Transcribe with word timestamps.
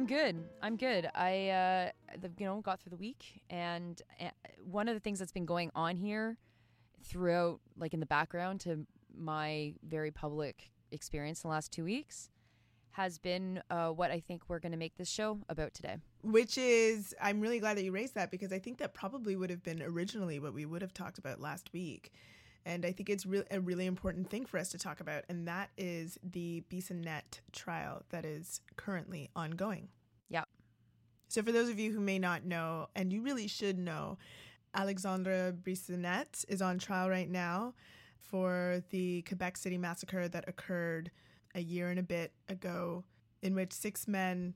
I'm 0.00 0.06
good. 0.06 0.48
I'm 0.62 0.76
good. 0.76 1.10
I, 1.14 1.50
uh, 1.50 1.90
the, 2.22 2.30
you 2.38 2.46
know, 2.46 2.62
got 2.62 2.80
through 2.80 2.88
the 2.88 2.96
week, 2.96 3.42
and 3.50 4.00
uh, 4.18 4.30
one 4.64 4.88
of 4.88 4.94
the 4.94 5.00
things 5.00 5.18
that's 5.18 5.30
been 5.30 5.44
going 5.44 5.70
on 5.74 5.94
here 5.94 6.38
throughout, 7.04 7.60
like 7.76 7.92
in 7.92 8.00
the 8.00 8.06
background 8.06 8.60
to 8.60 8.86
my 9.14 9.74
very 9.86 10.10
public 10.10 10.70
experience 10.90 11.44
in 11.44 11.48
the 11.48 11.52
last 11.52 11.70
two 11.70 11.84
weeks, 11.84 12.30
has 12.92 13.18
been 13.18 13.62
uh, 13.68 13.88
what 13.88 14.10
I 14.10 14.20
think 14.20 14.44
we're 14.48 14.58
going 14.58 14.72
to 14.72 14.78
make 14.78 14.96
this 14.96 15.10
show 15.10 15.38
about 15.50 15.74
today. 15.74 15.98
Which 16.22 16.56
is, 16.56 17.14
I'm 17.20 17.38
really 17.42 17.60
glad 17.60 17.76
that 17.76 17.84
you 17.84 17.92
raised 17.92 18.14
that 18.14 18.30
because 18.30 18.54
I 18.54 18.58
think 18.58 18.78
that 18.78 18.94
probably 18.94 19.36
would 19.36 19.50
have 19.50 19.62
been 19.62 19.82
originally 19.82 20.38
what 20.40 20.54
we 20.54 20.64
would 20.64 20.80
have 20.80 20.94
talked 20.94 21.18
about 21.18 21.42
last 21.42 21.74
week. 21.74 22.10
And 22.64 22.84
I 22.84 22.92
think 22.92 23.08
it's 23.08 23.24
re- 23.24 23.44
a 23.50 23.60
really 23.60 23.86
important 23.86 24.28
thing 24.30 24.44
for 24.44 24.58
us 24.58 24.70
to 24.70 24.78
talk 24.78 25.00
about, 25.00 25.24
and 25.28 25.48
that 25.48 25.70
is 25.78 26.18
the 26.22 26.62
Bissonnette 26.70 27.40
trial 27.52 28.02
that 28.10 28.24
is 28.24 28.60
currently 28.76 29.30
ongoing. 29.34 29.88
So, 31.30 31.44
for 31.44 31.52
those 31.52 31.68
of 31.68 31.78
you 31.78 31.92
who 31.92 32.00
may 32.00 32.18
not 32.18 32.44
know, 32.44 32.88
and 32.96 33.12
you 33.12 33.22
really 33.22 33.46
should 33.46 33.78
know, 33.78 34.18
Alexandre 34.74 35.52
Bissonnette 35.52 36.44
is 36.48 36.60
on 36.60 36.76
trial 36.80 37.08
right 37.08 37.30
now 37.30 37.74
for 38.18 38.82
the 38.90 39.22
Quebec 39.22 39.56
City 39.56 39.78
massacre 39.78 40.26
that 40.26 40.48
occurred 40.48 41.12
a 41.54 41.60
year 41.60 41.88
and 41.88 42.00
a 42.00 42.02
bit 42.02 42.32
ago, 42.48 43.04
in 43.42 43.54
which 43.54 43.72
six 43.72 44.08
men, 44.08 44.54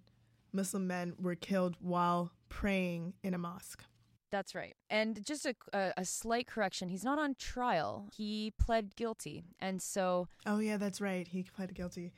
Muslim 0.53 0.89
men, 0.89 1.15
were 1.17 1.37
killed 1.37 1.77
while 1.79 2.33
praying 2.49 3.15
in 3.23 3.35
a 3.35 3.39
mosque. 3.39 3.85
That's 4.33 4.53
right. 4.53 4.75
And 4.91 5.25
just 5.25 5.47
a, 5.47 5.55
a, 5.73 5.93
a 5.99 6.05
slight 6.05 6.49
correction 6.49 6.89
he's 6.89 7.05
not 7.05 7.21
on 7.21 7.37
trial, 7.37 8.09
he 8.17 8.53
pled 8.59 8.97
guilty. 8.97 9.45
And 9.61 9.81
so. 9.81 10.27
Oh, 10.45 10.59
yeah, 10.59 10.77
that's 10.77 11.01
right. 11.01 11.29
He 11.29 11.45
pled 11.45 11.73
guilty. 11.73 12.13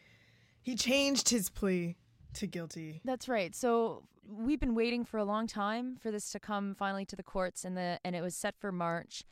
He 0.62 0.76
changed 0.76 1.28
his 1.28 1.50
plea 1.50 1.96
to 2.36 2.46
guilty. 2.46 3.00
That's 3.04 3.28
right. 3.28 3.54
So 3.54 4.04
we've 4.28 4.60
been 4.60 4.74
waiting 4.74 5.04
for 5.04 5.18
a 5.18 5.24
long 5.24 5.46
time 5.46 5.96
for 5.96 6.10
this 6.10 6.30
to 6.32 6.40
come 6.40 6.74
finally 6.74 7.04
to 7.06 7.16
the 7.16 7.22
courts, 7.22 7.64
and 7.64 7.76
the 7.76 7.98
and 8.04 8.14
it 8.16 8.22
was 8.22 8.34
set 8.34 8.54
for 8.58 8.72
March. 8.72 9.24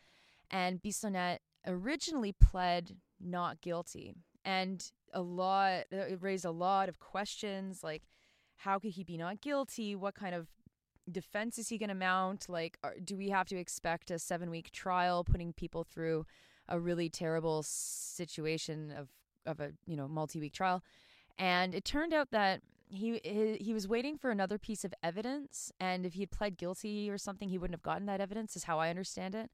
And 0.51 0.83
Bissonnette 0.83 1.39
originally 1.67 2.33
pled 2.33 2.97
not 3.21 3.61
guilty, 3.61 4.15
and 4.45 4.91
a 5.13 5.21
lot 5.21 5.85
it 5.91 6.19
raised 6.21 6.45
a 6.45 6.51
lot 6.51 6.89
of 6.89 6.99
questions 6.99 7.83
like, 7.83 8.03
how 8.57 8.79
could 8.79 8.93
he 8.93 9.05
be 9.05 9.17
not 9.17 9.41
guilty? 9.41 9.95
What 9.95 10.15
kind 10.15 10.35
of 10.35 10.49
defense 11.11 11.59
is 11.59 11.69
he 11.69 11.79
going 11.79 11.89
to 11.89 11.95
mount? 11.95 12.49
Like, 12.49 12.79
are, 12.83 12.95
do 13.03 13.17
we 13.17 13.29
have 13.31 13.49
to 13.49 13.57
expect 13.57 14.11
a 14.11 14.19
seven 14.19 14.51
week 14.51 14.71
trial, 14.73 15.25
putting 15.25 15.53
people 15.53 15.85
through 15.85 16.27
a 16.69 16.81
really 16.81 17.09
terrible 17.09 17.63
situation 17.63 18.93
of 18.97 19.09
of 19.47 19.61
a 19.61 19.73
you 19.87 19.97
know 19.97 20.09
multi 20.09 20.41
week 20.41 20.53
trial? 20.53 20.83
And 21.39 21.75
it 21.75 21.85
turned 21.85 22.15
out 22.15 22.31
that 22.31 22.61
he, 22.87 23.21
he 23.61 23.73
was 23.75 23.89
waiting 23.89 24.19
for 24.19 24.31
another 24.31 24.59
piece 24.59 24.85
of 24.85 24.95
evidence, 25.03 25.73
and 25.81 26.05
if 26.05 26.15
he 26.15 26.21
had 26.21 26.31
pled 26.31 26.57
guilty 26.57 27.11
or 27.11 27.19
something, 27.19 27.49
he 27.49 27.59
wouldn't 27.59 27.75
have 27.75 27.83
gotten 27.83 28.07
that 28.07 28.21
evidence. 28.21 28.57
Is 28.57 28.65
how 28.65 28.79
I 28.79 28.91
understand 28.91 29.35
it. 29.35 29.51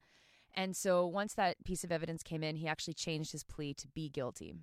And 0.54 0.76
so 0.76 1.06
once 1.06 1.34
that 1.34 1.62
piece 1.64 1.84
of 1.84 1.92
evidence 1.92 2.22
came 2.22 2.42
in, 2.42 2.56
he 2.56 2.66
actually 2.66 2.94
changed 2.94 3.32
his 3.32 3.44
plea 3.44 3.72
to 3.74 3.88
be 3.88 4.08
guilty. 4.08 4.54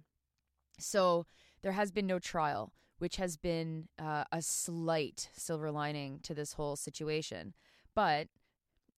So 0.79 1.25
there 1.61 1.71
has 1.71 1.91
been 1.91 2.05
no 2.05 2.19
trial, 2.19 2.73
which 2.99 3.15
has 3.15 3.37
been 3.37 3.87
uh, 3.97 4.25
a 4.31 4.41
slight 4.41 5.29
silver 5.33 5.71
lining 5.71 6.19
to 6.23 6.33
this 6.33 6.53
whole 6.53 6.75
situation. 6.75 7.53
But 7.95 8.27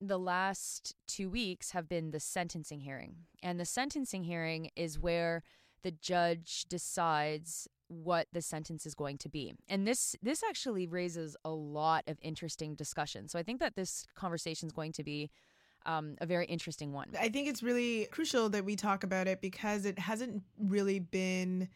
the 0.01 0.19
last 0.19 0.95
two 1.07 1.29
weeks 1.29 1.71
have 1.71 1.87
been 1.87 2.11
the 2.11 2.19
sentencing 2.19 2.81
hearing. 2.81 3.15
And 3.43 3.59
the 3.59 3.65
sentencing 3.65 4.23
hearing 4.23 4.71
is 4.75 4.99
where 4.99 5.43
the 5.83 5.91
judge 5.91 6.65
decides 6.69 7.67
what 7.89 8.27
the 8.31 8.41
sentence 8.41 8.85
is 8.85 8.95
going 8.95 9.17
to 9.19 9.29
be. 9.29 9.53
And 9.67 9.85
this 9.85 10.15
this 10.23 10.41
actually 10.43 10.87
raises 10.87 11.35
a 11.43 11.49
lot 11.49 12.03
of 12.07 12.17
interesting 12.21 12.75
discussion. 12.75 13.27
So 13.27 13.37
I 13.37 13.43
think 13.43 13.59
that 13.59 13.75
this 13.75 14.05
conversation 14.15 14.67
is 14.67 14.71
going 14.73 14.93
to 14.93 15.03
be 15.03 15.29
um, 15.85 16.15
a 16.21 16.25
very 16.25 16.45
interesting 16.45 16.93
one. 16.93 17.09
I 17.19 17.29
think 17.29 17.47
it's 17.47 17.63
really 17.63 18.07
crucial 18.11 18.49
that 18.49 18.63
we 18.65 18.75
talk 18.75 19.03
about 19.03 19.27
it 19.27 19.41
because 19.41 19.85
it 19.85 19.97
hasn't 19.99 20.43
really 20.57 20.99
been 20.99 21.69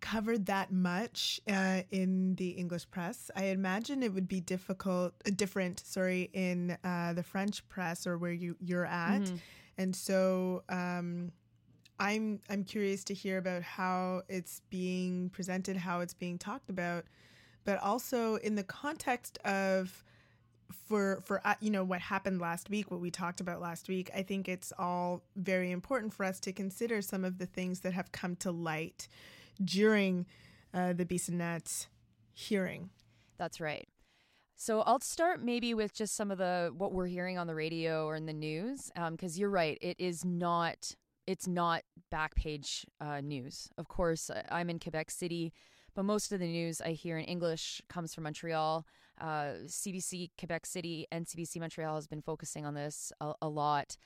covered 0.00 0.46
that 0.46 0.72
much 0.72 1.40
uh, 1.48 1.82
in 1.90 2.34
the 2.36 2.50
English 2.50 2.90
press. 2.90 3.30
I 3.36 3.44
imagine 3.46 4.02
it 4.02 4.12
would 4.14 4.28
be 4.28 4.40
difficult, 4.40 5.12
uh, 5.26 5.30
different, 5.36 5.80
sorry, 5.86 6.30
in 6.32 6.76
uh, 6.82 7.12
the 7.12 7.22
French 7.22 7.66
press 7.68 8.06
or 8.06 8.16
where 8.18 8.32
you 8.32 8.56
you're 8.60 8.86
at, 8.86 9.20
Mhm. 9.22 9.38
and 9.78 9.94
so 9.96 10.64
um, 10.70 11.32
I'm 12.00 12.40
I'm 12.50 12.64
curious 12.64 13.04
to 13.04 13.14
hear 13.14 13.38
about 13.38 13.62
how 13.62 14.22
it's 14.28 14.62
being 14.70 15.30
presented, 15.30 15.76
how 15.76 16.00
it's 16.00 16.14
being 16.14 16.38
talked 16.38 16.70
about, 16.70 17.04
but 17.64 17.78
also 17.80 18.36
in 18.36 18.56
the 18.56 18.64
context 18.64 19.38
of 19.44 20.02
for 20.88 21.22
for 21.24 21.40
uh, 21.46 21.54
you 21.60 21.70
know 21.70 21.84
what 21.84 22.00
happened 22.00 22.40
last 22.40 22.70
week 22.70 22.90
what 22.90 23.00
we 23.00 23.10
talked 23.10 23.40
about 23.40 23.60
last 23.60 23.88
week 23.88 24.08
i 24.14 24.22
think 24.22 24.48
it's 24.48 24.72
all 24.78 25.20
very 25.34 25.72
important 25.72 26.14
for 26.14 26.24
us 26.24 26.38
to 26.38 26.52
consider 26.52 27.02
some 27.02 27.24
of 27.24 27.38
the 27.38 27.46
things 27.46 27.80
that 27.80 27.92
have 27.92 28.12
come 28.12 28.36
to 28.36 28.52
light 28.52 29.08
during 29.64 30.26
uh, 30.72 30.92
the 30.92 31.04
Bissonnette 31.04 31.86
hearing 32.32 32.90
That's 33.40 33.60
right. 33.60 33.88
So 34.54 34.82
I'll 34.82 35.00
start 35.00 35.42
maybe 35.42 35.72
with 35.72 35.94
just 35.94 36.14
some 36.14 36.30
of 36.30 36.36
the 36.36 36.74
what 36.76 36.92
we're 36.92 37.06
hearing 37.06 37.38
on 37.38 37.46
the 37.46 37.54
radio 37.54 38.04
or 38.04 38.16
in 38.16 38.26
the 38.26 38.34
news, 38.34 38.90
because 39.12 39.38
you're 39.38 39.48
right. 39.48 39.78
It 39.80 39.96
is 39.98 40.26
not. 40.26 40.94
It's 41.26 41.46
not 41.46 41.82
back 42.10 42.34
page 42.34 42.84
uh, 43.00 43.20
news. 43.20 43.68
Of 43.78 43.88
course, 43.88 44.30
I'm 44.50 44.70
in 44.70 44.78
Quebec 44.78 45.10
City, 45.10 45.52
but 45.94 46.04
most 46.04 46.32
of 46.32 46.40
the 46.40 46.46
news 46.46 46.80
I 46.80 46.90
hear 46.90 47.18
in 47.18 47.24
English 47.24 47.82
comes 47.88 48.14
from 48.14 48.24
Montreal. 48.24 48.86
Uh, 49.20 49.52
CBC 49.66 50.30
Quebec 50.38 50.66
City 50.66 51.06
and 51.12 51.26
CBC 51.26 51.60
Montreal 51.60 51.94
has 51.94 52.06
been 52.06 52.22
focusing 52.22 52.64
on 52.64 52.74
this 52.74 53.12
a, 53.20 53.34
a 53.42 53.48
lot, 53.48 53.96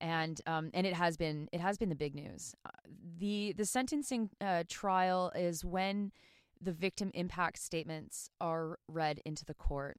and 0.00 0.40
um, 0.46 0.70
and 0.72 0.86
it 0.86 0.94
has 0.94 1.16
been 1.16 1.48
it 1.52 1.60
has 1.60 1.76
been 1.76 1.88
the 1.88 1.96
big 1.96 2.14
news. 2.14 2.54
Uh, 2.64 2.70
the 3.18 3.52
the 3.56 3.64
sentencing 3.64 4.30
uh, 4.40 4.62
trial 4.68 5.32
is 5.34 5.64
when 5.64 6.12
the 6.60 6.72
victim 6.72 7.10
impact 7.14 7.58
statements 7.58 8.30
are 8.40 8.78
read 8.86 9.20
into 9.24 9.44
the 9.44 9.54
court. 9.54 9.98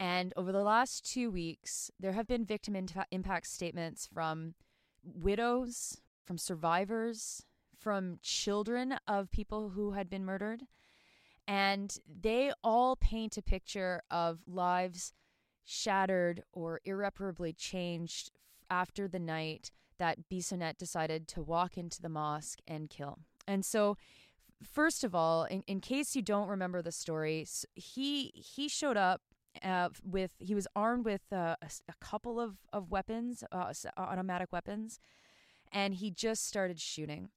And 0.00 0.32
over 0.36 0.52
the 0.52 0.62
last 0.62 1.04
two 1.04 1.30
weeks, 1.30 1.90
there 1.98 2.12
have 2.12 2.26
been 2.26 2.44
victim 2.44 2.76
impact 3.10 3.46
statements 3.48 4.08
from 4.12 4.54
widows, 5.02 6.00
from 6.24 6.38
survivors, 6.38 7.44
from 7.78 8.18
children 8.22 8.96
of 9.06 9.30
people 9.30 9.70
who 9.70 9.92
had 9.92 10.10
been 10.10 10.24
murdered. 10.24 10.62
And 11.46 11.96
they 12.06 12.52
all 12.62 12.96
paint 12.96 13.38
a 13.38 13.42
picture 13.42 14.02
of 14.10 14.40
lives 14.46 15.12
shattered 15.64 16.42
or 16.52 16.80
irreparably 16.84 17.52
changed 17.52 18.30
after 18.70 19.08
the 19.08 19.18
night 19.18 19.70
that 19.98 20.28
Bissonnette 20.30 20.78
decided 20.78 21.26
to 21.28 21.42
walk 21.42 21.76
into 21.78 22.00
the 22.00 22.08
mosque 22.08 22.60
and 22.66 22.90
kill. 22.90 23.18
And 23.46 23.64
so 23.64 23.96
first 24.62 25.04
of 25.04 25.14
all, 25.14 25.44
in, 25.44 25.62
in 25.66 25.80
case 25.80 26.16
you 26.16 26.22
don't 26.22 26.48
remember 26.48 26.82
the 26.82 26.92
story, 26.92 27.46
he 27.74 28.32
he 28.34 28.68
showed 28.68 28.96
up 28.96 29.22
uh, 29.62 29.88
with 30.04 30.32
he 30.38 30.54
was 30.54 30.66
armed 30.74 31.04
with 31.04 31.22
uh, 31.32 31.56
a, 31.60 31.70
a 31.88 31.94
couple 32.00 32.40
of 32.40 32.56
of 32.72 32.90
weapons, 32.90 33.44
uh, 33.52 33.72
automatic 33.96 34.52
weapons, 34.52 35.00
and 35.72 35.94
he 35.94 36.10
just 36.10 36.46
started 36.46 36.80
shooting. 36.80 37.30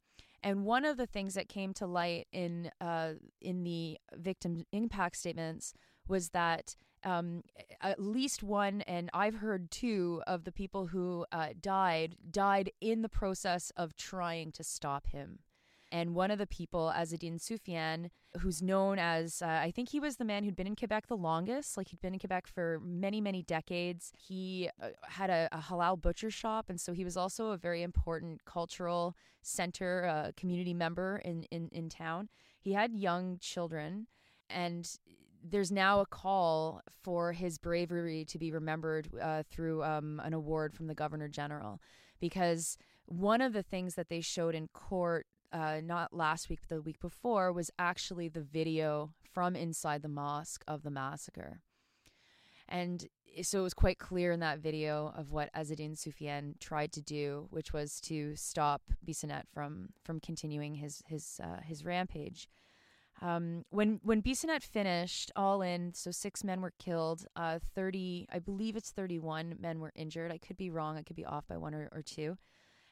And 0.44 0.66
one 0.66 0.86
of 0.86 0.98
the 0.98 1.06
things 1.06 1.36
that 1.36 1.50
came 1.50 1.74
to 1.76 1.86
light 1.86 2.28
in 2.32 2.72
uh, 2.80 3.14
in 3.42 3.64
the 3.64 3.98
victim 4.14 4.66
impact 4.72 5.18
statements 5.18 5.74
was 6.08 6.30
that 6.30 6.76
um, 7.04 7.44
at 7.82 8.00
least 8.00 8.44
one, 8.44 8.82
and 8.82 9.10
I've 9.14 9.36
heard 9.36 9.72
two 9.72 10.22
of 10.28 10.44
the 10.44 10.52
people 10.52 10.88
who 10.88 11.26
uh, 11.32 11.50
died 11.60 12.16
died 12.30 12.72
in 12.80 13.02
the 13.02 13.10
process 13.10 13.72
of 13.76 13.96
trying 13.96 14.52
to 14.54 14.64
stop 14.64 15.08
him. 15.08 15.40
And 15.92 16.16
one 16.16 16.32
of 16.32 16.40
the 16.40 16.48
people, 16.48 16.92
Azzeddine 16.96 17.38
Soufiane, 17.38 18.10
who's 18.40 18.62
known 18.62 18.98
as, 18.98 19.42
uh, 19.42 19.48
I 19.48 19.72
think 19.72 19.90
he 19.90 20.00
was 20.00 20.16
the 20.16 20.24
man 20.24 20.44
who'd 20.44 20.56
been 20.56 20.68
in 20.68 20.76
Quebec 20.76 21.08
the 21.08 21.18
longest. 21.18 21.76
Like 21.76 21.90
he'd 21.90 22.00
been 22.00 22.14
in 22.14 22.20
Quebec 22.20 22.48
for 22.48 22.80
many, 22.82 23.20
many 23.20 23.44
decades. 23.44 24.14
He 24.18 24.70
uh, 24.82 24.90
had 25.04 25.30
a, 25.30 25.50
a 25.52 25.58
halal 25.58 26.02
butcher 26.02 26.32
shop. 26.32 26.70
And 26.70 26.80
so 26.80 26.94
he 26.94 27.04
was 27.04 27.18
also 27.18 27.52
a 27.52 27.58
very 27.58 27.84
important 27.84 28.46
cultural 28.46 29.18
center, 29.42 30.06
uh, 30.06 30.32
community 30.38 30.74
member 30.74 31.22
in, 31.26 31.44
in, 31.52 31.68
in 31.74 31.90
town. 31.90 32.30
He 32.62 32.72
had 32.72 32.94
young 32.94 33.38
children. 33.40 34.08
And 34.50 34.90
there's 35.44 35.72
now 35.72 36.00
a 36.00 36.06
call 36.06 36.82
for 37.04 37.34
his 37.34 37.58
bravery 37.58 38.24
to 38.26 38.38
be 38.38 38.52
remembered 38.52 39.10
uh, 39.22 39.44
through 39.50 39.84
um, 39.84 40.22
an 40.24 40.34
award 40.34 40.74
from 40.74 40.88
the 40.88 40.96
governor 40.96 41.28
general. 41.28 41.82
Because 42.22 42.78
one 43.08 43.42
of 43.42 43.52
the 43.52 43.64
things 43.64 43.96
that 43.96 44.08
they 44.08 44.22
showed 44.22 44.56
in 44.56 44.70
court 44.70 45.28
uh, 45.54 45.82
not 45.84 46.14
last 46.14 46.50
week, 46.50 46.60
but 46.62 46.76
the 46.76 46.82
week 46.82 47.00
before, 47.00 47.52
was 47.52 47.72
actually 47.78 48.30
the 48.30 48.42
video 48.42 49.12
from 49.34 49.56
inside 49.56 50.02
the 50.02 50.08
mosque 50.08 50.64
of 50.68 50.84
the 50.84 50.92
massacre. 50.92 51.62
And 52.68 53.08
so 53.42 53.60
it 53.60 53.64
was 53.64 53.74
quite 53.74 53.98
clear 53.98 54.32
in 54.32 54.40
that 54.42 54.60
video 54.60 55.14
of 55.18 55.32
what 55.32 55.54
Azzeddine 55.54 55.98
Soufiane 55.98 56.60
tried 56.60 56.92
to 56.94 57.02
do, 57.02 57.48
which 57.50 57.74
was 57.74 58.00
to 58.02 58.36
stop 58.36 58.82
Bissonnette 59.06 59.48
from 59.54 59.90
from 60.04 60.20
continuing 60.20 60.76
his 60.76 61.02
his 61.06 61.40
uh, 61.44 61.62
his 61.62 61.86
rampage. 61.86 62.48
Um, 63.22 63.66
when 63.70 64.00
when 64.04 64.22
Bissonnette 64.22 64.64
finished, 64.64 65.32
all 65.36 65.62
in, 65.62 65.94
so 65.94 66.12
six 66.12 66.44
men 66.44 66.62
were 66.62 66.74
killed, 66.80 67.26
uh, 67.36 67.60
thirty, 67.76 68.28
I 68.32 68.40
believe 68.40 68.76
it's 68.76 68.92
thirty-one 68.92 69.58
men 69.60 69.80
were 69.80 69.94
injured. 69.96 70.32
I 70.32 70.38
could 70.38 70.58
be 70.58 70.70
wrong. 70.70 70.98
I 70.98 71.04
could 71.04 71.16
be 71.16 71.26
off 71.26 71.48
by 71.48 71.58
one 71.58 71.74
or, 71.74 71.88
or 71.92 72.02
two. 72.02 72.38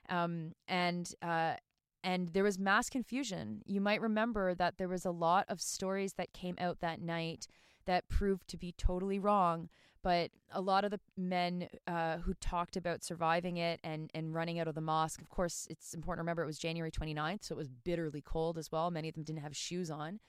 Um, 0.07 0.53
and 0.67 1.11
uh, 1.21 1.55
and 2.03 2.29
there 2.29 2.43
was 2.43 2.57
mass 2.57 2.89
confusion. 2.89 3.61
You 3.65 3.81
might 3.81 4.01
remember 4.01 4.53
that 4.55 4.77
there 4.77 4.87
was 4.87 5.05
a 5.05 5.11
lot 5.11 5.45
of 5.49 5.61
stories 5.61 6.13
that 6.13 6.33
came 6.33 6.55
out 6.59 6.79
that 6.79 7.01
night 7.01 7.47
that 7.85 8.07
proved 8.07 8.47
to 8.49 8.57
be 8.57 8.73
totally 8.77 9.19
wrong. 9.19 9.69
But 10.01 10.31
a 10.51 10.61
lot 10.61 10.85
of 10.85 10.91
the 10.91 10.99
men 11.17 11.67
uh, 11.85 12.19
who 12.19 12.33
talked 12.35 12.77
about 12.77 13.03
surviving 13.03 13.57
it 13.57 13.81
and, 13.83 14.09
and 14.13 14.33
running 14.33 14.59
out 14.59 14.67
of 14.67 14.75
the 14.75 14.81
mosque, 14.81 15.21
of 15.21 15.29
course, 15.29 15.67
it's 15.69 15.93
important 15.93 16.19
to 16.19 16.21
remember 16.21 16.43
it 16.43 16.45
was 16.47 16.57
January 16.57 16.91
29th, 16.91 17.43
so 17.43 17.55
it 17.55 17.57
was 17.57 17.67
bitterly 17.67 18.21
cold 18.21 18.57
as 18.57 18.71
well. 18.71 18.89
Many 18.91 19.09
of 19.09 19.15
them 19.15 19.23
didn't 19.23 19.41
have 19.41 19.55
shoes 19.55 19.91
on. 19.91 20.19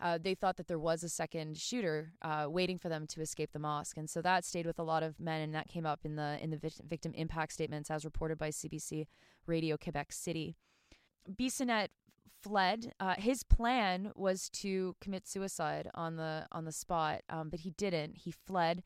Uh, 0.00 0.18
they 0.20 0.34
thought 0.34 0.56
that 0.56 0.66
there 0.66 0.78
was 0.78 1.02
a 1.02 1.08
second 1.08 1.56
shooter 1.56 2.12
uh, 2.20 2.46
waiting 2.48 2.78
for 2.78 2.88
them 2.88 3.06
to 3.06 3.20
escape 3.20 3.52
the 3.52 3.58
mosque, 3.58 3.96
and 3.96 4.10
so 4.10 4.20
that 4.20 4.44
stayed 4.44 4.66
with 4.66 4.78
a 4.78 4.82
lot 4.82 5.02
of 5.02 5.18
men, 5.20 5.40
and 5.40 5.54
that 5.54 5.68
came 5.68 5.86
up 5.86 6.00
in 6.04 6.16
the 6.16 6.36
in 6.42 6.50
the 6.50 6.58
victim 6.84 7.12
impact 7.14 7.52
statements 7.52 7.90
as 7.90 8.04
reported 8.04 8.36
by 8.36 8.50
CBC 8.50 9.06
Radio 9.46 9.76
Quebec 9.76 10.12
City. 10.12 10.56
Bissonnette 11.30 11.88
fled. 12.42 12.92
Uh, 13.00 13.14
his 13.16 13.42
plan 13.42 14.12
was 14.14 14.50
to 14.50 14.94
commit 15.00 15.26
suicide 15.26 15.88
on 15.94 16.16
the 16.16 16.46
on 16.52 16.64
the 16.64 16.72
spot, 16.72 17.22
um, 17.30 17.48
but 17.48 17.60
he 17.60 17.70
didn't. 17.70 18.16
He 18.18 18.30
fled, 18.30 18.82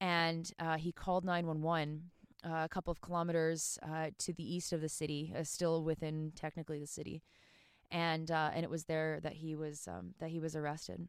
and 0.00 0.50
uh, 0.58 0.76
he 0.76 0.92
called 0.92 1.24
nine 1.24 1.46
one 1.46 1.62
one. 1.62 2.10
Uh, 2.44 2.64
a 2.64 2.68
couple 2.68 2.92
of 2.92 3.00
kilometers 3.00 3.78
uh, 3.82 4.10
to 4.18 4.32
the 4.32 4.54
east 4.54 4.72
of 4.72 4.80
the 4.80 4.88
city, 4.88 5.32
uh, 5.36 5.42
still 5.42 5.82
within 5.82 6.32
technically 6.36 6.78
the 6.78 6.86
city, 6.86 7.22
and 7.90 8.30
uh, 8.30 8.50
and 8.54 8.64
it 8.64 8.70
was 8.70 8.84
there 8.84 9.20
that 9.22 9.34
he 9.34 9.54
was 9.54 9.88
um, 9.88 10.14
that 10.18 10.30
he 10.30 10.40
was 10.40 10.54
arrested. 10.54 11.08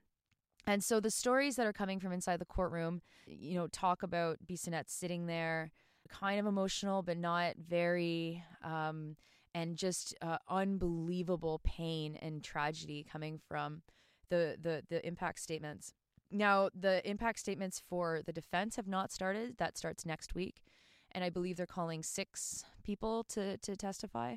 And 0.65 0.83
so 0.83 0.99
the 0.99 1.11
stories 1.11 1.55
that 1.55 1.65
are 1.65 1.73
coming 1.73 1.99
from 1.99 2.11
inside 2.11 2.39
the 2.39 2.45
courtroom, 2.45 3.01
you 3.25 3.55
know, 3.55 3.67
talk 3.67 4.03
about 4.03 4.37
Bissonnette 4.45 4.89
sitting 4.89 5.25
there, 5.25 5.71
kind 6.09 6.39
of 6.39 6.45
emotional, 6.45 7.01
but 7.01 7.17
not 7.17 7.55
very. 7.57 8.43
Um, 8.63 9.15
and 9.57 9.75
just 9.75 10.13
uh, 10.21 10.37
unbelievable 10.47 11.59
pain 11.63 12.15
and 12.21 12.43
tragedy 12.43 13.03
coming 13.11 13.39
from 13.49 13.81
the, 14.29 14.55
the 14.61 14.83
the 14.89 14.99
impact 15.11 15.39
statements. 15.39 15.93
Now, 16.29 16.69
the 16.79 16.95
impact 17.09 17.39
statements 17.39 17.81
for 17.89 18.21
the 18.23 18.33
defense 18.33 18.75
have 18.75 18.87
not 18.87 19.11
started. 19.11 19.57
That 19.57 19.77
starts 19.77 20.05
next 20.05 20.35
week, 20.35 20.61
and 21.11 21.23
I 21.23 21.29
believe 21.31 21.57
they're 21.57 21.65
calling 21.65 22.03
six 22.03 22.65
people 22.83 23.23
to 23.29 23.57
to 23.57 23.75
testify. 23.75 24.35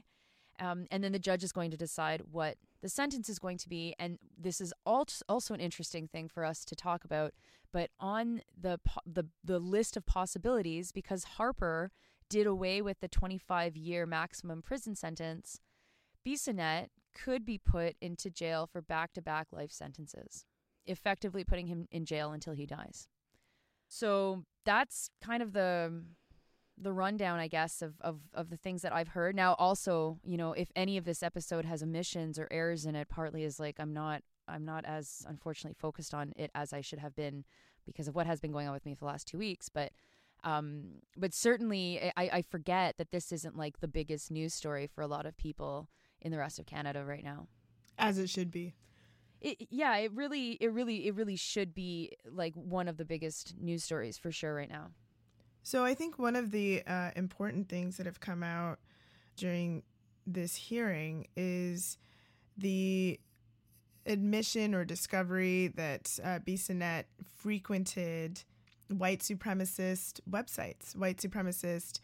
Um, 0.59 0.87
and 0.91 1.03
then 1.03 1.13
the 1.13 1.19
judge 1.31 1.45
is 1.45 1.53
going 1.53 1.71
to 1.71 1.77
decide 1.77 2.23
what 2.31 2.57
the 2.83 2.89
sentence 2.89 3.29
is 3.29 3.39
going 3.39 3.59
to 3.59 3.69
be. 3.69 3.95
And 3.99 4.19
this 4.47 4.61
is 4.61 4.73
also 4.87 5.55
an 5.55 5.61
interesting 5.61 6.07
thing 6.07 6.29
for 6.29 6.45
us 6.45 6.65
to 6.67 6.77
talk 6.77 7.05
about. 7.05 7.33
But 7.73 7.91
on 7.99 8.41
the 8.59 8.79
the 9.05 9.25
the 9.45 9.59
list 9.59 9.97
of 9.99 10.07
possibilities, 10.07 10.93
because 10.93 11.25
Harper 11.37 11.91
did 12.31 12.47
away 12.47 12.81
with 12.81 13.01
the 13.01 13.09
25 13.09 13.77
year 13.77 14.07
maximum 14.07 14.63
prison 14.63 14.95
sentence, 14.95 15.61
Bissonnette 16.27 16.89
could 17.15 17.45
be 17.45 17.59
put 17.59 17.97
into 18.01 18.31
jail 18.31 18.67
for 18.67 18.81
back 18.81 19.13
to 19.15 19.21
back 19.21 19.49
life 19.53 19.73
sentences, 19.73 20.47
effectively 20.87 21.45
putting 21.45 21.67
him 21.67 21.87
in 21.91 22.07
jail 22.07 22.33
until 22.33 22.55
he 22.55 22.65
dies. 22.65 23.09
So 23.89 24.45
that's 24.65 25.11
kind 25.21 25.43
of 25.43 25.53
the 25.53 26.05
the 26.83 26.93
rundown, 26.95 27.39
I 27.39 27.47
guess, 27.47 27.83
of, 27.83 28.01
of, 28.01 28.21
of 28.33 28.49
the 28.49 28.57
things 28.57 28.81
that 28.81 28.95
I've 28.95 29.09
heard. 29.09 29.37
Now, 29.37 29.55
also, 29.59 30.19
you 30.25 30.39
know, 30.39 30.55
if 30.55 30.71
any 30.75 30.97
of 30.97 31.05
this 31.05 31.23
episode 31.23 31.67
has 31.67 31.83
omissions 31.83 32.39
or 32.39 32.49
errors 32.51 32.87
in 32.87 32.97
it, 32.97 33.11
partly 33.11 33.45
is 33.45 33.61
like 33.61 33.79
I'm 33.79 33.93
not 33.93 34.23
I'm 34.49 34.65
not 34.65 34.85
as 34.85 35.25
unfortunately 35.29 35.77
focused 35.79 36.15
on 36.15 36.33
it 36.37 36.51
as 36.55 36.73
I 36.73 36.81
should 36.81 36.99
have 36.99 37.15
been 37.15 37.45
because 37.87 38.09
of 38.09 38.15
what 38.15 38.27
has 38.27 38.41
been 38.41 38.53
going 38.53 38.67
on 38.67 38.75
with 38.75 38.87
me 38.87 38.95
for 38.95 39.01
the 39.01 39.11
last 39.11 39.27
two 39.27 39.39
weeks. 39.39 39.69
But 39.69 39.93
um, 40.45 40.85
but 41.17 41.35
certainly, 41.35 42.13
I, 42.17 42.31
I 42.33 42.43
forget 42.43 42.97
that 42.99 43.11
this 43.11 43.33
isn't 43.33 43.57
like 43.57 43.81
the 43.81 43.89
biggest 43.89 44.31
news 44.31 44.55
story 44.55 44.87
for 44.87 45.03
a 45.03 45.07
lot 45.07 45.27
of 45.27 45.37
people 45.37 45.89
in 46.21 46.33
the 46.33 46.39
rest 46.39 46.59
of 46.59 46.67
Canada 46.67 47.05
right 47.05 47.25
now. 47.25 47.47
As 47.99 48.19
it 48.19 48.31
should 48.31 48.51
be. 48.51 48.75
It, 49.41 49.69
yeah, 49.71 49.97
it 49.97 50.13
really, 50.13 50.53
it 50.61 50.73
really, 50.73 51.07
it 51.07 51.15
really 51.15 51.37
should 51.37 51.75
be 51.75 52.13
like 52.31 52.55
one 52.55 52.89
of 52.89 52.97
the 52.97 53.05
biggest 53.05 53.55
news 53.59 53.85
stories 53.85 54.19
for 54.19 54.31
sure 54.31 54.55
right 54.55 54.69
now. 54.69 54.91
So 55.63 55.85
I 55.85 55.95
think 55.95 56.19
one 56.19 56.37
of 56.37 56.51
the 56.51 56.83
uh, 56.87 57.11
important 57.17 57.69
things 57.69 57.97
that 57.97 58.07
have 58.07 58.21
come 58.21 58.43
out 58.43 58.79
during 59.37 59.83
this 60.27 60.55
hearing 60.55 61.27
is 61.37 61.99
the 62.57 63.19
admission 64.07 64.75
or 64.75 64.85
discovery 64.85 65.69
that 65.69 66.19
uh, 66.23 66.39
Bissonnette 66.41 67.05
frequented 67.23 68.43
white 68.91 69.21
supremacist 69.21 70.21
websites, 70.29 70.97
white 70.97 71.19
supremacist 71.19 72.01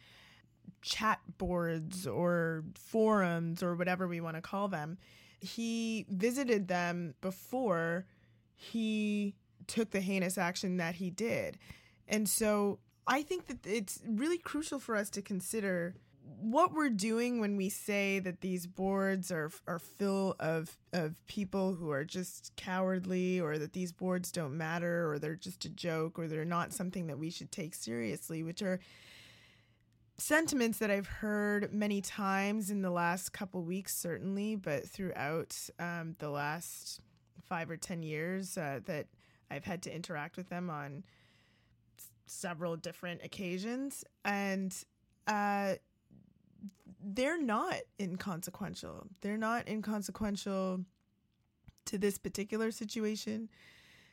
chat 0.82 1.20
boards 1.38 2.06
or 2.06 2.64
forums 2.74 3.62
or 3.62 3.74
whatever 3.74 4.06
we 4.08 4.20
want 4.20 4.36
to 4.36 4.42
call 4.42 4.68
them. 4.68 4.98
He 5.40 6.06
visited 6.08 6.68
them 6.68 7.14
before 7.20 8.06
he 8.54 9.34
took 9.66 9.90
the 9.90 10.00
heinous 10.00 10.38
action 10.38 10.76
that 10.78 10.96
he 10.96 11.10
did. 11.10 11.58
And 12.08 12.28
so 12.28 12.78
I 13.06 13.22
think 13.22 13.46
that 13.46 13.66
it's 13.66 14.00
really 14.06 14.38
crucial 14.38 14.78
for 14.78 14.96
us 14.96 15.10
to 15.10 15.22
consider 15.22 15.94
what 16.40 16.72
we're 16.72 16.90
doing 16.90 17.40
when 17.40 17.56
we 17.56 17.68
say 17.68 18.18
that 18.18 18.40
these 18.40 18.66
boards 18.66 19.30
are 19.30 19.50
are 19.66 19.78
full 19.78 20.34
of 20.40 20.76
of 20.92 21.14
people 21.26 21.74
who 21.74 21.90
are 21.90 22.04
just 22.04 22.52
cowardly 22.56 23.40
or 23.40 23.58
that 23.58 23.72
these 23.72 23.92
boards 23.92 24.32
don't 24.32 24.56
matter 24.56 25.10
or 25.10 25.18
they're 25.18 25.36
just 25.36 25.64
a 25.64 25.68
joke 25.68 26.18
or 26.18 26.26
they're 26.26 26.44
not 26.44 26.72
something 26.72 27.06
that 27.06 27.18
we 27.18 27.30
should 27.30 27.52
take 27.52 27.74
seriously 27.74 28.42
which 28.42 28.62
are 28.62 28.80
sentiments 30.18 30.78
that 30.78 30.90
I've 30.90 31.06
heard 31.06 31.72
many 31.72 32.00
times 32.00 32.70
in 32.70 32.82
the 32.82 32.90
last 32.90 33.32
couple 33.32 33.62
weeks 33.62 33.94
certainly 33.96 34.56
but 34.56 34.88
throughout 34.88 35.56
um, 35.78 36.16
the 36.18 36.30
last 36.30 37.00
five 37.48 37.70
or 37.70 37.76
ten 37.76 38.02
years 38.02 38.56
uh, 38.58 38.80
that 38.86 39.06
I've 39.50 39.64
had 39.64 39.82
to 39.82 39.94
interact 39.94 40.36
with 40.36 40.48
them 40.48 40.70
on 40.70 41.04
s- 41.98 42.08
several 42.26 42.76
different 42.76 43.22
occasions. 43.22 44.04
And 44.24 44.74
uh, 45.26 45.74
they're 47.06 47.40
not 47.40 47.76
inconsequential. 48.00 49.06
They're 49.20 49.36
not 49.36 49.68
inconsequential 49.68 50.84
to 51.86 51.98
this 51.98 52.18
particular 52.18 52.72
situation. 52.72 53.48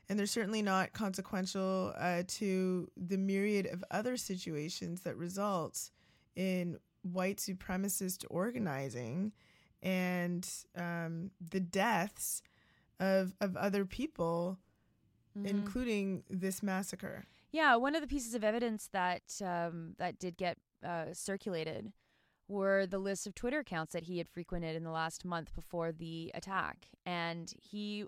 And 0.08 0.20
they're 0.20 0.26
certainly 0.26 0.62
not 0.62 0.94
consequential 0.94 1.94
uh, 1.98 2.24
to 2.28 2.90
the 2.96 3.18
myriad 3.18 3.66
of 3.68 3.84
other 3.90 4.16
situations 4.18 5.02
that 5.02 5.16
result 5.16 5.90
in 6.36 6.78
white 7.02 7.38
supremacist 7.38 8.26
organizing 8.30 9.32
and 9.82 10.48
um, 10.76 11.32
the 11.50 11.60
deaths 11.60 12.44
of, 13.00 13.34
of 13.42 13.56
other 13.58 13.86
people, 13.86 14.60
mm-hmm. 15.38 15.48
including 15.48 16.24
this 16.30 16.62
massacre. 16.62 17.26
Yeah, 17.52 17.76
one 17.76 17.96
of 17.96 18.02
the 18.02 18.08
pieces 18.08 18.36
of 18.36 18.44
evidence 18.44 18.90
that 18.92 19.24
um, 19.44 19.96
that 20.00 20.20
did 20.20 20.38
get 20.38 20.58
uh, 20.84 21.06
circulated 21.14 21.92
were 22.48 22.86
the 22.86 23.00
list 23.00 23.26
of 23.26 23.36
Twitter 23.36 23.60
accounts 23.60 23.94
that 23.94 24.04
he 24.04 24.18
had 24.18 24.30
frequented 24.30 24.76
in 24.76 24.84
the 24.84 24.92
last 24.92 25.26
month 25.26 25.54
before 25.56 25.92
the 25.92 26.32
attack. 26.34 26.88
And 27.06 27.52
he 27.62 28.06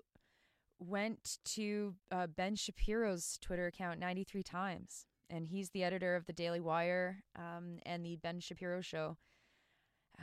went 0.78 1.38
to 1.44 1.94
uh, 2.10 2.26
Ben 2.26 2.54
Shapiro's 2.54 3.38
Twitter 3.40 3.66
account 3.66 3.98
93 3.98 4.42
times. 4.42 5.06
And 5.28 5.46
he's 5.46 5.70
the 5.70 5.82
editor 5.82 6.14
of 6.14 6.26
the 6.26 6.32
Daily 6.32 6.60
Wire 6.60 7.24
um, 7.36 7.78
and 7.84 8.04
the 8.04 8.16
Ben 8.16 8.40
Shapiro 8.40 8.80
Show. 8.80 9.16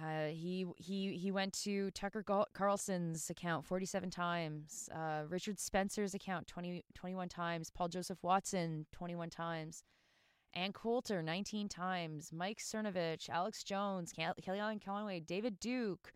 Uh, 0.02 0.28
he 0.28 0.66
he 0.78 1.16
he 1.18 1.30
went 1.30 1.54
to 1.54 1.92
Tucker 1.92 2.24
Carlson's 2.54 3.30
account 3.30 3.64
47 3.64 4.10
times, 4.10 4.90
uh, 4.92 5.22
Richard 5.30 5.60
Spencer's 5.60 6.16
account 6.16 6.48
20, 6.48 6.84
21 6.96 7.30
times, 7.30 7.70
Paul 7.70 7.90
Joseph 7.90 8.18
Watson 8.24 8.88
21 8.92 9.30
times, 9.30 9.84
Ann 10.54 10.74
Coulter 10.74 11.22
19 11.22 11.70
times, 11.70 12.32
Mike 12.32 12.60
Cernovich, 12.60 13.30
Alex 13.30 13.64
Jones, 13.64 14.14
Kellyanne 14.14 14.84
Conway, 14.84 15.20
David 15.20 15.60
Duke, 15.60 16.14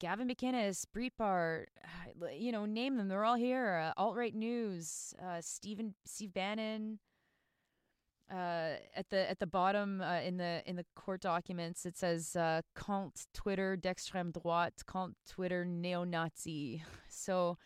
Gavin 0.00 0.28
McInnes, 0.28 0.84
Breitbart, 0.94 1.66
you 2.38 2.52
know, 2.52 2.66
name 2.66 2.96
them. 2.96 3.08
They're 3.08 3.24
all 3.24 3.36
here. 3.36 3.92
Uh, 3.96 4.00
Alt 4.00 4.16
right 4.16 4.34
news, 4.34 5.14
uh, 5.22 5.40
Stephen 5.40 5.94
Steve 6.04 6.32
Bannon. 6.34 6.98
Uh, 8.32 8.76
at 8.94 9.10
the 9.10 9.28
at 9.28 9.40
the 9.40 9.46
bottom 9.46 10.00
uh, 10.00 10.20
in 10.20 10.36
the 10.36 10.62
in 10.64 10.76
the 10.76 10.86
court 10.94 11.20
documents, 11.20 11.84
it 11.84 11.96
says 11.96 12.36
uh, 12.36 12.60
"compte 12.76 13.26
Twitter 13.34 13.76
d'extrême 13.76 14.32
droite, 14.32 14.86
compte 14.86 15.16
Twitter 15.28 15.64
neo-Nazi." 15.64 16.82
So 17.08 17.58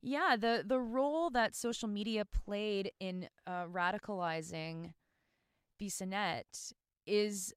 Yeah, 0.00 0.36
the 0.36 0.62
the 0.64 0.80
role 0.80 1.30
that 1.30 1.56
social 1.56 1.88
media 1.88 2.24
played 2.24 2.92
in 3.00 3.28
uh, 3.46 3.64
radicalizing 3.66 4.92
Bissonnette 5.80 6.72
is 7.06 7.54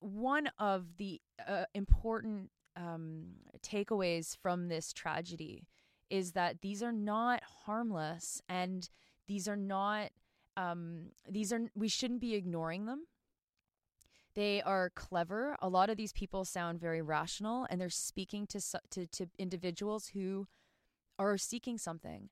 one 0.00 0.50
of 0.58 0.96
the 0.98 1.20
uh, 1.46 1.64
important 1.74 2.50
um, 2.76 3.26
takeaways 3.62 4.36
from 4.36 4.68
this 4.68 4.92
tragedy 4.92 5.66
is 6.10 6.32
that 6.32 6.60
these 6.60 6.82
are 6.82 6.92
not 6.92 7.42
harmless 7.64 8.40
and 8.48 8.88
these 9.26 9.48
are 9.48 9.56
not 9.56 10.10
um, 10.56 11.10
these 11.28 11.52
are 11.52 11.60
we 11.74 11.88
shouldn't 11.88 12.20
be 12.20 12.34
ignoring 12.34 12.86
them. 12.86 13.06
They 14.34 14.62
are 14.62 14.90
clever. 14.90 15.56
A 15.60 15.68
lot 15.68 15.90
of 15.90 15.96
these 15.96 16.12
people 16.12 16.44
sound 16.44 16.80
very 16.80 17.02
rational 17.02 17.66
and 17.68 17.80
they're 17.80 17.90
speaking 17.90 18.46
to 18.48 18.60
to, 18.90 19.06
to 19.06 19.26
individuals 19.38 20.08
who 20.08 20.46
are 21.18 21.38
seeking 21.38 21.78
something 21.78 22.28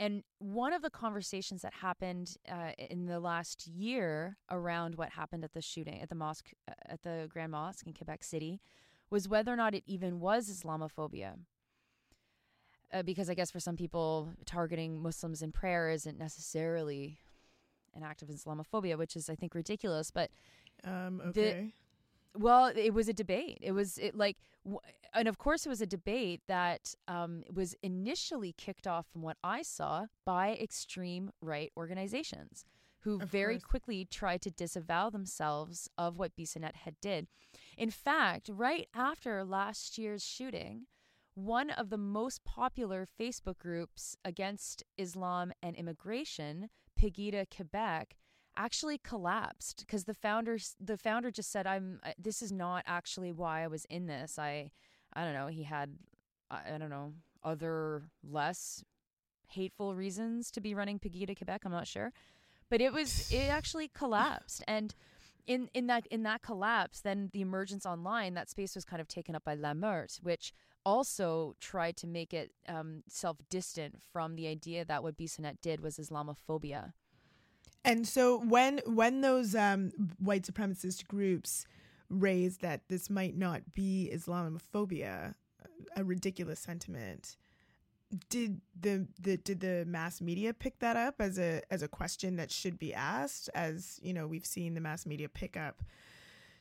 and 0.00 0.22
one 0.38 0.72
of 0.72 0.80
the 0.80 0.88
conversations 0.88 1.60
that 1.60 1.74
happened 1.74 2.36
uh, 2.50 2.72
in 2.78 3.04
the 3.04 3.20
last 3.20 3.66
year 3.66 4.38
around 4.50 4.94
what 4.94 5.10
happened 5.10 5.44
at 5.44 5.52
the 5.52 5.60
shooting 5.60 6.00
at 6.00 6.08
the 6.08 6.14
mosque 6.14 6.52
uh, 6.66 6.72
at 6.86 7.02
the 7.02 7.28
Grand 7.28 7.52
Mosque 7.52 7.86
in 7.86 7.92
Quebec 7.92 8.24
City 8.24 8.60
was 9.10 9.28
whether 9.28 9.52
or 9.52 9.56
not 9.56 9.74
it 9.74 9.84
even 9.86 10.18
was 10.18 10.48
Islamophobia. 10.48 11.34
Uh, 12.92 13.02
because 13.02 13.30
I 13.30 13.34
guess 13.34 13.50
for 13.52 13.60
some 13.60 13.76
people, 13.76 14.30
targeting 14.46 15.00
Muslims 15.00 15.42
in 15.42 15.52
prayer 15.52 15.90
isn't 15.90 16.18
necessarily 16.18 17.18
an 17.94 18.02
act 18.02 18.22
of 18.22 18.28
Islamophobia, 18.28 18.96
which 18.96 19.14
is 19.14 19.28
I 19.28 19.34
think 19.34 19.54
ridiculous. 19.54 20.10
But 20.10 20.30
um, 20.82 21.20
okay. 21.26 21.72
Well, 22.36 22.72
it 22.74 22.94
was 22.94 23.08
a 23.08 23.12
debate. 23.12 23.58
It 23.60 23.72
was 23.72 23.98
it 23.98 24.14
like 24.14 24.36
and 25.14 25.26
of 25.26 25.38
course, 25.38 25.66
it 25.66 25.68
was 25.68 25.80
a 25.80 25.86
debate 25.86 26.42
that 26.46 26.94
um, 27.08 27.42
was 27.52 27.74
initially 27.82 28.52
kicked 28.52 28.86
off, 28.86 29.06
from 29.12 29.22
what 29.22 29.38
I 29.42 29.62
saw, 29.62 30.06
by 30.24 30.52
extreme 30.52 31.30
right 31.40 31.72
organizations 31.76 32.64
who 33.00 33.20
Of 33.20 33.28
very 33.30 33.54
course. 33.54 33.64
quickly 33.64 34.04
tried 34.04 34.42
to 34.42 34.50
disavow 34.50 35.08
themselves 35.10 35.88
of 35.96 36.18
what 36.18 36.36
Bissonnette 36.36 36.76
had 36.76 37.00
did. 37.00 37.26
In 37.78 37.90
fact, 37.90 38.50
right 38.52 38.88
after 38.94 39.42
last 39.42 39.96
year's 39.96 40.22
shooting, 40.22 40.86
one 41.34 41.70
of 41.70 41.88
the 41.88 41.96
most 41.96 42.44
popular 42.44 43.06
Facebook 43.18 43.58
groups 43.58 44.16
against 44.24 44.84
Islam 44.98 45.52
and 45.62 45.74
immigration, 45.76 46.68
Pegida 47.00 47.46
Quebec, 47.54 48.16
actually 48.64 48.98
collapsed 48.98 49.84
because 49.86 50.04
the 50.04 50.14
founders 50.14 50.76
the 50.78 50.96
founder 50.96 51.30
just 51.30 51.50
said 51.50 51.66
I'm 51.66 52.00
this 52.18 52.42
is 52.42 52.52
not 52.52 52.84
actually 52.86 53.32
why 53.32 53.62
I 53.62 53.68
was 53.68 53.84
in 53.86 54.06
this. 54.06 54.38
I 54.38 54.70
I 55.12 55.24
don't 55.24 55.34
know, 55.34 55.46
he 55.46 55.62
had 55.62 55.96
I, 56.50 56.74
I 56.74 56.78
don't 56.78 56.90
know, 56.90 57.14
other 57.42 58.02
less 58.22 58.84
hateful 59.48 59.94
reasons 59.94 60.50
to 60.52 60.60
be 60.60 60.74
running 60.74 60.98
Pegida 60.98 61.36
Quebec, 61.36 61.62
I'm 61.64 61.72
not 61.72 61.86
sure. 61.86 62.12
But 62.68 62.80
it 62.80 62.92
was 62.92 63.32
it 63.32 63.48
actually 63.58 63.88
collapsed 63.88 64.62
and 64.68 64.94
in 65.46 65.70
in 65.72 65.86
that 65.86 66.06
in 66.08 66.22
that 66.24 66.42
collapse, 66.42 67.00
then 67.00 67.30
the 67.32 67.40
emergence 67.40 67.86
online, 67.86 68.34
that 68.34 68.50
space 68.50 68.74
was 68.74 68.84
kind 68.84 69.00
of 69.00 69.08
taken 69.08 69.34
up 69.34 69.44
by 69.44 69.54
La 69.54 69.74
Meute, 69.74 70.20
which 70.22 70.52
also 70.84 71.56
tried 71.60 71.96
to 71.96 72.06
make 72.06 72.32
it 72.32 72.52
um, 72.68 73.02
self 73.08 73.38
distant 73.48 74.00
from 74.12 74.36
the 74.36 74.46
idea 74.46 74.84
that 74.84 75.02
what 75.02 75.16
Bissonnette 75.16 75.60
did 75.62 75.80
was 75.80 75.96
Islamophobia. 75.96 76.92
And 77.84 78.06
so 78.06 78.38
when 78.38 78.80
when 78.86 79.20
those 79.22 79.54
um, 79.54 79.92
white 80.18 80.42
supremacist 80.42 81.06
groups 81.08 81.66
raised 82.08 82.60
that 82.60 82.88
this 82.88 83.08
might 83.08 83.36
not 83.36 83.74
be 83.74 84.10
Islamophobia, 84.12 85.34
a 85.96 86.04
ridiculous 86.04 86.60
sentiment, 86.60 87.36
did 88.28 88.60
the, 88.78 89.06
the 89.20 89.36
did 89.38 89.60
the 89.60 89.84
mass 89.86 90.20
media 90.20 90.52
pick 90.52 90.78
that 90.80 90.96
up 90.96 91.16
as 91.20 91.38
a 91.38 91.62
as 91.70 91.82
a 91.82 91.88
question 91.88 92.36
that 92.36 92.50
should 92.50 92.78
be 92.78 92.92
asked? 92.92 93.48
As 93.54 93.98
you 94.02 94.12
know, 94.12 94.26
we've 94.26 94.46
seen 94.46 94.74
the 94.74 94.80
mass 94.80 95.06
media 95.06 95.28
pick 95.28 95.56
up 95.56 95.82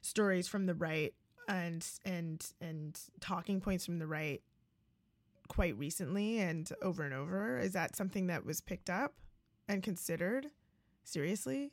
stories 0.02 0.48
from 0.48 0.68
the 0.68 0.76
right 0.76 1.14
and 1.48 1.86
and 2.06 2.46
and 2.62 3.00
talking 3.20 3.60
points 3.60 3.86
from 3.86 4.00
the 4.00 4.08
right 4.08 4.42
quite 5.48 5.78
recently 5.78 6.40
and 6.40 6.72
over 6.82 7.04
and 7.04 7.14
over. 7.14 7.58
Is 7.58 7.74
that 7.74 7.96
something 7.96 8.28
that 8.28 8.46
was 8.46 8.62
picked 8.62 8.90
up 8.90 9.16
and 9.68 9.82
considered? 9.82 10.52
Seriously? 11.10 11.72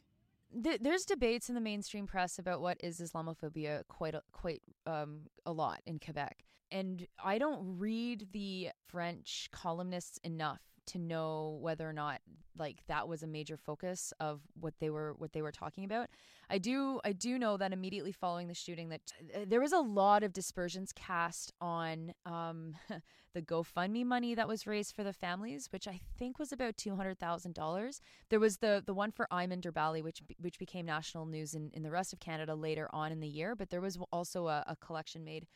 There's 0.51 1.05
debates 1.05 1.51
in 1.51 1.55
the 1.55 1.61
mainstream 1.61 2.07
press 2.07 2.39
about 2.39 2.63
what 2.63 2.79
is 2.83 3.01
Islamophobia 3.01 3.83
quite 3.89 4.15
a, 4.15 4.23
quite 4.33 4.63
um, 4.87 5.25
a 5.45 5.53
lot 5.53 5.83
in 5.85 5.99
Quebec, 5.99 6.45
and 6.71 7.07
I 7.23 7.37
don't 7.37 7.61
read 7.79 8.29
the 8.33 8.71
French 8.87 9.51
columnists 9.53 10.19
enough 10.25 10.63
to 10.87 10.99
know 10.99 11.59
whether 11.61 11.89
or 11.89 11.93
not 11.93 12.21
like 12.59 12.83
that 12.89 13.09
was 13.09 13.23
a 13.23 13.27
major 13.27 13.57
focus 13.57 14.13
of 14.21 14.41
what 14.59 14.75
they 14.81 14.91
were 14.91 15.15
what 15.19 15.33
they 15.33 15.43
were 15.43 15.53
talking 15.53 15.85
about. 15.85 16.09
I 16.49 16.59
do 16.59 17.01
I 17.05 17.13
do 17.13 17.39
know 17.39 17.57
that 17.57 17.73
immediately 17.73 18.13
following 18.13 18.49
the 18.49 18.55
shooting 18.55 18.89
that 18.91 19.01
uh, 19.35 19.41
there 19.47 19.61
was 19.61 19.73
a 19.73 19.81
lot 19.81 20.23
of 20.23 20.33
dispersions 20.33 20.93
cast 20.93 21.53
on 21.61 22.13
um, 22.25 22.75
the 23.35 23.43
GoFundMe 23.43 24.05
money 24.05 24.35
that 24.35 24.49
was 24.49 24.67
raised 24.67 24.95
for 24.95 25.05
the 25.05 25.13
families, 25.13 25.69
which 25.71 25.87
I 25.87 26.01
think 26.19 26.39
was 26.39 26.53
about 26.53 26.77
two 26.77 26.97
hundred 26.97 27.19
thousand 27.19 27.55
dollars. 27.55 28.01
There 28.31 28.41
was 28.41 28.59
the 28.59 28.83
the 28.85 28.95
one 28.95 29.11
for 29.11 29.27
Aymen 29.31 29.61
Derbali, 29.61 30.03
which 30.03 30.23
which 30.39 30.59
became 30.59 30.87
national 30.87 31.27
news 31.27 31.55
in, 31.55 31.71
in 31.75 31.83
the 31.83 31.91
rest 31.91 32.13
of 32.13 32.21
Canada 32.21 32.55
later 32.55 32.89
on 32.93 33.13
in 33.13 33.21
the 33.21 33.29
year. 33.29 33.55
But 33.55 33.71
there 33.71 33.81
was 33.81 33.99
also 34.13 34.49
a, 34.49 34.65
a 34.67 34.77
collection 34.77 35.25
made 35.25 35.47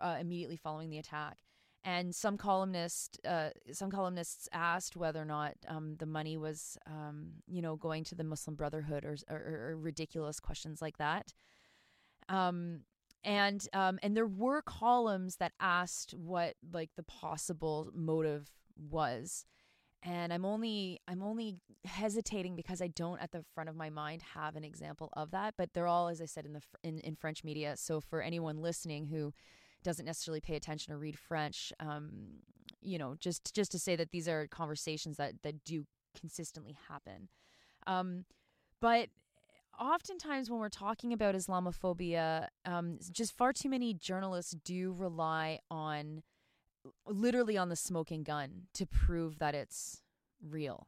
uh, 0.00 0.16
immediately 0.20 0.56
following 0.56 0.90
the 0.90 0.98
attack. 0.98 1.38
And 1.86 2.12
some 2.12 2.36
columnists, 2.36 3.16
uh, 3.24 3.50
some 3.72 3.92
columnists 3.92 4.48
asked 4.52 4.96
whether 4.96 5.22
or 5.22 5.24
not 5.24 5.54
um, 5.68 5.94
the 5.98 6.04
money 6.04 6.36
was, 6.36 6.76
um, 6.88 7.34
you 7.46 7.62
know, 7.62 7.76
going 7.76 8.02
to 8.04 8.16
the 8.16 8.24
Muslim 8.24 8.56
Brotherhood 8.56 9.04
or, 9.04 9.16
or, 9.30 9.70
or 9.70 9.76
ridiculous 9.76 10.40
questions 10.40 10.82
like 10.82 10.98
that. 10.98 11.32
Um, 12.28 12.80
and 13.22 13.66
um, 13.72 14.00
and 14.02 14.16
there 14.16 14.26
were 14.26 14.62
columns 14.62 15.36
that 15.36 15.52
asked 15.60 16.12
what 16.12 16.54
like 16.72 16.90
the 16.96 17.04
possible 17.04 17.90
motive 17.94 18.50
was. 18.76 19.44
And 20.02 20.32
i'm 20.32 20.44
only 20.44 21.00
i'm 21.08 21.22
only 21.22 21.56
hesitating 21.84 22.54
because 22.54 22.80
i 22.80 22.86
don't 22.86 23.20
at 23.20 23.32
the 23.32 23.44
front 23.54 23.68
of 23.68 23.74
my 23.74 23.90
mind 23.90 24.22
have 24.34 24.54
an 24.54 24.64
example 24.64 25.10
of 25.16 25.32
that. 25.32 25.54
But 25.56 25.72
they're 25.72 25.88
all 25.88 26.08
as 26.08 26.20
i 26.20 26.26
said 26.26 26.46
in 26.46 26.52
the 26.52 26.62
in, 26.84 27.00
in 27.00 27.16
french 27.16 27.42
media. 27.42 27.76
So 27.76 28.00
for 28.00 28.22
anyone 28.22 28.58
listening 28.58 29.06
who 29.06 29.32
doesn't 29.86 30.04
necessarily 30.04 30.40
pay 30.40 30.56
attention 30.56 30.92
or 30.92 30.98
read 30.98 31.18
french 31.18 31.72
um, 31.80 32.10
you 32.82 32.98
know 32.98 33.14
just 33.18 33.54
just 33.54 33.70
to 33.72 33.78
say 33.78 33.96
that 33.96 34.10
these 34.10 34.28
are 34.28 34.46
conversations 34.48 35.16
that 35.16 35.34
that 35.42 35.64
do 35.64 35.84
consistently 36.18 36.76
happen 36.88 37.28
um, 37.86 38.24
but 38.80 39.08
oftentimes 39.78 40.50
when 40.50 40.60
we're 40.60 40.68
talking 40.68 41.12
about 41.12 41.34
Islamophobia, 41.34 42.48
um, 42.64 42.98
just 43.12 43.36
far 43.36 43.52
too 43.52 43.68
many 43.68 43.94
journalists 43.94 44.56
do 44.64 44.94
rely 44.96 45.58
on 45.70 46.22
literally 47.06 47.56
on 47.56 47.68
the 47.68 47.76
smoking 47.76 48.22
gun 48.22 48.62
to 48.74 48.86
prove 48.86 49.38
that 49.38 49.54
it's 49.54 50.02
real. 50.42 50.86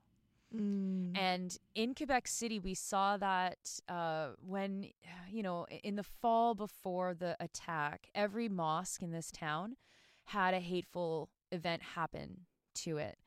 Mm. 0.55 1.17
And 1.17 1.57
in 1.75 1.95
Quebec 1.95 2.27
City, 2.27 2.59
we 2.59 2.75
saw 2.75 3.17
that 3.19 3.59
uh, 3.89 4.29
when, 4.47 4.87
you 5.31 5.43
know, 5.43 5.67
in 5.83 5.97
the 5.97 6.03
fall 6.03 6.55
before 6.55 7.15
the 7.15 7.37
attack, 7.41 8.09
every 8.15 8.49
mosque 8.49 9.03
in 9.03 9.11
this 9.11 9.31
town 9.31 9.77
had 10.25 10.55
a 10.55 10.61
hateful 10.61 11.31
event 11.53 11.83
happen 11.83 12.47
to 12.75 12.99
it. 12.99 13.19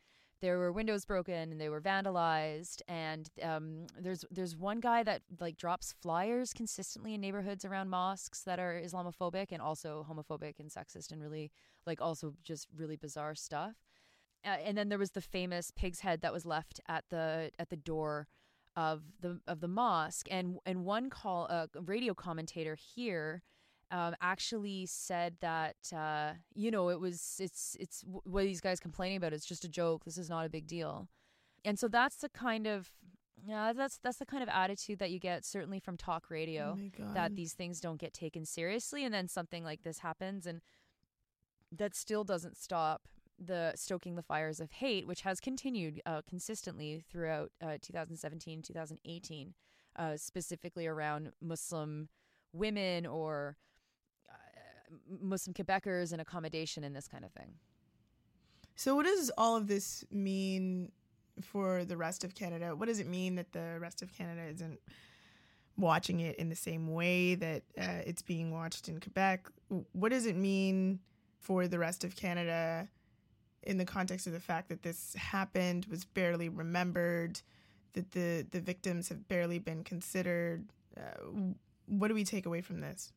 There 0.41 0.57
were 0.57 0.71
windows 0.71 1.05
broken 1.05 1.51
and 1.51 1.61
they 1.61 1.69
were 1.69 1.81
vandalized. 1.81 2.81
And 2.87 3.29
um, 3.43 3.85
there's 3.99 4.25
there's 4.31 4.55
one 4.55 4.79
guy 4.79 5.03
that 5.03 5.21
like 5.39 5.55
drops 5.55 5.93
flyers 6.01 6.51
consistently 6.51 7.13
in 7.13 7.21
neighborhoods 7.21 7.63
around 7.63 7.89
mosques 7.89 8.41
that 8.41 8.59
are 8.59 8.81
Islamophobic 8.83 9.51
and 9.51 9.61
also 9.61 10.05
homophobic 10.09 10.59
and 10.59 10.71
sexist 10.71 11.11
and 11.11 11.21
really 11.21 11.51
like 11.85 12.01
also 12.01 12.33
just 12.43 12.67
really 12.75 12.95
bizarre 12.95 13.35
stuff 13.35 13.75
uh, 14.45 14.49
and 14.65 14.77
then 14.77 14.89
there 14.89 14.97
was 14.97 15.11
the 15.11 15.21
famous 15.21 15.71
pig's 15.71 15.99
head 15.99 16.21
that 16.21 16.33
was 16.33 16.45
left 16.45 16.79
at 16.87 17.05
the 17.09 17.51
at 17.59 17.69
the 17.69 17.75
door 17.75 18.27
of 18.75 19.01
the 19.19 19.39
of 19.47 19.59
the 19.59 19.67
mosque. 19.67 20.27
And 20.31 20.57
and 20.65 20.85
one 20.85 21.09
call 21.09 21.45
a 21.45 21.67
uh, 21.77 21.81
radio 21.85 22.13
commentator 22.13 22.75
here 22.75 23.43
um, 23.91 24.15
actually 24.21 24.85
said 24.85 25.35
that 25.41 25.75
uh, 25.95 26.33
you 26.53 26.71
know 26.71 26.89
it 26.89 26.99
was 26.99 27.37
it's 27.39 27.75
it's 27.79 28.03
what 28.05 28.43
these 28.43 28.61
guys 28.61 28.79
complaining 28.79 29.17
about 29.17 29.33
it's 29.33 29.45
just 29.45 29.65
a 29.65 29.69
joke 29.69 30.05
this 30.05 30.17
is 30.17 30.29
not 30.29 30.45
a 30.45 30.49
big 30.49 30.67
deal. 30.67 31.07
And 31.63 31.77
so 31.77 31.87
that's 31.87 32.17
the 32.17 32.29
kind 32.29 32.65
of 32.65 32.91
yeah 33.45 33.73
that's 33.73 33.99
that's 34.03 34.17
the 34.17 34.25
kind 34.25 34.43
of 34.43 34.49
attitude 34.49 34.99
that 34.99 35.11
you 35.11 35.19
get 35.19 35.45
certainly 35.45 35.79
from 35.79 35.97
talk 35.97 36.29
radio 36.29 36.77
oh 36.77 37.13
that 37.13 37.35
these 37.35 37.53
things 37.53 37.79
don't 37.79 37.99
get 37.99 38.13
taken 38.13 38.45
seriously 38.45 39.03
and 39.03 39.13
then 39.13 39.27
something 39.27 39.63
like 39.63 39.83
this 39.83 39.99
happens 39.99 40.45
and 40.45 40.61
that 41.71 41.95
still 41.95 42.23
doesn't 42.23 42.55
stop 42.55 43.07
the 43.43 43.73
stoking 43.75 44.15
the 44.15 44.21
fires 44.23 44.59
of 44.59 44.71
hate 44.71 45.07
which 45.07 45.21
has 45.21 45.39
continued 45.39 46.01
uh, 46.05 46.21
consistently 46.29 47.03
throughout 47.09 47.51
uh, 47.61 47.77
2017 47.81 48.61
2018 48.61 49.53
uh, 49.95 50.15
specifically 50.17 50.87
around 50.87 51.31
muslim 51.41 52.07
women 52.53 53.05
or 53.05 53.57
uh, 54.29 54.95
muslim 55.21 55.53
quebecers 55.53 56.11
and 56.11 56.21
accommodation 56.21 56.83
and 56.83 56.95
this 56.95 57.07
kind 57.07 57.25
of 57.25 57.31
thing 57.31 57.53
So, 58.75 58.95
what 58.95 59.05
does 59.05 59.31
all 59.37 59.55
of 59.57 59.67
this 59.67 60.03
mean 60.11 60.91
for 61.41 61.85
the 61.85 61.97
rest 61.97 62.23
of 62.23 62.33
Canada? 62.35 62.75
What 62.75 62.87
does 62.87 62.99
it 62.99 63.07
mean 63.07 63.35
that 63.35 63.51
the 63.51 63.77
rest 63.79 64.01
of 64.01 64.13
Canada 64.13 64.43
isn't 64.49 64.79
watching 65.77 66.19
it 66.19 66.35
in 66.37 66.49
the 66.49 66.55
same 66.55 66.87
way 66.93 67.35
that 67.35 67.63
uh, 67.77 68.01
it's 68.05 68.21
being 68.21 68.51
watched 68.51 68.87
in 68.89 68.99
Quebec? 68.99 69.49
What 69.93 70.09
does 70.09 70.25
it 70.25 70.35
mean 70.35 70.99
for 71.39 71.67
the 71.67 71.79
rest 71.79 72.03
of 72.03 72.15
Canada 72.15 72.87
in 73.63 73.77
the 73.77 73.85
context 73.85 74.27
of 74.27 74.33
the 74.33 74.39
fact 74.39 74.69
that 74.69 74.83
this 74.83 75.13
happened, 75.15 75.85
was 75.85 76.05
barely 76.05 76.49
remembered, 76.49 77.41
that 77.93 78.11
the, 78.11 78.45
the 78.51 78.59
victims 78.59 79.09
have 79.09 79.27
barely 79.27 79.59
been 79.59 79.83
considered? 79.83 80.65
Uh, 80.97 81.53
what 81.85 82.07
do 82.07 82.13
we 82.13 82.23
take 82.23 82.45
away 82.45 82.61
from 82.61 82.79
this? 82.79 83.11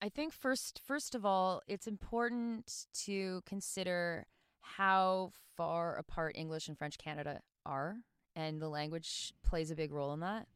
I 0.00 0.08
think 0.08 0.32
first 0.32 0.80
first 0.84 1.14
of 1.14 1.26
all, 1.26 1.62
it's 1.66 1.88
important 1.88 2.86
to 3.04 3.42
consider 3.44 4.26
how 4.60 5.32
far 5.56 5.96
apart 5.96 6.36
English 6.36 6.68
and 6.68 6.78
French 6.78 6.98
Canada 6.98 7.40
are 7.66 7.96
and 8.36 8.60
the 8.60 8.68
language 8.68 9.32
plays 9.42 9.70
a 9.70 9.74
big 9.74 9.92
role 9.92 10.12
in 10.12 10.20
that. 10.20 10.46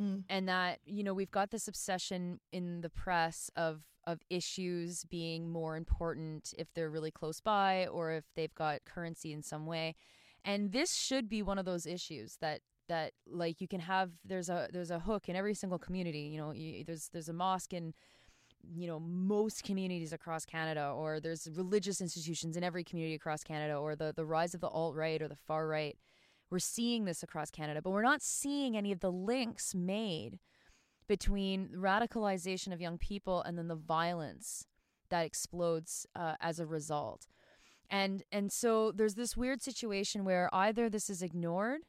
Mm. 0.00 0.24
And 0.28 0.48
that, 0.48 0.80
you 0.84 1.02
know, 1.02 1.14
we've 1.14 1.30
got 1.30 1.50
this 1.50 1.68
obsession 1.68 2.40
in 2.52 2.80
the 2.82 2.90
press 2.90 3.50
of 3.56 3.82
of 4.06 4.20
issues 4.30 5.04
being 5.04 5.50
more 5.50 5.76
important 5.76 6.54
if 6.56 6.72
they're 6.74 6.90
really 6.90 7.10
close 7.10 7.40
by 7.40 7.88
or 7.88 8.12
if 8.12 8.24
they've 8.36 8.54
got 8.54 8.84
currency 8.84 9.32
in 9.32 9.42
some 9.42 9.66
way. 9.66 9.96
And 10.44 10.70
this 10.70 10.94
should 10.94 11.28
be 11.28 11.42
one 11.42 11.58
of 11.58 11.64
those 11.64 11.86
issues 11.86 12.36
that 12.40 12.60
that 12.88 13.12
like 13.26 13.60
you 13.60 13.66
can 13.66 13.80
have 13.80 14.10
there's 14.24 14.48
a 14.48 14.68
there's 14.72 14.92
a 14.92 15.00
hook 15.00 15.28
in 15.28 15.34
every 15.34 15.54
single 15.54 15.78
community, 15.78 16.20
you 16.20 16.38
know, 16.38 16.52
you, 16.52 16.84
there's 16.84 17.08
there's 17.12 17.28
a 17.28 17.32
mosque 17.32 17.72
in 17.72 17.94
you 18.74 18.86
know 18.86 19.00
most 19.00 19.64
communities 19.64 20.12
across 20.12 20.44
Canada 20.44 20.92
or 20.94 21.20
there's 21.20 21.48
religious 21.54 22.00
institutions 22.00 22.56
in 22.56 22.64
every 22.64 22.84
community 22.84 23.14
across 23.14 23.42
Canada 23.42 23.74
or 23.74 23.96
the 23.96 24.12
the 24.14 24.24
rise 24.24 24.54
of 24.54 24.60
the 24.60 24.68
alt 24.68 24.94
right 24.94 25.20
or 25.20 25.28
the 25.28 25.36
far 25.36 25.66
right 25.66 25.96
we're 26.50 26.58
seeing 26.58 27.04
this 27.04 27.22
across 27.22 27.50
Canada 27.50 27.80
but 27.82 27.90
we're 27.90 28.02
not 28.02 28.22
seeing 28.22 28.76
any 28.76 28.92
of 28.92 29.00
the 29.00 29.12
links 29.12 29.74
made 29.74 30.38
between 31.08 31.68
radicalization 31.76 32.72
of 32.72 32.80
young 32.80 32.98
people 32.98 33.42
and 33.42 33.56
then 33.56 33.68
the 33.68 33.76
violence 33.76 34.66
that 35.08 35.24
explodes 35.24 36.06
uh, 36.16 36.34
as 36.40 36.58
a 36.58 36.66
result 36.66 37.26
and 37.90 38.22
and 38.32 38.50
so 38.52 38.92
there's 38.92 39.14
this 39.14 39.36
weird 39.36 39.62
situation 39.62 40.24
where 40.24 40.48
either 40.52 40.88
this 40.88 41.08
is 41.08 41.22
ignored 41.22 41.82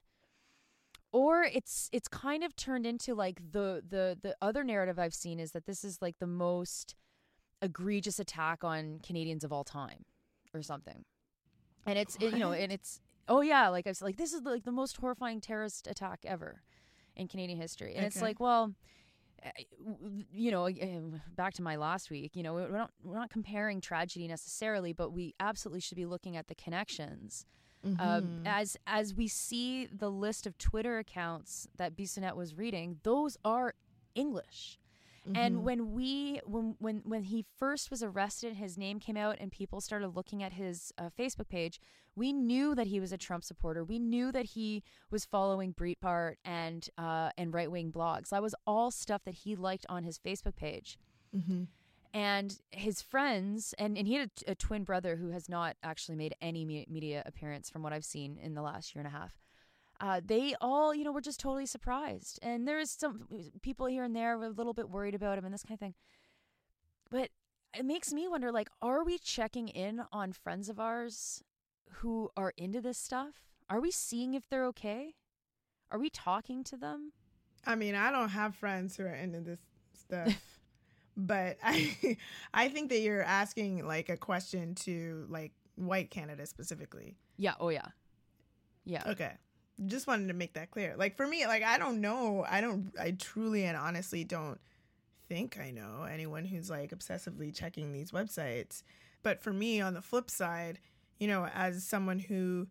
or 1.11 1.43
it's 1.43 1.89
it's 1.91 2.07
kind 2.07 2.43
of 2.43 2.55
turned 2.55 2.85
into 2.85 3.15
like 3.15 3.39
the 3.51 3.81
the 3.87 4.17
the 4.21 4.35
other 4.41 4.63
narrative 4.63 4.99
I've 4.99 5.13
seen 5.13 5.39
is 5.39 5.51
that 5.51 5.65
this 5.65 5.83
is 5.83 6.01
like 6.01 6.19
the 6.19 6.27
most 6.27 6.95
egregious 7.61 8.19
attack 8.19 8.63
on 8.63 8.99
Canadians 9.01 9.43
of 9.43 9.51
all 9.51 9.63
time 9.63 10.05
or 10.53 10.61
something. 10.61 11.05
And 11.85 11.97
it's 11.97 12.17
it, 12.17 12.33
you 12.33 12.39
know 12.39 12.51
and 12.51 12.71
it's 12.71 12.99
oh 13.27 13.41
yeah 13.41 13.69
like 13.69 13.85
I 13.87 13.89
was 13.91 14.01
like 14.01 14.17
this 14.17 14.33
is 14.33 14.43
like 14.43 14.63
the 14.63 14.71
most 14.71 14.97
horrifying 14.97 15.41
terrorist 15.41 15.87
attack 15.87 16.19
ever 16.25 16.61
in 17.15 17.27
Canadian 17.27 17.59
history. 17.59 17.95
And 17.95 18.05
it's 18.05 18.21
like 18.21 18.39
well 18.39 18.73
eh, 19.43 19.51
you 20.31 20.51
know 20.51 20.65
eh, 20.65 20.99
back 21.35 21.53
to 21.55 21.61
my 21.61 21.75
last 21.75 22.09
week 22.09 22.35
you 22.35 22.43
know 22.43 22.53
we're 22.53 22.69
not 22.69 22.91
we're 23.03 23.15
not 23.15 23.29
comparing 23.29 23.81
tragedy 23.81 24.27
necessarily 24.27 24.93
but 24.93 25.11
we 25.11 25.33
absolutely 25.39 25.79
should 25.81 25.95
be 25.97 26.05
looking 26.05 26.35
at 26.37 26.47
the 26.47 26.55
connections 26.55 27.45
um, 27.83 27.95
Mhm. 27.99 28.41
as 28.45 28.75
as 28.87 29.13
we 29.13 29.27
see 29.27 29.85
the 29.85 30.09
list 30.11 30.45
of 30.47 30.57
Twitter 30.57 30.97
accounts 30.97 31.67
that 31.77 31.95
Bissonnette 31.95 32.35
was 32.35 32.55
reading, 32.55 32.99
those 33.03 33.37
are 33.45 33.75
English. 34.15 34.79
And 35.35 35.57
Mhm. 35.57 35.61
when 35.63 35.91
we 35.93 36.39
when 36.45 36.75
when 36.79 36.97
when 37.05 37.23
he 37.23 37.45
first 37.57 37.89
was 37.91 38.01
arrested, 38.03 38.55
his 38.55 38.77
name 38.77 38.99
came 38.99 39.17
out, 39.17 39.37
and 39.39 39.51
people 39.51 39.81
started 39.81 40.09
looking 40.09 40.41
at 40.43 40.53
his 40.53 40.91
uh, 40.97 41.09
Facebook 41.17 41.49
page. 41.49 41.79
We 42.15 42.33
knew 42.33 42.73
that 42.75 42.87
he 42.87 42.99
was 42.99 43.11
a 43.11 43.17
Trump 43.17 43.43
supporter. 43.43 43.83
We 43.83 43.99
knew 43.99 44.31
that 44.31 44.45
he 44.45 44.83
was 45.11 45.25
following 45.25 45.73
Breitbart 45.73 46.35
and 46.45 46.89
uh, 46.97 47.31
and 47.37 47.53
right 47.53 47.69
wing 47.71 47.91
blogs. 47.91 48.29
That 48.29 48.41
was 48.41 48.55
all 48.65 48.89
stuff 48.91 49.23
that 49.25 49.35
he 49.35 49.55
liked 49.55 49.85
on 49.89 50.03
his 50.03 50.17
Facebook 50.17 50.55
page 50.55 50.97
Mhm. 51.35 51.67
and 52.13 52.59
his 52.71 53.01
friends 53.01 53.73
and, 53.77 53.97
and 53.97 54.07
he 54.07 54.13
had 54.15 54.31
a, 54.47 54.51
a 54.51 54.55
twin 54.55 54.83
brother 54.85 55.17
who 55.17 55.29
has 55.29 55.49
not 55.49 55.75
actually 55.83 56.15
made 56.15 56.33
any 56.41 56.63
me- 56.65 56.85
media 56.89 57.21
appearance 57.25 57.69
from 57.69 57.83
what 57.83 57.91
i've 57.91 58.05
seen 58.05 58.37
in 58.37 58.53
the 58.53 58.61
last 58.61 58.95
year 58.95 59.03
and 59.05 59.13
a 59.13 59.17
half 59.17 59.37
uh, 59.99 60.21
they 60.23 60.55
all 60.61 60.93
you 60.93 61.03
know 61.03 61.11
were 61.11 61.21
just 61.21 61.39
totally 61.39 61.65
surprised. 61.65 62.39
And 62.41 62.67
there's 62.67 62.91
some 62.91 63.27
people 63.61 63.87
here 63.87 64.03
and 64.03 64.15
there 64.15 64.37
were 64.37 64.45
a 64.45 64.49
little 64.49 64.73
bit 64.73 64.89
worried 64.89 65.15
about 65.15 65.37
him 65.37 65.45
and 65.45 65.53
this 65.53 65.63
kind 65.63 65.75
of 65.75 65.79
thing. 65.79 65.95
But 67.09 67.29
it 67.77 67.85
makes 67.85 68.13
me 68.13 68.27
wonder 68.27 68.51
like 68.51 68.69
are 68.81 69.03
we 69.03 69.17
checking 69.17 69.67
in 69.67 70.03
on 70.11 70.31
friends 70.33 70.69
of 70.69 70.79
ours 70.79 71.43
who 71.91 72.29
are 72.37 72.53
into 72.57 72.81
this 72.81 72.97
stuff? 72.97 73.35
Are 73.69 73.79
we 73.79 73.91
seeing 73.91 74.33
if 74.33 74.47
they're 74.49 74.65
okay? 74.67 75.15
Are 75.91 75.99
we 75.99 76.09
talking 76.09 76.63
to 76.65 76.77
them? 76.77 77.11
I 77.65 77.75
mean, 77.75 77.95
I 77.95 78.11
don't 78.11 78.29
have 78.29 78.55
friends 78.55 78.95
who 78.95 79.03
are 79.03 79.13
into 79.13 79.41
this 79.41 79.59
stuff, 79.93 80.59
but 81.17 81.57
I, 81.63 82.17
I 82.53 82.69
think 82.69 82.89
that 82.89 82.99
you're 82.99 83.23
asking 83.23 83.85
like 83.85 84.09
a 84.09 84.17
question 84.17 84.75
to 84.75 85.25
like 85.29 85.51
white 85.75 86.09
Canada 86.09 86.45
specifically. 86.45 87.15
yeah 87.37 87.53
oh 87.59 87.69
yeah. 87.69 87.87
Yeah. 88.85 89.03
Okay, 89.07 89.33
just 89.85 90.07
wanted 90.07 90.27
to 90.27 90.33
make 90.33 90.53
that 90.53 90.71
clear. 90.71 90.95
Like 90.97 91.15
for 91.15 91.27
me, 91.27 91.45
like 91.45 91.63
I 91.63 91.77
don't 91.77 92.01
know, 92.01 92.45
I 92.49 92.61
don't, 92.61 92.91
I 92.99 93.11
truly 93.11 93.65
and 93.65 93.77
honestly 93.77 94.23
don't 94.23 94.59
think 95.27 95.59
I 95.59 95.71
know 95.71 96.07
anyone 96.09 96.45
who's 96.45 96.69
like 96.69 96.91
obsessively 96.91 97.53
checking 97.53 97.93
these 97.93 98.11
websites. 98.11 98.83
But 99.23 99.41
for 99.41 99.53
me, 99.53 99.81
on 99.81 99.93
the 99.93 100.01
flip 100.01 100.29
side, 100.29 100.79
you 101.19 101.27
know, 101.27 101.47
as 101.53 101.83
someone 101.83 102.19
who 102.19 102.67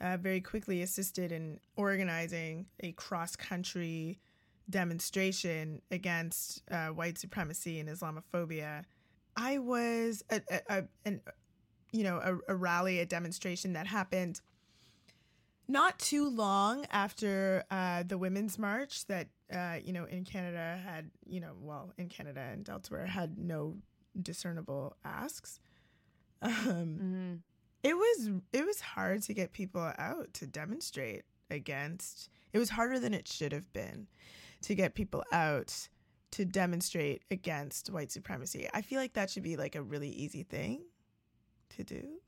uh, 0.00 0.16
very 0.16 0.40
quickly 0.40 0.82
assisted 0.82 1.32
in 1.32 1.58
organizing 1.76 2.66
a 2.80 2.92
cross 2.92 3.36
country 3.36 4.18
demonstration 4.70 5.82
against 5.90 6.62
uh, 6.70 6.88
white 6.88 7.18
supremacy 7.18 7.80
and 7.80 7.88
Islamophobia, 7.88 8.84
I 9.36 9.58
was 9.58 10.22
a, 10.30 10.40
a, 10.50 10.60
a 10.68 10.84
an, 11.04 11.20
you 11.92 12.04
know 12.04 12.18
a, 12.18 12.52
a 12.52 12.56
rally, 12.56 13.00
a 13.00 13.06
demonstration 13.06 13.72
that 13.74 13.86
happened 13.86 14.40
not 15.68 15.98
too 15.98 16.28
long 16.28 16.86
after 16.90 17.64
uh, 17.70 18.02
the 18.02 18.18
women's 18.18 18.58
march 18.58 19.06
that 19.06 19.28
uh, 19.52 19.76
you 19.84 19.92
know 19.92 20.04
in 20.04 20.24
Canada 20.24 20.80
had 20.84 21.10
you 21.26 21.40
know 21.40 21.52
well 21.60 21.92
in 21.98 22.08
Canada 22.08 22.40
and 22.52 22.68
elsewhere 22.68 23.06
had 23.06 23.38
no 23.38 23.76
discernible 24.20 24.96
asks. 25.04 25.60
Um, 26.40 26.52
hmm 26.52 27.34
it 27.82 27.96
was 27.96 28.30
it 28.52 28.66
was 28.66 28.80
hard 28.80 29.22
to 29.22 29.34
get 29.34 29.52
people 29.52 29.92
out 29.98 30.32
to 30.34 30.46
demonstrate 30.46 31.22
against. 31.50 32.28
It 32.52 32.58
was 32.58 32.70
harder 32.70 32.98
than 32.98 33.14
it 33.14 33.28
should 33.28 33.52
have 33.52 33.72
been 33.72 34.08
to 34.62 34.74
get 34.74 34.94
people 34.94 35.24
out 35.32 35.88
to 36.32 36.44
demonstrate 36.44 37.22
against 37.30 37.90
white 37.90 38.10
supremacy. 38.10 38.68
I 38.74 38.82
feel 38.82 38.98
like 38.98 39.14
that 39.14 39.30
should 39.30 39.42
be 39.42 39.56
like 39.56 39.76
a 39.76 39.82
really 39.82 40.10
easy 40.10 40.42
thing 40.42 40.82
to 41.76 41.84
do. 41.84 42.20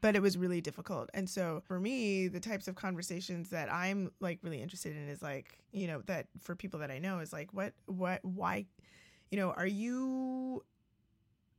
But 0.00 0.14
it 0.14 0.22
was 0.22 0.38
really 0.38 0.60
difficult. 0.60 1.10
And 1.12 1.28
so 1.28 1.60
for 1.66 1.80
me, 1.80 2.28
the 2.28 2.38
types 2.38 2.68
of 2.68 2.76
conversations 2.76 3.50
that 3.50 3.72
I'm 3.72 4.12
like 4.20 4.38
really 4.42 4.62
interested 4.62 4.96
in 4.96 5.08
is 5.08 5.22
like, 5.22 5.58
you 5.72 5.88
know, 5.88 6.02
that 6.06 6.26
for 6.40 6.54
people 6.54 6.78
that 6.80 6.90
I 6.90 6.98
know 6.98 7.18
is 7.18 7.32
like 7.32 7.52
what 7.52 7.72
what 7.86 8.24
why 8.24 8.66
you 9.30 9.38
know, 9.38 9.50
are 9.50 9.66
you 9.66 10.64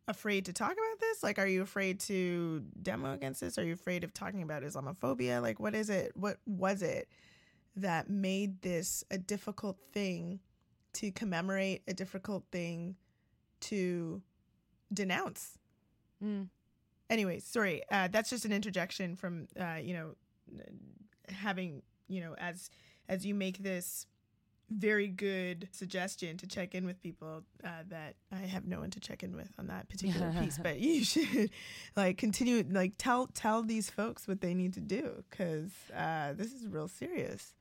afraid 0.07 0.45
to 0.45 0.53
talk 0.53 0.71
about 0.71 0.99
this? 0.99 1.23
Like, 1.23 1.37
are 1.39 1.47
you 1.47 1.61
afraid 1.61 1.99
to 2.01 2.63
demo 2.81 3.13
against 3.13 3.41
this? 3.41 3.57
Are 3.57 3.63
you 3.63 3.73
afraid 3.73 4.03
of 4.03 4.13
talking 4.13 4.41
about 4.41 4.63
Islamophobia? 4.63 5.41
Like, 5.41 5.59
what 5.59 5.75
is 5.75 5.89
it? 5.89 6.11
What 6.15 6.37
was 6.45 6.81
it 6.81 7.07
that 7.75 8.09
made 8.09 8.61
this 8.61 9.03
a 9.11 9.17
difficult 9.17 9.77
thing 9.93 10.39
to 10.93 11.11
commemorate, 11.11 11.83
a 11.87 11.93
difficult 11.93 12.43
thing 12.51 12.95
to 13.61 14.21
denounce? 14.91 15.57
Mm. 16.23 16.47
Anyways, 17.09 17.45
sorry. 17.45 17.83
Uh, 17.91 18.07
that's 18.07 18.29
just 18.29 18.45
an 18.45 18.51
interjection 18.51 19.15
from, 19.15 19.47
uh, 19.59 19.77
you 19.81 19.93
know, 19.93 20.15
having, 21.29 21.81
you 22.07 22.21
know, 22.21 22.35
as 22.37 22.69
as 23.07 23.25
you 23.25 23.33
make 23.33 23.57
this 23.57 24.05
very 24.69 25.07
good 25.07 25.67
suggestion 25.71 26.37
to 26.37 26.47
check 26.47 26.75
in 26.75 26.85
with 26.85 27.01
people 27.01 27.43
uh, 27.63 27.69
that 27.89 28.15
I 28.31 28.41
have 28.45 28.67
no 28.67 28.79
one 28.79 28.91
to 28.91 28.99
check 28.99 29.23
in 29.23 29.35
with 29.35 29.49
on 29.57 29.67
that 29.67 29.89
particular 29.89 30.31
piece, 30.39 30.59
but 30.59 30.79
you 30.79 31.03
should 31.03 31.49
like 31.95 32.17
continue 32.17 32.63
like 32.69 32.93
tell 32.97 33.27
tell 33.27 33.63
these 33.63 33.89
folks 33.89 34.27
what 34.27 34.41
they 34.41 34.53
need 34.53 34.73
to 34.75 34.81
do 34.81 35.23
because 35.29 35.71
uh, 35.95 36.33
this 36.33 36.53
is 36.53 36.67
real 36.67 36.87
serious. 36.87 37.53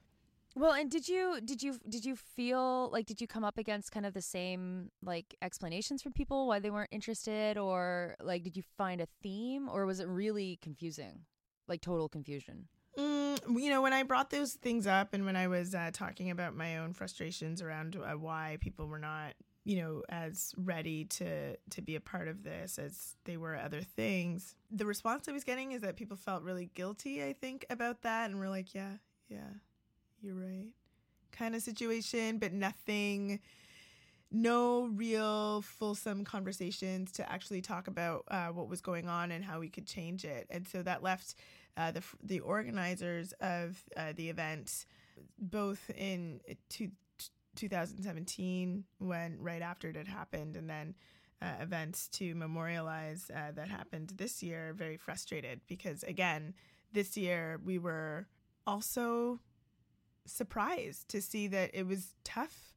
Well, 0.57 0.73
and 0.73 0.91
did 0.91 1.09
you 1.09 1.41
did 1.45 1.63
you 1.63 1.79
did 1.89 2.05
you 2.05 2.17
feel 2.17 2.91
like 2.91 3.07
did 3.07 3.21
you 3.21 3.27
come 3.27 3.45
up 3.45 3.59
against 3.59 3.93
kind 3.93 4.05
of 4.07 4.15
the 4.15 4.23
same 4.23 4.91
like 5.03 5.37
explanations 5.43 6.03
from 6.03 6.13
people 6.13 6.49
why 6.49 6.59
they 6.59 6.71
weren't 6.71 6.89
interested 6.93 7.57
or 7.59 8.17
like 8.21 8.43
did 8.43 8.57
you 8.57 8.63
find 8.77 9.01
a 9.01 9.07
theme 9.23 9.69
or 9.69 9.87
was 9.87 10.01
it 10.01 10.09
really 10.09 10.59
confusing? 10.63 11.21
Like 11.69 11.81
total 11.81 12.09
confusion. 12.09 12.69
Mm, 12.99 13.61
you 13.61 13.71
know, 13.71 13.83
when 13.83 13.93
I 13.93 14.03
brought 14.03 14.31
those 14.31 14.55
things 14.55 14.87
up 14.87 15.15
and 15.15 15.25
when 15.25 15.37
I 15.37 15.47
was 15.47 15.75
uh, 15.75 15.91
talking 15.93 16.31
about 16.31 16.57
my 16.57 16.79
own 16.79 16.93
frustrations 16.93 17.63
around 17.63 17.97
uh, 17.97 18.17
why 18.19 18.59
people 18.61 18.87
were 18.87 18.99
not 18.99 19.35
you 19.65 19.77
know, 19.77 20.03
as 20.09 20.55
ready 20.57 21.05
to 21.05 21.55
to 21.71 21.83
be 21.83 21.95
a 21.95 22.01
part 22.01 22.27
of 22.27 22.43
this 22.43 22.79
as 22.79 23.17
they 23.25 23.37
were 23.37 23.55
other 23.55 23.83
things. 23.83 24.55
The 24.71 24.87
response 24.87 25.29
I 25.29 25.33
was 25.33 25.45
getting 25.45 25.73
is 25.73 25.83
that 25.83 25.95
people 25.95 26.17
felt 26.17 26.43
really 26.43 26.71
guilty, 26.75 27.23
I 27.23 27.35
think, 27.35 27.67
about 27.69 28.01
that 28.03 28.31
and 28.31 28.41
we're 28.41 28.49
like, 28.49 28.75
yeah, 28.75 28.93
yeah, 29.29 29.51
you're 30.21 30.35
right. 30.35 30.69
Kind 31.33 31.55
of 31.55 31.63
situation, 31.63 32.39
but 32.39 32.53
nothing 32.53 33.41
no 34.31 34.91
real 34.95 35.63
fulsome 35.63 36.25
conversations 36.25 37.13
to 37.13 37.33
actually 37.33 37.63
talk 37.63 37.89
about 37.89 38.25
uh, 38.31 38.49
what 38.49 38.69
was 38.69 38.81
going 38.81 39.09
on 39.09 39.31
and 39.31 39.45
how 39.45 39.59
we 39.59 39.71
could 39.71 39.87
change 39.87 40.25
it. 40.25 40.47
And 40.51 40.69
so 40.69 40.83
that 40.83 41.03
left 41.03 41.35
uh, 41.77 41.93
the 41.93 42.03
the 42.23 42.41
organizers 42.41 43.33
of 43.41 43.83
uh, 43.97 44.13
the 44.15 44.29
event 44.29 44.85
both 45.39 45.91
in 45.97 46.41
two, 46.69 46.91
2017 47.57 48.85
when 48.99 49.39
right 49.41 49.63
after 49.63 49.89
it 49.89 49.97
had 49.97 50.09
happened 50.09 50.57
and 50.57 50.69
then 50.69 50.95
uh, 51.41 51.53
events 51.61 52.09
to 52.09 52.35
memorialize 52.35 53.31
uh, 53.35 53.53
that 53.53 53.69
happened 53.69 54.13
this 54.17 54.43
year 54.43 54.75
very 54.77 54.97
frustrated 54.97 55.61
because 55.69 56.03
again 56.03 56.53
this 56.93 57.17
year 57.17 57.61
we 57.65 57.79
were 57.79 58.27
also 58.67 59.39
surprised 60.31 61.09
to 61.09 61.21
see 61.23 61.49
that 61.49 61.71
it 61.75 61.87
was 61.87 62.15
tough 62.25 62.75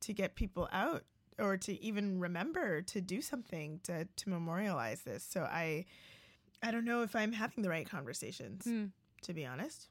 to 0.00 0.12
get 0.12 0.34
people 0.34 0.68
out 0.72 1.04
or 1.38 1.56
to 1.56 1.80
even 1.82 2.18
remember 2.20 2.82
to 2.82 3.00
do 3.00 3.20
something 3.22 3.80
to, 3.84 4.06
to 4.16 4.28
memorialize 4.28 5.02
this 5.02 5.22
so 5.24 5.42
i 5.42 5.84
i 6.62 6.70
don't 6.70 6.84
know 6.84 7.02
if 7.02 7.14
i'm 7.14 7.32
having 7.32 7.62
the 7.62 7.68
right 7.70 7.88
conversations 7.88 8.64
Hmm. 8.64 8.86
to 9.22 9.32
be 9.32 9.44
honest 9.46 9.88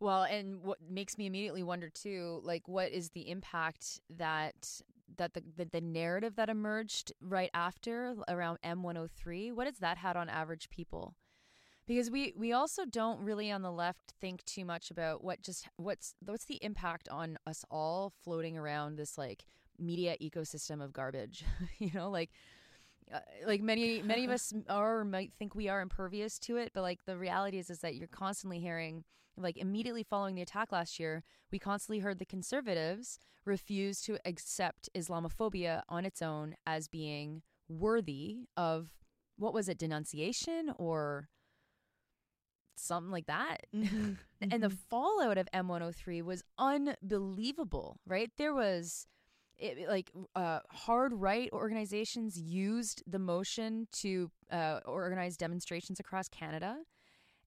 Well, 0.00 0.22
and 0.22 0.62
what 0.62 0.78
makes 0.88 1.18
me 1.18 1.26
immediately 1.26 1.64
wonder 1.64 1.88
too, 1.90 2.40
like 2.44 2.68
what 2.68 2.92
is 2.92 3.10
the 3.10 3.28
impact 3.28 4.00
that 4.10 4.80
that 5.16 5.34
the 5.34 5.42
the, 5.56 5.64
the 5.64 5.80
narrative 5.80 6.36
that 6.36 6.48
emerged 6.48 7.12
right 7.20 7.50
after 7.52 8.14
around 8.28 8.58
M103, 8.62 9.52
what 9.52 9.66
has 9.66 9.78
that 9.78 9.98
had 9.98 10.16
on 10.16 10.28
average 10.28 10.70
people? 10.70 11.14
Because 11.88 12.10
we 12.10 12.34
we 12.36 12.52
also 12.52 12.84
don't 12.84 13.20
really 13.20 13.50
on 13.50 13.62
the 13.62 13.72
left 13.72 14.12
think 14.20 14.44
too 14.44 14.66
much 14.66 14.90
about 14.90 15.24
what 15.24 15.42
just 15.42 15.66
what's 15.78 16.14
what's 16.24 16.44
the 16.44 16.62
impact 16.62 17.08
on 17.08 17.38
us 17.46 17.64
all 17.70 18.12
floating 18.22 18.58
around 18.58 18.96
this 18.96 19.16
like 19.16 19.46
media 19.78 20.14
ecosystem 20.22 20.84
of 20.84 20.92
garbage, 20.92 21.44
you 21.78 21.90
know, 21.94 22.10
like 22.10 22.30
uh, 23.12 23.20
like 23.46 23.62
many 23.62 24.02
many 24.02 24.26
of 24.26 24.30
us 24.38 24.52
are 24.68 25.02
might 25.02 25.32
think 25.38 25.54
we 25.54 25.68
are 25.68 25.80
impervious 25.80 26.38
to 26.38 26.58
it 26.58 26.72
but 26.74 26.82
like 26.82 27.04
the 27.06 27.16
reality 27.16 27.58
is 27.58 27.70
is 27.70 27.78
that 27.78 27.94
you're 27.94 28.06
constantly 28.06 28.60
hearing 28.60 29.02
like 29.36 29.56
immediately 29.56 30.02
following 30.02 30.34
the 30.34 30.42
attack 30.42 30.72
last 30.72 30.98
year 31.00 31.22
we 31.50 31.58
constantly 31.58 32.00
heard 32.00 32.18
the 32.18 32.26
conservatives 32.26 33.18
refuse 33.46 34.02
to 34.02 34.18
accept 34.26 34.90
islamophobia 34.94 35.80
on 35.88 36.04
its 36.04 36.20
own 36.20 36.54
as 36.66 36.86
being 36.86 37.40
worthy 37.66 38.40
of 38.56 38.90
what 39.38 39.54
was 39.54 39.68
it 39.68 39.78
denunciation 39.78 40.70
or 40.76 41.28
something 42.78 43.10
like 43.10 43.26
that 43.26 43.66
Mm-hmm. 43.74 44.12
and 44.50 44.62
the 44.62 44.70
fallout 44.70 45.38
of 45.38 45.48
M103 45.52 46.22
was 46.22 46.42
unbelievable, 46.58 47.98
right? 48.06 48.30
There 48.38 48.54
was 48.54 49.06
it, 49.58 49.88
like 49.88 50.10
uh, 50.36 50.60
hard 50.70 51.12
right 51.12 51.50
organizations 51.52 52.38
used 52.38 53.02
the 53.06 53.18
motion 53.18 53.88
to 53.92 54.30
uh, 54.50 54.80
organize 54.84 55.36
demonstrations 55.36 55.98
across 55.98 56.28
Canada. 56.28 56.78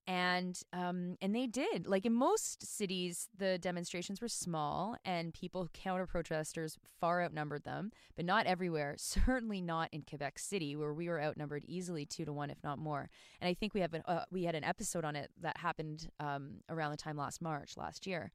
And 0.07 0.59
um, 0.73 1.17
and 1.21 1.35
they 1.35 1.45
did 1.45 1.87
like 1.87 2.05
in 2.05 2.13
most 2.13 2.65
cities, 2.65 3.29
the 3.37 3.57
demonstrations 3.59 4.19
were 4.19 4.27
small, 4.27 4.97
and 5.05 5.33
people 5.33 5.69
counter 5.73 6.07
protesters 6.07 6.77
far 6.99 7.23
outnumbered 7.23 7.63
them, 7.63 7.91
but 8.15 8.25
not 8.25 8.47
everywhere. 8.47 8.95
Certainly 8.97 9.61
not 9.61 9.89
in 9.91 10.01
Quebec 10.01 10.39
City, 10.39 10.75
where 10.75 10.93
we 10.93 11.07
were 11.07 11.21
outnumbered 11.21 11.63
easily 11.67 12.05
two 12.05 12.25
to 12.25 12.33
one, 12.33 12.49
if 12.49 12.63
not 12.63 12.79
more. 12.79 13.09
And 13.39 13.47
I 13.47 13.53
think 13.53 13.73
we 13.73 13.81
have 13.81 13.93
an, 13.93 14.03
uh, 14.07 14.25
we 14.31 14.43
had 14.43 14.55
an 14.55 14.63
episode 14.63 15.05
on 15.05 15.15
it 15.15 15.29
that 15.41 15.57
happened 15.57 16.09
um, 16.19 16.61
around 16.67 16.91
the 16.91 16.97
time 16.97 17.15
last 17.15 17.41
March 17.41 17.77
last 17.77 18.07
year. 18.07 18.31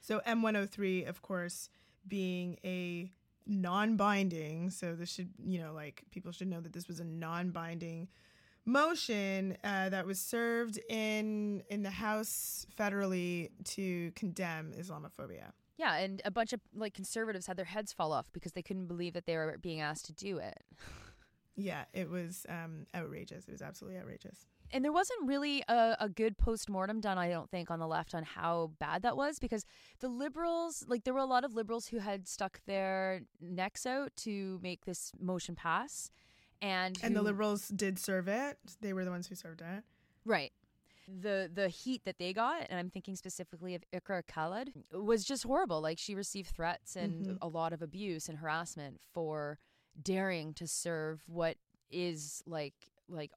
So 0.00 0.20
M103, 0.26 1.06
of 1.06 1.20
course, 1.20 1.68
being 2.08 2.58
a 2.64 3.12
non-binding, 3.46 4.70
so 4.70 4.94
this 4.94 5.10
should, 5.10 5.30
you 5.44 5.60
know, 5.60 5.72
like 5.72 6.02
people 6.10 6.32
should 6.32 6.48
know 6.48 6.60
that 6.60 6.72
this 6.72 6.88
was 6.88 7.00
a 7.00 7.04
non-binding 7.04 8.08
motion 8.64 9.56
uh, 9.64 9.88
that 9.88 10.06
was 10.06 10.20
served 10.20 10.78
in 10.88 11.62
in 11.68 11.82
the 11.82 11.90
House 11.90 12.66
federally 12.78 13.50
to 13.64 14.12
condemn 14.12 14.72
Islamophobia. 14.72 15.52
Yeah, 15.76 15.96
and 15.96 16.20
a 16.24 16.30
bunch 16.30 16.52
of 16.52 16.60
like 16.74 16.94
conservatives 16.94 17.46
had 17.46 17.56
their 17.56 17.64
heads 17.64 17.92
fall 17.92 18.12
off 18.12 18.30
because 18.32 18.52
they 18.52 18.62
couldn't 18.62 18.86
believe 18.86 19.14
that 19.14 19.24
they 19.26 19.36
were 19.36 19.56
being 19.60 19.80
asked 19.80 20.06
to 20.06 20.12
do 20.12 20.38
it. 20.38 20.62
Yeah, 21.56 21.84
it 21.92 22.08
was 22.08 22.46
um, 22.48 22.86
outrageous. 22.94 23.46
It 23.48 23.52
was 23.52 23.62
absolutely 23.62 23.98
outrageous. 23.98 24.46
And 24.72 24.84
there 24.84 24.92
wasn't 24.92 25.26
really 25.26 25.62
a, 25.68 25.96
a 25.98 26.08
good 26.08 26.38
post 26.38 26.70
mortem 26.70 27.00
done, 27.00 27.18
I 27.18 27.28
don't 27.28 27.50
think, 27.50 27.70
on 27.70 27.80
the 27.80 27.88
left 27.88 28.14
on 28.14 28.22
how 28.22 28.70
bad 28.78 29.02
that 29.02 29.16
was 29.16 29.38
because 29.38 29.64
the 29.98 30.08
liberals, 30.08 30.84
like, 30.86 31.04
there 31.04 31.12
were 31.12 31.20
a 31.20 31.26
lot 31.26 31.44
of 31.44 31.54
liberals 31.54 31.88
who 31.88 31.98
had 31.98 32.28
stuck 32.28 32.60
their 32.66 33.22
necks 33.40 33.84
out 33.84 34.14
to 34.18 34.60
make 34.62 34.84
this 34.84 35.12
motion 35.18 35.56
pass. 35.56 36.10
And, 36.62 36.98
And 37.02 37.16
the 37.16 37.22
liberals 37.22 37.68
did 37.68 37.98
serve 37.98 38.28
it. 38.28 38.58
They 38.80 38.92
were 38.92 39.04
the 39.04 39.10
ones 39.10 39.26
who 39.26 39.34
served 39.34 39.60
it. 39.62 39.82
Right. 40.24 40.52
The 41.08 41.50
the 41.52 41.68
heat 41.68 42.04
that 42.04 42.18
they 42.18 42.32
got, 42.32 42.66
and 42.70 42.78
I'm 42.78 42.90
thinking 42.90 43.16
specifically 43.16 43.74
of 43.74 43.82
Iqra 43.92 44.22
Khalid, 44.28 44.72
was 44.92 45.24
just 45.24 45.42
horrible. 45.44 45.80
Like 45.80 45.98
she 45.98 46.14
received 46.14 46.50
threats 46.54 46.94
and 46.94 47.26
Mhm. 47.26 47.38
a 47.42 47.48
lot 47.48 47.72
of 47.72 47.82
abuse 47.82 48.28
and 48.28 48.38
harassment 48.38 49.00
for 49.12 49.58
daring 50.00 50.54
to 50.54 50.68
serve 50.68 51.22
what 51.26 51.56
is 51.90 52.42
like 52.46 52.74
like 53.08 53.32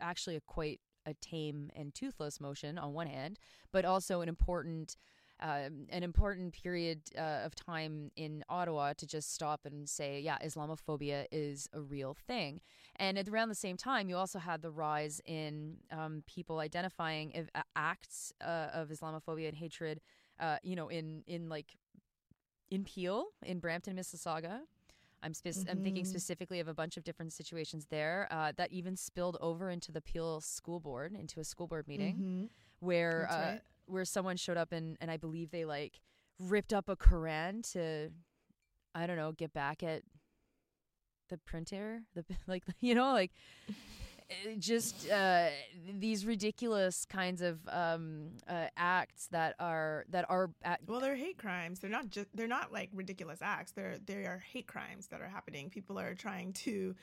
actually 0.00 0.36
a 0.36 0.40
quite 0.40 0.80
a 1.06 1.14
tame 1.14 1.70
and 1.74 1.92
toothless 1.94 2.38
motion 2.40 2.78
on 2.78 2.92
one 2.92 3.08
hand, 3.08 3.38
but 3.72 3.84
also 3.84 4.20
an 4.20 4.28
important 4.28 4.96
um, 5.40 5.86
an 5.90 6.02
important 6.02 6.52
period 6.52 7.00
uh, 7.16 7.40
of 7.44 7.54
time 7.54 8.10
in 8.16 8.44
Ottawa 8.48 8.92
to 8.94 9.06
just 9.06 9.32
stop 9.34 9.64
and 9.64 9.88
say, 9.88 10.20
yeah, 10.20 10.38
Islamophobia 10.44 11.26
is 11.30 11.68
a 11.72 11.80
real 11.80 12.14
thing. 12.26 12.60
And 12.96 13.18
at 13.18 13.28
around 13.28 13.48
the 13.48 13.54
same 13.54 13.76
time, 13.76 14.08
you 14.08 14.16
also 14.16 14.38
had 14.38 14.62
the 14.62 14.70
rise 14.70 15.20
in 15.24 15.78
um, 15.92 16.22
people 16.26 16.58
identifying 16.58 17.36
of, 17.36 17.48
uh, 17.54 17.62
acts 17.76 18.32
uh, 18.40 18.68
of 18.72 18.88
Islamophobia 18.88 19.48
and 19.48 19.56
hatred, 19.56 20.00
uh, 20.40 20.56
you 20.62 20.74
know, 20.76 20.88
in 20.88 21.22
in 21.26 21.48
like 21.48 21.76
in 22.70 22.84
Peel, 22.84 23.26
in 23.42 23.58
Brampton, 23.60 23.96
Mississauga. 23.96 24.60
I'm 25.22 25.34
spec- 25.34 25.68
I'm 25.68 25.80
thinking 25.80 26.04
Mhm. 26.04 26.06
specifically 26.06 26.60
of 26.60 26.68
a 26.68 26.74
bunch 26.74 26.96
of 26.96 27.02
different 27.04 27.32
situations 27.32 27.86
there 27.86 28.28
uh, 28.30 28.52
that 28.56 28.70
even 28.72 28.96
spilled 28.96 29.36
over 29.40 29.68
into 29.70 29.90
the 29.90 30.00
Peel 30.00 30.40
School 30.40 30.78
Board, 30.80 31.12
into 31.14 31.40
a 31.40 31.44
school 31.44 31.66
board 31.66 31.88
meeting 31.88 32.22
Mhm. 32.22 32.50
where 32.80 33.26
uh, 33.30 33.40
right. 33.52 33.62
Where 33.88 34.04
someone 34.04 34.36
showed 34.36 34.56
up 34.56 34.72
and 34.72 34.96
and 35.00 35.10
I 35.10 35.16
believe 35.16 35.50
they 35.50 35.64
like 35.64 36.00
ripped 36.38 36.72
up 36.72 36.88
a 36.88 36.96
Quran 36.96 37.68
to 37.72 38.10
I 38.94 39.06
don't 39.06 39.16
know 39.16 39.32
get 39.32 39.52
back 39.52 39.82
at 39.82 40.02
the 41.28 41.38
printer 41.38 42.02
the 42.14 42.24
like 42.46 42.64
you 42.80 42.94
know 42.94 43.12
like 43.12 43.32
eh, 44.30 44.54
just 44.58 45.08
uh, 45.10 45.48
these 45.98 46.26
ridiculous 46.26 47.04
kinds 47.04 47.42
of 47.42 47.58
um, 47.68 48.30
uh, 48.48 48.66
acts 48.76 49.28
that 49.30 49.54
are 49.58 50.04
that 50.10 50.26
are 50.28 50.50
at, 50.62 50.80
Well, 50.86 51.00
they're 51.00 51.16
hate 51.16 51.38
crimes. 51.38 51.80
They're 51.80 51.90
not 51.90 52.10
just 52.10 52.28
they're 52.34 52.46
not 52.46 52.72
like 52.72 52.90
ridiculous 52.92 53.40
acts. 53.42 53.72
They're 53.72 53.98
they 54.04 54.24
are 54.24 54.42
hate 54.52 54.66
crimes 54.66 55.08
that 55.08 55.20
are 55.20 55.28
happening. 55.28 55.70
People 55.70 55.98
are 55.98 56.14
trying 56.14 56.52
to, 56.54 56.94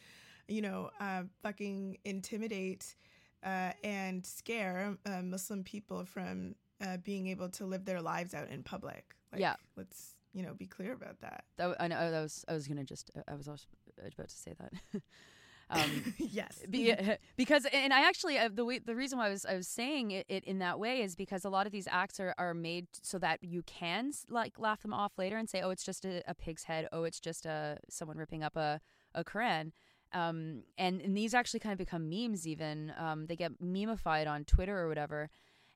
you 0.47 0.61
know, 0.61 0.89
uh, 0.99 1.23
fucking 1.41 1.97
intimidate 2.05 2.95
uh, 3.43 3.71
and 3.83 4.25
scare 4.25 4.97
uh, 5.05 5.21
Muslim 5.21 5.63
people 5.63 6.03
from 6.05 6.55
uh, 6.81 6.97
being 6.97 7.27
able 7.27 7.49
to 7.49 7.65
live 7.65 7.85
their 7.85 8.01
lives 8.01 8.33
out 8.33 8.49
in 8.49 8.63
public. 8.63 9.15
Like, 9.31 9.41
Yeah. 9.41 9.55
let's 9.75 10.15
you 10.33 10.43
know 10.43 10.53
be 10.53 10.67
clear 10.67 10.93
about 10.93 11.21
that. 11.21 11.45
that, 11.57 11.75
I 11.79 11.87
know 11.87 11.95
I 11.97 12.21
was 12.21 12.43
I 12.47 12.53
was 12.53 12.67
gonna 12.67 12.83
just 12.83 13.11
I 13.27 13.35
was 13.35 13.47
also 13.47 13.65
about 13.99 14.27
to 14.29 14.35
say 14.35 14.53
that. 14.59 15.01
um, 15.69 16.13
yes. 16.17 16.61
Be, 16.69 16.93
because 17.37 17.65
and 17.71 17.93
I 17.93 18.07
actually 18.07 18.37
uh, 18.37 18.49
the 18.53 18.65
way, 18.65 18.79
the 18.79 18.95
reason 18.95 19.17
why 19.17 19.27
I 19.27 19.29
was 19.29 19.45
I 19.45 19.55
was 19.55 19.67
saying 19.67 20.11
it, 20.11 20.25
it 20.29 20.43
in 20.43 20.59
that 20.59 20.77
way 20.79 21.01
is 21.01 21.15
because 21.15 21.45
a 21.45 21.49
lot 21.49 21.65
of 21.65 21.71
these 21.71 21.87
acts 21.89 22.19
are, 22.19 22.35
are 22.37 22.53
made 22.53 22.87
so 23.01 23.17
that 23.19 23.43
you 23.43 23.63
can 23.63 24.11
like 24.29 24.59
laugh 24.59 24.81
them 24.81 24.93
off 24.93 25.13
later 25.17 25.37
and 25.37 25.49
say 25.49 25.61
oh 25.61 25.69
it's 25.69 25.83
just 25.85 26.03
a, 26.05 26.21
a 26.29 26.33
pig's 26.35 26.65
head 26.65 26.87
oh 26.91 27.03
it's 27.03 27.19
just 27.19 27.45
a 27.45 27.77
someone 27.89 28.17
ripping 28.17 28.43
up 28.43 28.55
a 28.57 28.81
a 29.13 29.23
Quran 29.23 29.71
um, 30.11 30.63
and 30.77 31.01
and 31.01 31.15
these 31.15 31.33
actually 31.33 31.59
kind 31.61 31.71
of 31.73 31.79
become 31.79 32.09
memes 32.09 32.45
even 32.45 32.93
um, 32.97 33.25
they 33.27 33.35
get 33.35 33.59
memeified 33.61 34.27
on 34.27 34.43
Twitter 34.43 34.77
or 34.77 34.87
whatever 34.89 35.29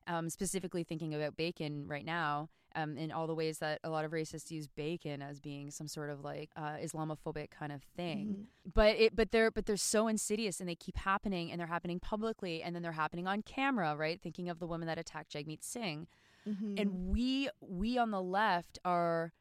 um, 0.06 0.28
specifically 0.30 0.82
thinking 0.84 1.14
about 1.14 1.36
bacon 1.36 1.86
right 1.86 2.04
now 2.04 2.48
um, 2.76 2.96
in 2.96 3.10
all 3.10 3.26
the 3.26 3.34
ways 3.34 3.58
that 3.58 3.80
a 3.82 3.90
lot 3.90 4.04
of 4.04 4.12
racists 4.12 4.50
use 4.50 4.68
bacon 4.68 5.20
as 5.22 5.40
being 5.40 5.70
some 5.70 5.88
sort 5.88 6.08
of 6.10 6.22
like 6.22 6.50
uh, 6.56 6.76
Islamophobic 6.82 7.50
kind 7.50 7.72
of 7.72 7.82
thing 7.96 8.26
Mhm. 8.66 8.72
but 8.74 8.96
it 8.96 9.16
but 9.16 9.30
they're 9.32 9.50
but 9.50 9.66
they're 9.66 9.76
so 9.76 10.06
insidious 10.08 10.60
and 10.60 10.68
they 10.68 10.74
keep 10.76 10.96
happening 10.96 11.50
and 11.50 11.58
they're 11.60 11.66
happening 11.66 11.98
publicly 12.00 12.62
and 12.62 12.74
then 12.74 12.82
they're 12.82 12.92
happening 12.92 13.26
on 13.26 13.42
camera 13.42 13.96
right 13.96 14.20
thinking 14.20 14.48
of 14.48 14.58
the 14.60 14.66
woman 14.66 14.86
that 14.86 14.98
attacked 14.98 15.32
jagmeet 15.32 15.62
singh 15.64 16.06
Mhm. 16.46 16.80
and 16.80 17.08
we 17.08 17.50
we 17.60 17.98
on 17.98 18.10
the 18.12 18.22
left 18.22 18.78
are 18.84 19.32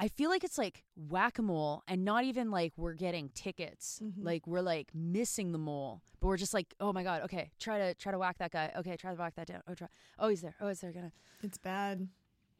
I 0.00 0.08
feel 0.08 0.30
like 0.30 0.44
it's 0.44 0.58
like 0.58 0.84
whack 0.96 1.38
a 1.38 1.42
mole, 1.42 1.82
and 1.88 2.04
not 2.04 2.24
even 2.24 2.50
like 2.50 2.72
we're 2.76 2.92
getting 2.94 3.30
tickets. 3.30 4.00
Mhm. 4.02 4.24
Like 4.24 4.46
we're 4.46 4.60
like 4.60 4.94
missing 4.94 5.52
the 5.52 5.58
mole, 5.58 6.02
but 6.20 6.28
we're 6.28 6.36
just 6.36 6.54
like, 6.54 6.72
oh 6.80 6.92
my 6.92 7.02
god, 7.02 7.22
okay, 7.22 7.50
try 7.58 7.78
to 7.78 7.94
try 7.94 8.12
to 8.12 8.18
whack 8.18 8.38
that 8.38 8.52
guy. 8.52 8.72
Okay, 8.76 8.96
try 8.96 9.10
to 9.12 9.18
whack 9.18 9.34
that 9.34 9.48
down. 9.48 9.62
Oh, 9.66 9.74
try. 9.74 9.88
Oh, 10.18 10.28
he's 10.28 10.40
there. 10.42 10.54
Oh, 10.60 10.68
he's 10.68 10.80
there. 10.80 10.92
Gonna. 10.92 11.12
It's 11.42 11.58
bad. 11.58 12.08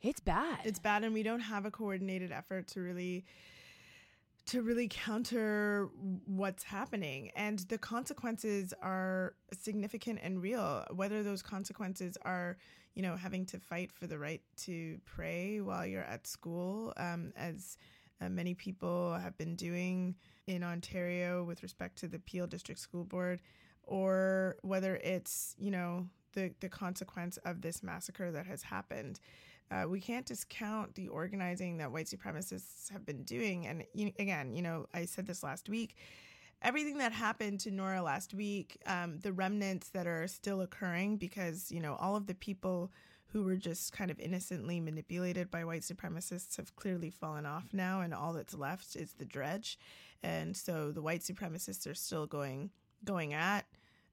It's 0.01 0.21
bad. 0.21 0.59
It's 0.65 0.79
bad, 0.79 1.05
and 1.05 1.15
we 1.15 1.23
don't 1.23 1.41
have 1.41 1.65
a 1.65 1.71
coordinated 1.71 2.33
effort 2.33 2.67
to 2.69 2.81
really 2.81 3.25
to 4.47 4.63
really 4.63 4.89
counter 4.89 5.91
what's 6.25 6.63
happening 6.63 7.31
and 7.37 7.59
the 7.69 7.77
consequences 7.77 8.73
are 8.81 9.35
significant 9.53 10.19
and 10.23 10.41
real 10.41 10.87
whether 10.91 11.23
those 11.23 11.43
consequences 11.43 12.17
are 12.23 12.57
you 12.99 13.05
know 13.05 13.15
having 13.15 13.47
to 13.47 13.61
fight 13.61 13.93
for 13.93 14.09
the 14.09 14.19
right 14.19 14.43
to 14.57 14.99
pray 15.07 15.61
while 15.61 15.87
you're 15.87 16.03
at 16.03 16.27
school 16.27 16.93
um, 16.97 17.33
as 17.37 17.79
uh, 18.21 18.29
many 18.29 18.55
people 18.55 19.15
have 19.15 19.39
been 19.39 19.55
doing 19.55 20.17
in 20.49 20.65
ontario 20.65 21.45
with 21.45 21.63
respect 21.63 21.97
to 21.97 22.09
the 22.09 22.19
peel 22.19 22.49
district 22.49 22.81
school 22.81 23.05
board 23.05 23.41
or 23.85 24.57
whether 24.63 24.97
it's 24.97 25.55
you 25.59 25.71
know 25.71 26.05
the 26.33 26.53
the 26.59 26.69
consequence 26.69 27.37
of 27.45 27.63
this 27.63 27.85
massacre 27.85 28.33
that 28.33 28.47
has 28.47 28.63
happened 28.65 29.21
uh, 29.71 29.85
we 29.89 30.01
can't 30.01 30.27
discount 30.27 30.95
the 30.95 31.09
organizing 31.09 31.77
that 31.77 31.93
white 31.93 32.07
supremacists 32.07 32.91
have 32.91 33.05
been 33.05 33.23
doing. 33.25 33.67
And 33.67 33.85
you, 33.93 34.13
again, 34.19 34.55
you 34.55 34.63
know, 34.63 34.87
I 34.95 35.05
said 35.05 35.27
this 35.27 35.43
last 35.43 35.69
week. 35.69 35.95
Everything 36.61 36.99
that 36.99 37.13
happened 37.13 37.61
to 37.61 37.71
Nora 37.71 38.03
last 38.03 38.35
week, 38.35 38.81
um, 38.87 39.19
the 39.21 39.33
remnants 39.33 39.91
that 39.91 40.07
are 40.07 40.27
still 40.27 40.61
occurring, 40.61 41.17
because 41.17 41.71
you 41.71 41.81
know 41.81 41.97
all 42.01 42.17
of 42.17 42.27
the 42.27 42.35
people 42.35 42.91
who 43.33 43.45
were 43.45 43.57
just 43.57 43.93
kind 43.93 44.11
of 44.11 44.19
innocently 44.19 44.81
manipulated 44.81 45.51
by 45.51 45.65
white 45.65 45.83
supremacists 45.83 46.57
have 46.57 46.75
clearly 46.77 47.11
fallen 47.11 47.47
off 47.47 47.67
now, 47.73 48.01
and 48.01 48.15
all 48.15 48.33
that's 48.33 48.55
left 48.55 48.97
is 48.97 49.13
the 49.15 49.25
dredge. 49.25 49.79
And 50.23 50.57
so 50.57 50.91
the 50.91 51.03
white 51.03 51.21
supremacists 51.21 51.89
are 51.91 51.95
still 51.95 52.27
going 52.27 52.71
going 53.05 53.35
at 53.35 53.67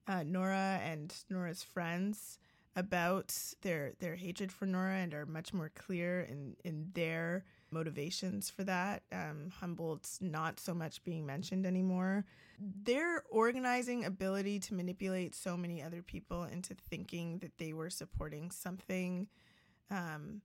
uh, 0.06 0.22
Nora 0.22 0.80
and 0.84 1.12
Nora's 1.28 1.62
friends 1.62 2.38
about 2.76 3.34
their 3.62 3.94
their 3.98 4.14
hatred 4.14 4.52
for 4.52 4.66
Nora 4.66 4.96
and 4.96 5.14
are 5.14 5.26
much 5.26 5.52
more 5.52 5.70
clear 5.74 6.20
in 6.20 6.56
in 6.64 6.90
their 6.94 7.44
motivations 7.70 8.50
for 8.50 8.64
that. 8.64 9.02
Um, 9.12 9.50
Humboldt's 9.60 10.18
not 10.20 10.60
so 10.60 10.74
much 10.74 11.02
being 11.04 11.26
mentioned 11.26 11.66
anymore. 11.66 12.24
Their 12.58 13.22
organizing 13.30 14.04
ability 14.04 14.60
to 14.60 14.74
manipulate 14.74 15.34
so 15.34 15.56
many 15.56 15.82
other 15.82 16.02
people 16.02 16.44
into 16.44 16.74
thinking 16.74 17.38
that 17.38 17.58
they 17.58 17.72
were 17.72 17.90
supporting 17.90 18.50
something 18.50 19.26
um, 19.90 20.40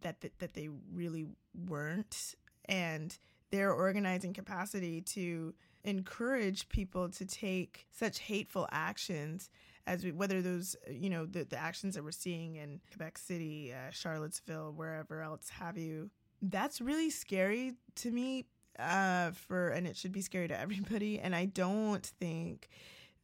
that, 0.00 0.20
that 0.20 0.38
that 0.38 0.54
they 0.54 0.68
really 0.92 1.26
weren't, 1.68 2.34
and 2.66 3.16
their 3.50 3.72
organizing 3.72 4.32
capacity 4.32 5.00
to 5.02 5.54
encourage 5.84 6.68
people 6.68 7.08
to 7.08 7.26
take 7.26 7.86
such 7.90 8.20
hateful 8.20 8.68
actions 8.70 9.50
as 9.86 10.04
we 10.04 10.12
whether 10.12 10.40
those 10.40 10.76
you 10.90 11.10
know 11.10 11.26
the, 11.26 11.44
the 11.44 11.58
actions 11.58 11.94
that 11.94 12.04
we're 12.04 12.12
seeing 12.12 12.56
in 12.56 12.80
quebec 12.90 13.18
city 13.18 13.72
uh, 13.72 13.90
charlottesville 13.90 14.72
wherever 14.76 15.22
else 15.22 15.48
have 15.48 15.76
you 15.76 16.08
that's 16.42 16.80
really 16.80 17.10
scary 17.10 17.74
to 17.94 18.10
me 18.10 18.46
uh, 18.78 19.30
for 19.32 19.68
and 19.68 19.86
it 19.86 19.96
should 19.96 20.12
be 20.12 20.20
scary 20.20 20.48
to 20.48 20.58
everybody 20.58 21.18
and 21.18 21.34
i 21.34 21.44
don't 21.44 22.06
think 22.20 22.68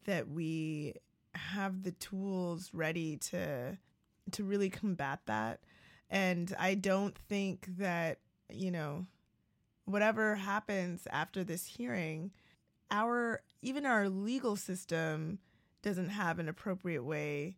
that 0.04 0.28
we 0.28 0.94
have 1.34 1.82
the 1.82 1.92
tools 1.92 2.70
ready 2.72 3.16
to 3.16 3.76
to 4.30 4.44
really 4.44 4.70
combat 4.70 5.20
that 5.26 5.60
and 6.10 6.54
i 6.58 6.74
don't 6.74 7.18
think 7.28 7.66
that 7.78 8.18
you 8.50 8.70
know 8.70 9.04
whatever 9.84 10.34
happens 10.34 11.06
after 11.10 11.42
this 11.44 11.64
hearing 11.64 12.30
our 12.90 13.42
even 13.62 13.86
our 13.86 14.08
legal 14.08 14.56
system 14.56 15.38
doesn't 15.82 16.10
have 16.10 16.38
an 16.38 16.48
appropriate 16.48 17.04
way 17.04 17.56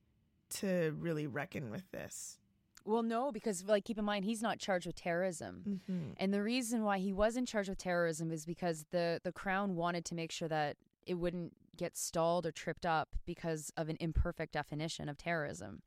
to 0.51 0.95
really 0.99 1.27
reckon 1.27 1.71
with 1.71 1.91
this. 1.93 2.40
Well, 2.85 3.03
no, 3.03 3.31
because 3.31 3.65
like 3.67 3.85
keep 3.85 3.99
in 3.99 4.05
mind 4.05 4.25
he's 4.25 4.43
not 4.43 4.59
charged 4.59 4.87
with 4.87 4.97
terrorism. 4.97 5.63
Mm-hmm. 5.69 6.13
And 6.17 6.35
the 6.35 6.43
reason 6.43 6.83
why 6.85 6.99
he 6.99 7.13
wasn't 7.13 7.49
charged 7.49 7.69
with 7.69 7.79
terrorism 7.79 8.31
is 8.31 8.45
because 8.45 8.87
the 8.91 9.21
the 9.23 9.33
crown 9.33 9.77
wanted 9.77 10.05
to 10.07 10.15
make 10.15 10.33
sure 10.33 10.49
that 10.49 10.77
it 11.07 11.15
wouldn't 11.15 11.55
get 11.77 11.97
stalled 11.97 12.47
or 12.47 12.53
tripped 12.53 12.85
up 12.85 13.17
because 13.27 13.73
of 13.77 13.89
an 13.89 13.97
imperfect 14.01 14.53
definition 14.53 15.09
of 15.09 15.17
terrorism. 15.17 15.83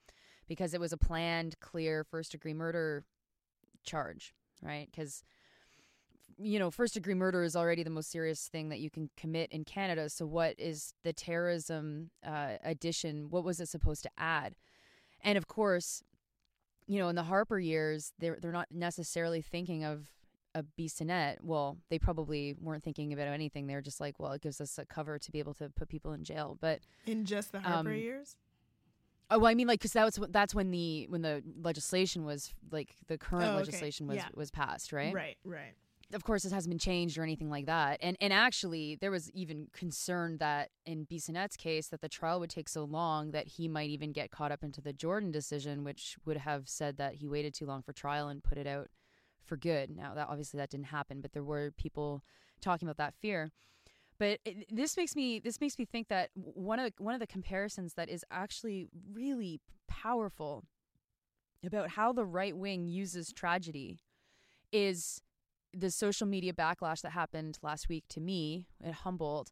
Because 0.47 0.73
it 0.73 0.79
was 0.79 0.91
a 0.91 0.97
planned, 0.97 1.59
clear 1.59 2.03
first 2.03 2.31
degree 2.31 2.53
murder 2.53 3.05
charge, 3.83 4.33
right? 4.61 4.89
Cuz 4.95 5.23
you 6.37 6.59
know, 6.59 6.71
first 6.71 6.95
degree 6.95 7.13
murder 7.13 7.43
is 7.43 7.55
already 7.55 7.83
the 7.83 7.89
most 7.89 8.11
serious 8.11 8.47
thing 8.47 8.69
that 8.69 8.79
you 8.79 8.89
can 8.89 9.09
commit 9.15 9.51
in 9.51 9.63
Canada. 9.63 10.09
So, 10.09 10.25
what 10.25 10.59
is 10.59 10.93
the 11.03 11.13
terrorism 11.13 12.09
uh, 12.25 12.53
addition? 12.63 13.29
What 13.29 13.43
was 13.43 13.59
it 13.59 13.69
supposed 13.69 14.03
to 14.03 14.09
add? 14.17 14.55
And 15.23 15.37
of 15.37 15.47
course, 15.47 16.03
you 16.87 16.99
know, 16.99 17.09
in 17.09 17.15
the 17.15 17.23
Harper 17.23 17.59
years, 17.59 18.13
they're 18.19 18.37
they're 18.41 18.51
not 18.51 18.67
necessarily 18.71 19.41
thinking 19.41 19.83
of 19.83 20.07
a 20.55 20.63
Bissonnette. 20.63 21.37
Well, 21.41 21.77
they 21.89 21.97
probably 21.97 22.55
weren't 22.59 22.83
thinking 22.83 23.11
about 23.13 23.27
anything. 23.27 23.65
They're 23.67 23.81
just 23.81 23.99
like, 23.99 24.19
well, 24.19 24.33
it 24.33 24.41
gives 24.41 24.61
us 24.61 24.77
a 24.77 24.85
cover 24.85 25.17
to 25.17 25.31
be 25.31 25.39
able 25.39 25.53
to 25.55 25.69
put 25.69 25.89
people 25.89 26.13
in 26.13 26.23
jail. 26.23 26.57
But 26.61 26.81
in 27.05 27.25
just 27.25 27.51
the 27.51 27.59
Harper 27.59 27.89
Um, 27.89 27.95
years, 27.95 28.37
oh, 29.31 29.39
well, 29.39 29.47
I 29.49 29.55
mean, 29.55 29.67
like, 29.67 29.79
because 29.79 29.93
that 29.93 30.05
was 30.05 30.19
that's 30.29 30.53
when 30.53 30.69
the 30.71 31.07
when 31.09 31.21
the 31.23 31.41
legislation 31.61 32.23
was 32.25 32.53
like 32.71 32.95
the 33.07 33.17
current 33.17 33.45
Oh, 33.45 33.49
okay. 33.51 33.57
legislation 33.59 34.05
was 34.07 34.17
Yeah. 34.17 34.29
was 34.35 34.51
passed, 34.51 34.93
right? 34.93 35.13
right, 35.13 35.37
right. 35.43 35.73
Of 36.13 36.23
course, 36.23 36.43
this 36.43 36.51
hasn't 36.51 36.71
been 36.71 36.79
changed 36.79 37.17
or 37.17 37.23
anything 37.23 37.49
like 37.49 37.65
that. 37.65 37.99
And 38.01 38.17
and 38.21 38.31
actually, 38.31 38.97
there 38.99 39.11
was 39.11 39.29
even 39.31 39.67
concern 39.73 40.37
that 40.37 40.69
in 40.85 41.05
Bissonnette's 41.05 41.57
case, 41.57 41.87
that 41.87 42.01
the 42.01 42.09
trial 42.09 42.39
would 42.39 42.49
take 42.49 42.69
so 42.69 42.83
long 42.83 43.31
that 43.31 43.47
he 43.47 43.67
might 43.67 43.89
even 43.89 44.11
get 44.11 44.31
caught 44.31 44.51
up 44.51 44.63
into 44.63 44.81
the 44.81 44.93
Jordan 44.93 45.31
decision, 45.31 45.83
which 45.83 46.17
would 46.25 46.37
have 46.37 46.69
said 46.69 46.97
that 46.97 47.15
he 47.15 47.27
waited 47.27 47.53
too 47.53 47.65
long 47.65 47.81
for 47.81 47.93
trial 47.93 48.27
and 48.27 48.43
put 48.43 48.57
it 48.57 48.67
out 48.67 48.89
for 49.43 49.57
good. 49.57 49.89
Now, 49.89 50.13
that 50.13 50.29
obviously 50.29 50.57
that 50.57 50.69
didn't 50.69 50.87
happen, 50.87 51.21
but 51.21 51.33
there 51.33 51.43
were 51.43 51.71
people 51.77 52.23
talking 52.61 52.87
about 52.87 52.97
that 52.97 53.13
fear. 53.21 53.51
But 54.19 54.39
it, 54.45 54.65
this 54.71 54.95
makes 54.95 55.15
me 55.15 55.39
this 55.39 55.59
makes 55.59 55.77
me 55.77 55.85
think 55.85 56.07
that 56.07 56.29
one 56.35 56.79
of 56.79 56.93
one 56.97 57.13
of 57.13 57.19
the 57.19 57.27
comparisons 57.27 57.95
that 57.95 58.09
is 58.09 58.23
actually 58.31 58.87
really 59.11 59.59
powerful 59.87 60.63
about 61.65 61.89
how 61.89 62.13
the 62.13 62.25
right 62.25 62.55
wing 62.55 62.87
uses 62.87 63.31
tragedy 63.31 63.99
is 64.71 65.21
the 65.73 65.91
social 65.91 66.27
media 66.27 66.53
backlash 66.53 67.01
that 67.01 67.11
happened 67.11 67.57
last 67.61 67.89
week 67.89 68.05
to 68.09 68.21
me 68.21 68.67
at 68.83 68.93
Humboldt, 68.93 69.51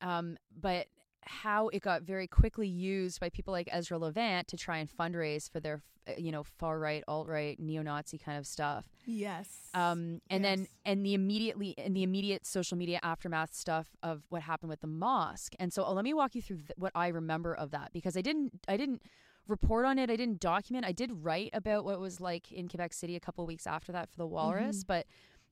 um, 0.00 0.36
but 0.58 0.86
how 1.22 1.68
it 1.68 1.82
got 1.82 2.02
very 2.02 2.26
quickly 2.26 2.68
used 2.68 3.20
by 3.20 3.28
people 3.28 3.52
like 3.52 3.68
Ezra 3.70 3.98
Levant 3.98 4.48
to 4.48 4.56
try 4.56 4.78
and 4.78 4.88
fundraise 4.88 5.50
for 5.50 5.60
their, 5.60 5.82
uh, 6.06 6.12
you 6.16 6.32
know, 6.32 6.42
far 6.42 6.78
right, 6.78 7.02
alt 7.06 7.28
right, 7.28 7.58
neo 7.58 7.82
Nazi 7.82 8.18
kind 8.18 8.38
of 8.38 8.46
stuff. 8.46 8.86
Yes. 9.04 9.48
Um, 9.74 10.20
and 10.30 10.44
then 10.44 10.66
and 10.84 11.04
the 11.04 11.14
immediately 11.14 11.74
and 11.76 11.94
the 11.94 12.02
immediate 12.02 12.46
social 12.46 12.78
media 12.78 13.00
aftermath 13.02 13.54
stuff 13.54 13.88
of 14.02 14.22
what 14.28 14.42
happened 14.42 14.70
with 14.70 14.80
the 14.80 14.86
mosque. 14.86 15.54
And 15.58 15.72
so 15.72 15.84
uh, 15.84 15.92
let 15.92 16.04
me 16.04 16.14
walk 16.14 16.34
you 16.34 16.42
through 16.42 16.58
th- 16.58 16.70
what 16.76 16.92
I 16.94 17.08
remember 17.08 17.54
of 17.54 17.70
that 17.72 17.90
because 17.92 18.16
I 18.16 18.22
didn't 18.22 18.52
I 18.68 18.76
didn't 18.76 19.02
report 19.48 19.86
on 19.86 19.98
it. 19.98 20.10
I 20.10 20.16
didn't 20.16 20.40
document. 20.40 20.84
I 20.86 20.92
did 20.92 21.10
write 21.24 21.50
about 21.52 21.84
what 21.84 21.94
it 21.94 22.00
was 22.00 22.20
like 22.20 22.52
in 22.52 22.68
Quebec 22.68 22.92
City 22.92 23.16
a 23.16 23.20
couple 23.20 23.42
of 23.42 23.48
weeks 23.48 23.66
after 23.66 23.92
that 23.92 24.10
for 24.10 24.16
the 24.16 24.26
Walrus, 24.26 24.84
but 24.84 25.06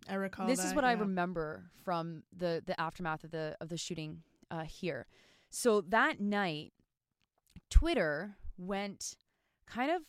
I 0.09 0.15
recall 0.15 0.47
this 0.47 0.61
is 0.61 0.67
that, 0.67 0.77
what 0.77 0.85
I 0.85 0.93
remember 0.93 1.71
from 1.85 2.23
the 2.37 2.63
the 2.65 2.79
aftermath 2.81 3.25
of 3.25 3.31
the 3.31 3.57
of 3.61 3.69
the 3.69 3.77
shooting 3.77 4.23
uh, 4.51 4.63
here. 4.63 5.07
So 5.51 5.81
that 5.81 6.21
night, 6.21 6.73
Twitter 7.71 8.37
went 8.59 9.17
kind 9.67 9.91
of 9.91 10.03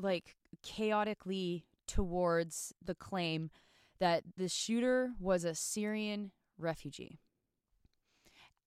like 0.00 0.36
chaotically 0.62 1.64
towards 1.86 2.72
the 2.82 2.94
claim 2.94 3.50
that 3.98 4.24
the 4.36 4.48
shooter 4.48 5.12
was 5.20 5.44
a 5.44 5.54
Syrian 5.54 6.32
refugee. 6.58 7.20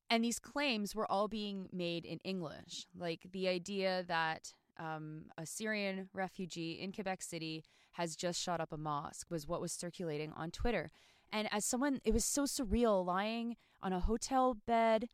And 0.09 0.23
these 0.23 0.39
claims 0.39 0.95
were 0.95 1.11
all 1.11 1.27
being 1.27 1.67
made 1.73 2.05
in 2.05 2.19
English, 2.19 2.85
like 2.97 3.25
the 3.31 3.47
idea 3.47 4.03
that 4.07 4.53
um, 4.77 5.23
a 5.37 5.45
Syrian 5.45 6.09
refugee 6.13 6.73
in 6.73 6.91
Quebec 6.91 7.21
City 7.23 7.63
has 7.95 8.15
just 8.15 8.41
shot 8.41 8.59
up 8.59 8.73
a 8.73 8.77
mosque 8.77 9.27
was 9.29 9.47
what 9.47 9.61
was 9.61 9.71
circulating 9.71 10.33
on 10.33 10.51
Twitter. 10.51 10.91
And 11.31 11.47
as 11.51 11.65
someone, 11.65 12.01
it 12.03 12.13
was 12.13 12.25
so 12.25 12.43
surreal 12.43 13.05
lying 13.05 13.55
on 13.81 13.93
a 13.93 14.01
hotel 14.01 14.57
bed 14.65 15.07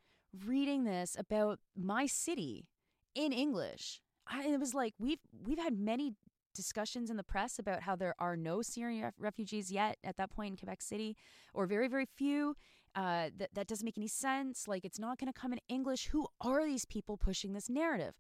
reading 0.46 0.84
this 0.84 1.16
about 1.18 1.60
my 1.76 2.06
city 2.06 2.68
in 3.14 3.32
English. 3.32 4.02
I, 4.28 4.48
it 4.48 4.60
was 4.60 4.74
like 4.74 4.94
we've 5.00 5.20
we've 5.46 5.60
had 5.60 5.78
many 5.78 6.14
discussions 6.56 7.10
in 7.10 7.18
the 7.18 7.24
press 7.24 7.60
about 7.60 7.82
how 7.82 7.96
there 7.96 8.16
are 8.20 8.36
no 8.36 8.62
Syrian 8.62 9.04
ref- 9.04 9.14
refugees 9.18 9.72
yet 9.72 9.98
at 10.04 10.18
that 10.18 10.32
point 10.32 10.52
in 10.52 10.58
Quebec 10.58 10.82
City, 10.82 11.16
or 11.54 11.66
very 11.66 11.88
very 11.88 12.08
few. 12.18 12.56
Uh, 12.94 13.30
that 13.38 13.50
that 13.54 13.68
doesn't 13.68 13.86
make 13.86 13.98
any 13.98 14.08
sense. 14.08 14.68
Like 14.68 14.84
it's 14.84 15.00
not 15.00 15.18
going 15.18 15.32
to 15.32 15.40
come 15.40 15.54
in 15.54 15.60
English. 15.70 16.08
Who 16.08 16.28
are 16.42 16.66
these 16.66 16.86
people 16.86 17.16
pushing 17.16 17.54
this 17.54 17.70
narrative? 17.70 18.16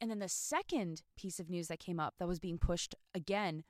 And 0.00 0.10
then 0.10 0.18
the 0.18 0.28
second 0.28 1.02
piece 1.16 1.40
of 1.40 1.48
news 1.48 1.68
that 1.68 1.78
came 1.78 1.98
up 1.98 2.14
that 2.18 2.28
was 2.28 2.38
being 2.38 2.58
pushed 2.58 2.94
again 3.14 3.64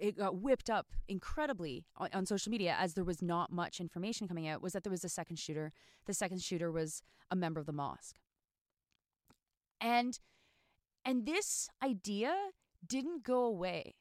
it 0.00 0.16
got 0.16 0.36
whipped 0.36 0.70
up 0.70 0.86
incredibly 1.08 1.84
on, 1.96 2.08
on, 2.12 2.26
social 2.26 2.50
media 2.50 2.76
as 2.78 2.94
there 2.94 3.04
was 3.04 3.22
not 3.22 3.52
much 3.52 3.80
information 3.80 4.28
coming 4.28 4.48
out 4.48 4.62
was 4.62 4.72
that 4.72 4.84
there 4.84 4.90
was 4.90 5.04
a 5.04 5.08
second 5.08 5.36
shooter. 5.36 5.72
The 6.06 6.14
second 6.14 6.42
shooter 6.42 6.70
was 6.70 7.02
a 7.30 7.36
member 7.36 7.60
of 7.60 7.66
the 7.66 7.72
mosque. 7.72 8.16
And 9.80 10.18
and 11.04 11.26
this 11.26 11.68
idea 11.82 12.34
didn't 12.86 13.24
go 13.24 13.44
away. 13.44 13.94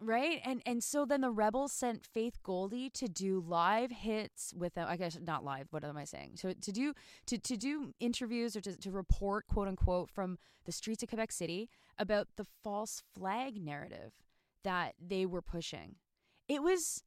Right? 0.00 0.40
And 0.44 0.60
and 0.66 0.82
so 0.82 1.06
then 1.06 1.20
the 1.20 1.30
rebels 1.30 1.72
sent 1.72 2.04
Faith 2.04 2.38
Goldy 2.42 2.90
to 2.90 3.08
do 3.08 3.42
live 3.46 3.90
hits 3.90 4.52
with 4.56 4.74
them. 4.74 4.86
I 4.88 4.96
guess 4.96 5.18
not 5.20 5.44
live, 5.44 5.68
what 5.70 5.84
am 5.84 5.96
I 5.96 6.04
saying? 6.04 6.32
So 6.34 6.52
to 6.52 6.72
do 6.72 6.94
to, 7.26 7.38
to 7.38 7.56
do 7.56 7.94
interviews 8.00 8.56
or 8.56 8.60
to, 8.62 8.76
to 8.76 8.90
report 8.90 9.46
quote 9.46 9.68
unquote 9.68 10.10
from 10.10 10.38
the 10.64 10.72
streets 10.72 11.02
of 11.02 11.08
Quebec 11.08 11.30
City 11.30 11.70
about 11.96 12.28
the 12.36 12.44
false 12.62 13.02
flag 13.14 13.62
narrative 13.62 14.12
that 14.64 14.94
they 15.00 15.24
were 15.24 15.42
pushing. 15.42 15.96
It 16.48 16.62
was 16.62 17.02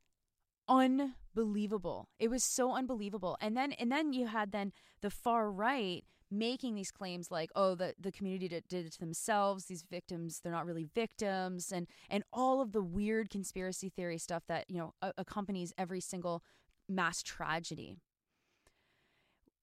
unbelievable. 0.68 2.10
It 2.20 2.30
was 2.30 2.44
so 2.44 2.74
unbelievable. 2.74 3.38
And 3.42 3.56
then 3.56 3.74
and 3.74 3.92
then 3.92 4.14
you 4.14 4.28
had 4.28 4.52
then 4.52 4.72
the 5.02 5.10
far 5.10 5.52
right 5.52 6.04
making 6.30 6.76
these 6.76 6.92
claims 6.92 7.32
like 7.32 7.50
oh 7.56 7.76
the, 7.76 7.94
the 8.00 8.12
community 8.12 8.48
did, 8.48 8.68
did, 8.68 8.86
it 8.86 8.92
to 8.92 9.00
themselves 9.00 9.66
these 9.66 9.84
victims 9.90 10.42
they're 10.44 10.52
not 10.52 10.66
really 10.66 10.84
victims 10.94 11.72
and 11.72 11.88
and 12.10 12.24
all 12.34 12.62
of 12.62 12.74
the 12.74 12.82
weird 12.82 13.30
conspiracy 13.30 13.90
theory 13.90 14.18
stuff 14.18 14.44
that 14.48 14.66
you 14.70 14.78
know 14.78 14.94
a- 15.02 15.14
accompanies 15.18 15.74
every 15.78 16.02
single 16.02 16.44
mass 16.90 17.24
tragedy 17.24 17.96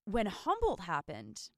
when 0.05 0.25
humboldt 0.25 0.81
happened 0.81 1.49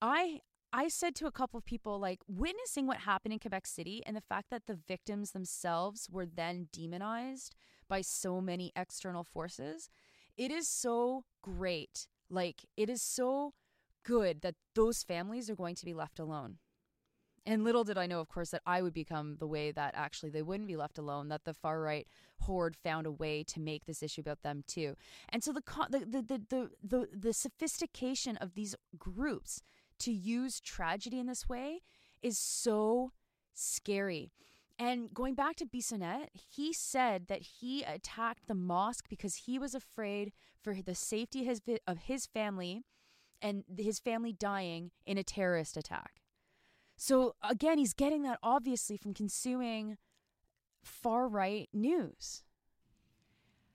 i 0.00 0.40
I 0.76 0.88
said 0.88 1.14
to 1.16 1.26
a 1.26 1.30
couple 1.30 1.56
of 1.56 1.64
people, 1.64 2.00
like, 2.00 2.18
witnessing 2.26 2.88
what 2.88 2.96
happened 2.96 3.32
in 3.32 3.38
Quebec 3.38 3.64
City 3.64 4.02
and 4.04 4.16
the 4.16 4.20
fact 4.20 4.50
that 4.50 4.66
the 4.66 4.74
victims 4.74 5.30
themselves 5.30 6.08
were 6.10 6.26
then 6.26 6.66
demonized 6.72 7.54
by 7.88 8.00
so 8.00 8.40
many 8.40 8.72
external 8.74 9.22
forces, 9.22 9.88
it 10.36 10.50
is 10.50 10.66
so 10.66 11.26
great. 11.42 12.08
Like, 12.28 12.66
it 12.76 12.90
is 12.90 13.02
so 13.02 13.54
good 14.04 14.40
that 14.40 14.56
those 14.74 15.04
families 15.04 15.48
are 15.48 15.54
going 15.54 15.76
to 15.76 15.84
be 15.84 15.94
left 15.94 16.18
alone. 16.18 16.58
And 17.46 17.62
little 17.62 17.84
did 17.84 17.96
I 17.96 18.06
know, 18.06 18.18
of 18.18 18.28
course, 18.28 18.50
that 18.50 18.62
I 18.66 18.82
would 18.82 18.94
become 18.94 19.36
the 19.36 19.46
way 19.46 19.70
that 19.70 19.94
actually 19.96 20.30
they 20.30 20.42
wouldn't 20.42 20.66
be 20.66 20.76
left 20.76 20.98
alone, 20.98 21.28
that 21.28 21.44
the 21.44 21.54
far 21.54 21.80
right 21.82 22.08
horde 22.40 22.74
found 22.74 23.06
a 23.06 23.12
way 23.12 23.44
to 23.44 23.60
make 23.60 23.84
this 23.84 24.02
issue 24.02 24.22
about 24.22 24.42
them 24.42 24.64
too. 24.66 24.96
And 25.28 25.44
so 25.44 25.52
the, 25.52 25.62
the, 25.90 26.22
the, 26.22 26.42
the, 26.48 26.70
the, 26.82 27.08
the 27.16 27.32
sophistication 27.32 28.36
of 28.38 28.54
these 28.54 28.74
groups 28.98 29.62
to 30.00 30.12
use 30.12 30.60
tragedy 30.60 31.18
in 31.18 31.26
this 31.26 31.48
way 31.48 31.82
is 32.22 32.38
so 32.38 33.12
scary. 33.52 34.32
And 34.78 35.14
going 35.14 35.34
back 35.34 35.56
to 35.56 35.66
Bissonnette, 35.66 36.28
he 36.34 36.72
said 36.72 37.28
that 37.28 37.42
he 37.42 37.82
attacked 37.84 38.48
the 38.48 38.54
mosque 38.54 39.06
because 39.08 39.36
he 39.36 39.58
was 39.58 39.74
afraid 39.74 40.32
for 40.60 40.74
the 40.74 40.94
safety 40.94 41.48
of 41.86 41.98
his 41.98 42.26
family 42.26 42.84
and 43.40 43.64
his 43.76 44.00
family 44.00 44.32
dying 44.32 44.90
in 45.06 45.18
a 45.18 45.22
terrorist 45.22 45.76
attack. 45.76 46.22
So 46.96 47.34
again, 47.42 47.78
he's 47.78 47.92
getting 47.92 48.22
that 48.22 48.38
obviously 48.42 48.96
from 48.96 49.14
consuming 49.14 49.98
far 50.82 51.28
right 51.28 51.68
news. 51.72 52.42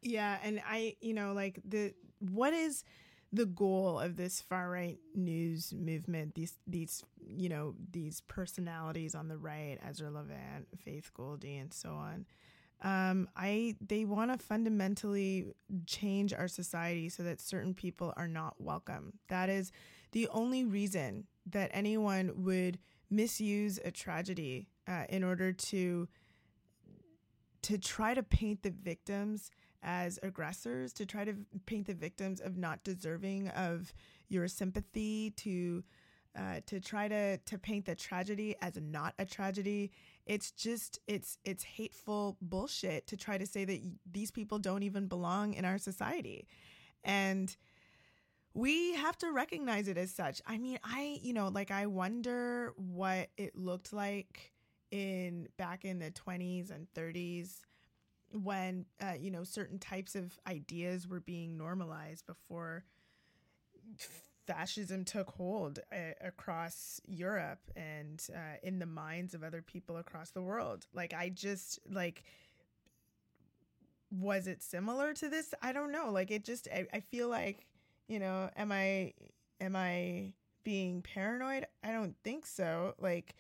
Yeah, 0.01 0.37
and 0.43 0.61
I, 0.65 0.95
you 1.01 1.13
know, 1.13 1.33
like 1.33 1.59
the 1.63 1.93
what 2.19 2.53
is 2.53 2.83
the 3.31 3.45
goal 3.45 3.99
of 3.99 4.15
this 4.15 4.41
far 4.41 4.69
right 4.69 4.97
news 5.13 5.73
movement, 5.73 6.35
these 6.35 6.57
these 6.65 7.03
you 7.25 7.49
know 7.49 7.75
these 7.91 8.21
personalities 8.21 9.15
on 9.15 9.27
the 9.27 9.37
right, 9.37 9.77
Ezra 9.87 10.09
Levant, 10.09 10.67
Faith 10.77 11.11
Goldy, 11.13 11.57
and 11.57 11.73
so 11.73 11.89
on. 11.91 12.25
Um, 12.81 13.27
I 13.35 13.75
they 13.85 14.05
want 14.05 14.31
to 14.31 14.43
fundamentally 14.43 15.47
change 15.85 16.33
our 16.33 16.47
society 16.47 17.09
so 17.09 17.23
that 17.23 17.41
certain 17.41 17.73
people 17.73 18.13
are 18.17 18.27
not 18.27 18.55
welcome. 18.59 19.13
That 19.27 19.49
is 19.49 19.71
the 20.11 20.27
only 20.29 20.65
reason 20.65 21.25
that 21.45 21.69
anyone 21.73 22.31
would 22.43 22.79
misuse 23.09 23.79
a 23.83 23.91
tragedy 23.91 24.69
uh, 24.87 25.03
in 25.09 25.23
order 25.23 25.51
to 25.51 26.07
to 27.61 27.77
try 27.77 28.13
to 28.13 28.23
paint 28.23 28.63
the 28.63 28.71
victims 28.71 29.51
as 29.83 30.19
aggressors 30.23 30.93
to 30.93 31.05
try 31.05 31.23
to 31.25 31.35
paint 31.65 31.87
the 31.87 31.93
victims 31.93 32.41
of 32.41 32.57
not 32.57 32.83
deserving 32.83 33.49
of 33.49 33.93
your 34.27 34.47
sympathy 34.47 35.31
to 35.31 35.83
uh, 36.37 36.61
to 36.67 36.79
try 36.79 37.07
to 37.07 37.37
to 37.37 37.57
paint 37.57 37.85
the 37.85 37.95
tragedy 37.95 38.55
as 38.61 38.75
not 38.79 39.13
a 39.17 39.25
tragedy. 39.25 39.91
It's 40.25 40.51
just 40.51 40.99
it's 41.07 41.37
it's 41.43 41.63
hateful 41.63 42.37
bullshit 42.41 43.07
to 43.07 43.17
try 43.17 43.37
to 43.37 43.45
say 43.45 43.65
that 43.65 43.81
these 44.09 44.31
people 44.31 44.59
don't 44.59 44.83
even 44.83 45.07
belong 45.07 45.53
in 45.53 45.65
our 45.65 45.77
society. 45.77 46.47
And 47.03 47.55
we 48.53 48.93
have 48.95 49.17
to 49.19 49.31
recognize 49.31 49.87
it 49.87 49.97
as 49.97 50.11
such. 50.11 50.41
I 50.45 50.57
mean 50.57 50.79
i 50.83 51.19
you 51.21 51.33
know 51.33 51.47
like 51.47 51.71
i 51.71 51.85
wonder 51.85 52.73
what 52.75 53.29
it 53.37 53.55
looked 53.55 53.93
like 53.93 54.51
in 54.91 55.47
back 55.57 55.85
in 55.85 55.99
the 55.99 56.11
20s 56.11 56.71
and 56.71 56.87
30s 56.95 57.61
when 58.31 58.85
uh, 59.01 59.13
you 59.19 59.31
know 59.31 59.43
certain 59.43 59.79
types 59.79 60.15
of 60.15 60.37
ideas 60.47 61.07
were 61.07 61.19
being 61.19 61.57
normalized 61.57 62.25
before 62.25 62.83
fascism 64.47 65.05
took 65.05 65.29
hold 65.29 65.79
uh, 65.91 66.13
across 66.21 66.99
Europe 67.07 67.59
and 67.75 68.25
uh, 68.35 68.57
in 68.63 68.79
the 68.79 68.85
minds 68.85 69.33
of 69.33 69.43
other 69.43 69.61
people 69.61 69.97
across 69.97 70.31
the 70.31 70.41
world. 70.41 70.87
Like 70.93 71.13
I 71.13 71.29
just 71.29 71.79
like 71.89 72.23
was 74.11 74.47
it 74.47 74.63
similar 74.63 75.13
to 75.13 75.29
this? 75.29 75.53
I 75.61 75.71
don't 75.71 75.91
know. 75.91 76.09
Like 76.11 76.31
it 76.31 76.43
just 76.43 76.67
I, 76.73 76.87
I 76.93 76.99
feel 76.99 77.29
like, 77.29 77.67
you 78.07 78.19
know, 78.19 78.49
am 78.55 78.71
I 78.71 79.13
am 79.61 79.75
I 79.75 80.33
being 80.63 81.01
paranoid? 81.01 81.67
I 81.83 81.91
don't 81.91 82.15
think 82.23 82.45
so. 82.45 82.95
Like 82.99 83.35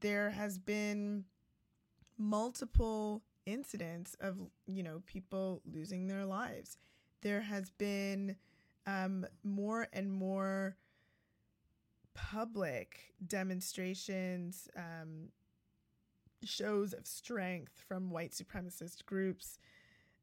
there 0.00 0.30
has 0.30 0.58
been 0.58 1.24
multiple 2.16 3.22
incidents 3.48 4.16
of 4.20 4.36
you 4.66 4.82
know 4.82 5.02
people 5.06 5.62
losing 5.64 6.06
their 6.06 6.24
lives. 6.24 6.78
There 7.22 7.40
has 7.40 7.70
been 7.70 8.36
um, 8.86 9.26
more 9.42 9.88
and 9.92 10.12
more 10.12 10.76
public 12.14 13.14
demonstrations, 13.26 14.68
um, 14.76 15.28
shows 16.44 16.92
of 16.92 17.06
strength 17.06 17.82
from 17.86 18.10
white 18.10 18.32
supremacist 18.32 19.04
groups. 19.06 19.58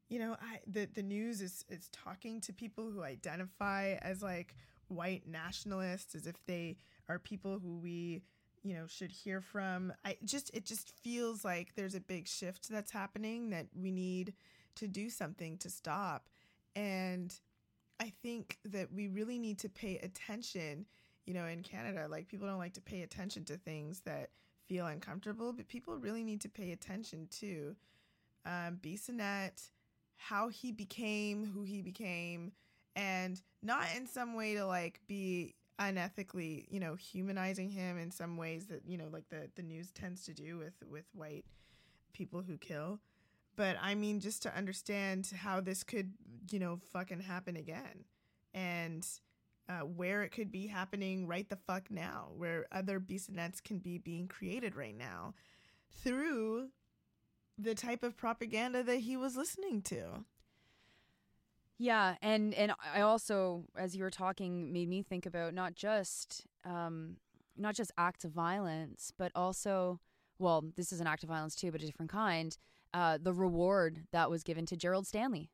You 0.09 0.19
know, 0.19 0.37
I 0.39 0.59
the 0.67 0.85
the 0.85 1.03
news 1.03 1.41
is 1.41 1.65
is 1.69 1.89
talking 1.89 2.39
to 2.41 2.53
people 2.53 2.91
who 2.91 3.03
identify 3.03 3.95
as 4.01 4.21
like 4.21 4.55
white 4.87 5.27
nationalists, 5.27 6.15
as 6.15 6.27
if 6.27 6.35
they 6.45 6.77
are 7.09 7.19
people 7.19 7.59
who 7.59 7.77
we 7.77 8.21
you 8.65 8.73
know 8.73 8.87
should 8.87 9.11
hear 9.11 9.39
from. 9.39 9.93
I 10.03 10.17
just 10.25 10.51
it 10.53 10.65
just 10.65 10.91
feels 11.01 11.45
like 11.45 11.75
there's 11.75 11.95
a 11.95 12.01
big 12.01 12.27
shift 12.27 12.69
that's 12.69 12.91
happening 12.91 13.51
that 13.51 13.67
we 13.73 13.91
need 13.91 14.33
to 14.75 14.87
do 14.87 15.09
something 15.09 15.57
to 15.59 15.69
stop. 15.69 16.27
And 16.75 17.33
i 17.97 18.11
think 18.21 18.57
that 18.65 18.91
we 18.91 19.07
really 19.07 19.39
need 19.39 19.57
to 19.57 19.69
pay 19.69 19.97
attention 19.99 20.85
you 21.25 21.33
know 21.33 21.45
in 21.45 21.63
canada 21.63 22.07
like 22.09 22.27
people 22.27 22.45
don't 22.45 22.57
like 22.57 22.73
to 22.73 22.81
pay 22.81 23.03
attention 23.03 23.45
to 23.45 23.55
things 23.55 24.01
that 24.01 24.31
feel 24.67 24.85
uncomfortable 24.87 25.53
but 25.53 25.65
people 25.69 25.95
really 25.95 26.21
need 26.21 26.41
to 26.41 26.49
pay 26.49 26.73
attention 26.73 27.25
to 27.31 27.73
um, 28.45 28.79
Bissonnette, 28.81 29.69
how 30.17 30.49
he 30.49 30.71
became 30.71 31.45
who 31.45 31.63
he 31.63 31.81
became 31.81 32.51
and 32.95 33.41
not 33.61 33.87
in 33.97 34.07
some 34.07 34.35
way 34.35 34.53
to 34.55 34.65
like 34.65 35.01
be 35.07 35.55
unethically, 35.79 36.65
you 36.69 36.79
know, 36.79 36.95
humanizing 36.95 37.69
him 37.69 37.97
in 37.97 38.11
some 38.11 38.37
ways 38.37 38.67
that, 38.67 38.81
you 38.87 38.97
know, 38.97 39.07
like 39.11 39.29
the, 39.29 39.49
the 39.55 39.63
news 39.63 39.91
tends 39.91 40.23
to 40.25 40.33
do 40.33 40.57
with, 40.57 40.73
with 40.89 41.05
white 41.13 41.45
people 42.13 42.41
who 42.41 42.57
kill. 42.57 42.99
But 43.55 43.77
I 43.81 43.95
mean, 43.95 44.19
just 44.19 44.41
to 44.43 44.55
understand 44.55 45.31
how 45.35 45.61
this 45.61 45.83
could, 45.83 46.13
you 46.51 46.59
know, 46.59 46.79
fucking 46.91 47.21
happen 47.21 47.55
again 47.55 48.05
and 48.53 49.05
uh, 49.67 49.79
where 49.79 50.23
it 50.23 50.29
could 50.29 50.51
be 50.51 50.67
happening 50.67 51.27
right 51.27 51.49
the 51.49 51.55
fuck 51.55 51.89
now, 51.89 52.29
where 52.35 52.67
other 52.71 52.99
Bissonnettes 52.99 53.63
can 53.63 53.79
be 53.79 53.97
being 53.97 54.27
created 54.27 54.75
right 54.75 54.97
now 54.97 55.33
through 56.03 56.69
the 57.57 57.75
type 57.75 58.03
of 58.03 58.17
propaganda 58.17 58.83
that 58.83 58.99
he 58.99 59.17
was 59.17 59.35
listening 59.35 59.81
to. 59.81 60.25
Yeah, 61.77 62.15
and 62.21 62.53
and 62.53 62.71
I 62.93 63.01
also, 63.01 63.65
as 63.75 63.95
you 63.95 64.03
were 64.03 64.11
talking, 64.11 64.71
made 64.71 64.87
me 64.87 65.01
think 65.01 65.25
about 65.25 65.53
not 65.53 65.75
just 65.75 66.45
um, 66.63 67.17
not 67.57 67.75
just 67.75 67.91
acts 67.97 68.23
of 68.23 68.31
violence, 68.31 69.11
but 69.17 69.31
also, 69.35 69.99
well, 70.39 70.63
this 70.75 70.93
is 70.93 71.01
an 71.01 71.07
act 71.07 71.23
of 71.23 71.29
violence 71.29 71.55
too, 71.55 71.71
but 71.71 71.81
a 71.81 71.85
different 71.85 72.11
kind. 72.11 72.57
Uh, 72.93 73.17
the 73.21 73.33
reward 73.33 74.03
that 74.13 74.29
was 74.29 74.41
given 74.43 74.65
to 74.67 74.77
Gerald 74.77 75.05
Stanley. 75.05 75.49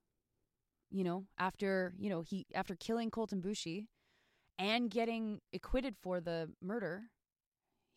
You 0.92 1.04
know, 1.04 1.26
after 1.40 1.94
you 1.98 2.10
know 2.10 2.22
he 2.22 2.46
after 2.54 2.76
killing 2.76 3.10
Colten 3.10 3.42
Boushie, 3.42 3.88
and 4.60 4.92
getting 4.92 5.42
acquitted 5.54 5.96
for 5.98 6.20
the 6.20 6.50
murder, 6.62 7.06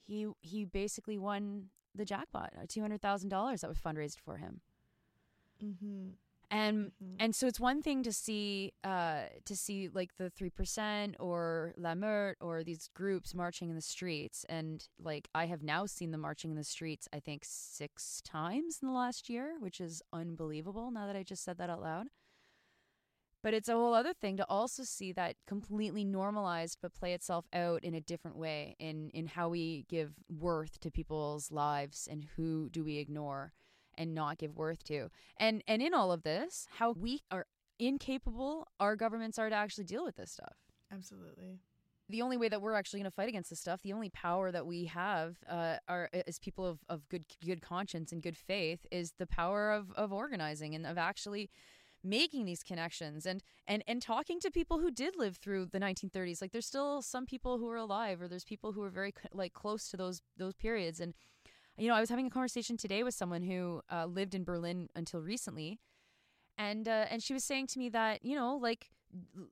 he 0.07 0.29
he 0.41 0.65
basically 0.65 1.19
won 1.19 1.67
the 1.95 2.07
jackpot, 2.07 2.55
two 2.69 2.81
hundred 2.81 3.03
thousand 3.03 3.29
dollars 3.29 3.61
that 3.61 3.69
was 3.69 3.79
fundraised 3.79 4.19
for 4.25 4.39
him. 4.39 4.61
Mm-hmm. 5.63 6.11
And 6.51 6.93
Mhm. 7.03 7.17
and 7.19 7.35
so 7.35 7.47
it's 7.47 7.59
one 7.59 7.83
thing 7.83 8.03
to 8.05 8.13
see 8.13 8.73
uh 8.85 9.25
to 9.45 9.57
see 9.57 9.89
like 9.89 10.17
the 10.19 10.31
three 10.31 10.51
percent 10.51 11.17
or 11.19 11.75
La 11.77 11.95
Meute 11.95 12.37
or 12.41 12.63
these 12.63 12.89
groups 12.95 13.35
marching 13.35 13.69
in 13.71 13.75
the 13.75 13.81
streets 13.83 14.45
and 14.49 14.87
like 14.99 15.29
I 15.35 15.47
have 15.47 15.63
now 15.63 15.87
seen 15.87 16.11
them 16.13 16.21
marching 16.21 16.51
in 16.51 16.57
the 16.57 16.65
streets 16.65 17.09
I 17.13 17.21
think 17.21 17.43
six 17.45 18.21
times 18.23 18.79
in 18.83 18.89
the 18.89 18.95
last 18.95 19.29
year, 19.29 19.57
which 19.59 19.81
is 19.81 20.03
unbelievable 20.13 20.91
now 20.91 21.07
that 21.07 21.17
I 21.17 21.23
just 21.23 21.45
said 21.45 21.59
that 21.59 21.71
out 21.71 21.81
loud. 21.83 22.09
But 23.43 23.53
it's 23.53 23.69
a 23.69 23.75
whole 23.75 23.93
other 23.93 24.15
thing 24.15 24.39
to 24.39 24.47
also 24.49 24.85
see 24.85 25.13
that 25.13 25.37
completely 25.47 26.03
normalized 26.05 26.79
but 26.81 26.95
play 26.95 27.13
itself 27.13 27.47
out 27.53 27.85
in 27.85 27.95
a 27.95 28.01
different 28.01 28.37
way 28.39 28.75
in 28.79 29.11
in 29.11 29.27
how 29.27 29.51
we 29.51 29.85
give 29.89 30.15
worth 30.29 30.81
to 30.81 30.91
people's 30.91 31.51
lives 31.53 32.09
and 32.11 32.25
who 32.37 32.71
do 32.71 32.83
we 32.85 32.97
ignore 32.97 33.53
and 33.97 34.15
not 34.15 34.39
give 34.39 34.57
worth 34.57 34.85
to. 34.85 35.09
And 35.37 35.63
and 35.67 35.83
in 35.83 35.95
all 35.95 36.13
of 36.13 36.23
this, 36.23 36.67
how 36.79 36.93
weak 36.93 37.23
or 37.33 37.47
incapable 37.79 38.69
our 38.81 38.97
governments 38.97 39.39
are 39.39 39.49
to 39.49 39.55
actually 39.55 39.85
deal 39.85 40.05
with 40.05 40.17
this 40.17 40.31
stuff. 40.31 40.57
Absolutely. 40.93 41.59
The 42.09 42.21
only 42.21 42.37
way 42.37 42.49
that 42.51 42.61
we're 42.61 42.75
actually 42.75 43.01
going 43.01 43.11
to 43.11 43.15
fight 43.15 43.31
against 43.31 43.49
this 43.49 43.61
stuff, 43.61 43.81
the 43.83 43.95
only 43.95 44.11
power 44.11 44.53
that 44.53 44.67
we 44.67 44.85
have, 44.85 45.37
uh, 45.49 45.77
are 45.89 46.11
as 46.27 46.39
people 46.39 46.67
of, 46.67 46.79
of 46.89 47.09
good 47.09 47.25
good 47.45 47.63
conscience 47.63 48.13
and 48.13 48.23
good 48.23 48.37
faith, 48.37 48.87
is 48.91 49.13
the 49.19 49.27
power 49.27 49.73
of 49.73 49.91
of 49.93 50.13
organizing 50.13 50.75
and 50.75 50.87
of 50.87 50.99
actually 50.99 51.49
making 52.05 52.45
these 52.45 52.63
connections 52.63 53.25
and 53.25 53.43
and 53.67 53.83
and 53.89 54.03
talking 54.03 54.39
to 54.39 54.51
people 54.51 54.79
who 54.79 54.91
did 54.91 55.17
live 55.17 55.39
through 55.39 55.67
the 55.67 55.81
1930s. 55.81 56.43
Like 56.43 56.53
there's 56.53 56.67
still 56.67 57.01
some 57.01 57.25
people 57.25 57.57
who 57.57 57.69
are 57.71 57.77
alive, 57.77 58.21
or 58.21 58.29
there's 58.29 58.45
people 58.45 58.73
who 58.73 58.83
are 58.83 58.91
very 58.91 59.15
like 59.33 59.55
close 59.55 59.89
to 59.89 59.97
those 59.97 60.21
those 60.37 60.55
periods. 60.55 61.01
And 61.01 61.15
you 61.77 61.89
know, 61.89 61.95
I 61.95 62.01
was 62.01 62.11
having 62.11 62.27
a 62.27 62.31
conversation 62.31 62.77
today 62.77 63.03
with 63.03 63.15
someone 63.15 63.43
who 63.43 63.81
uh, 63.91 64.07
lived 64.07 64.35
in 64.35 64.45
Berlin 64.45 64.89
until 64.95 65.21
recently, 65.21 65.81
and 66.57 66.87
uh, 66.87 67.07
and 67.11 67.23
she 67.23 67.33
was 67.33 67.45
saying 67.45 67.67
to 67.69 67.79
me 67.79 67.89
that 67.91 68.25
you 68.25 68.37
know 68.37 68.57
like 68.57 68.91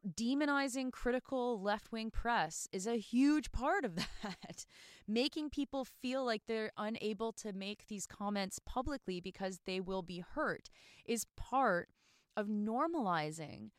demonizing 0.09 0.91
critical 0.91 1.61
left-wing 1.63 2.11
press 2.11 2.67
is 2.73 2.87
a 2.87 2.97
huge 2.97 3.53
part 3.53 3.85
of 3.85 3.95
that 4.23 4.67
making 5.07 5.51
people 5.51 5.85
feel 5.85 6.25
like 6.25 6.43
they're 6.47 6.73
unable 6.77 7.33
to 7.33 7.53
make 7.53 7.87
these 7.87 8.07
comments 8.07 8.59
publicly 8.65 9.21
because 9.21 9.61
they 9.65 9.79
will 9.79 10.03
be 10.03 10.25
hurt 10.35 10.69
is 11.05 11.27
part 11.37 11.91
of 12.37 12.49
normalizing 12.49 13.71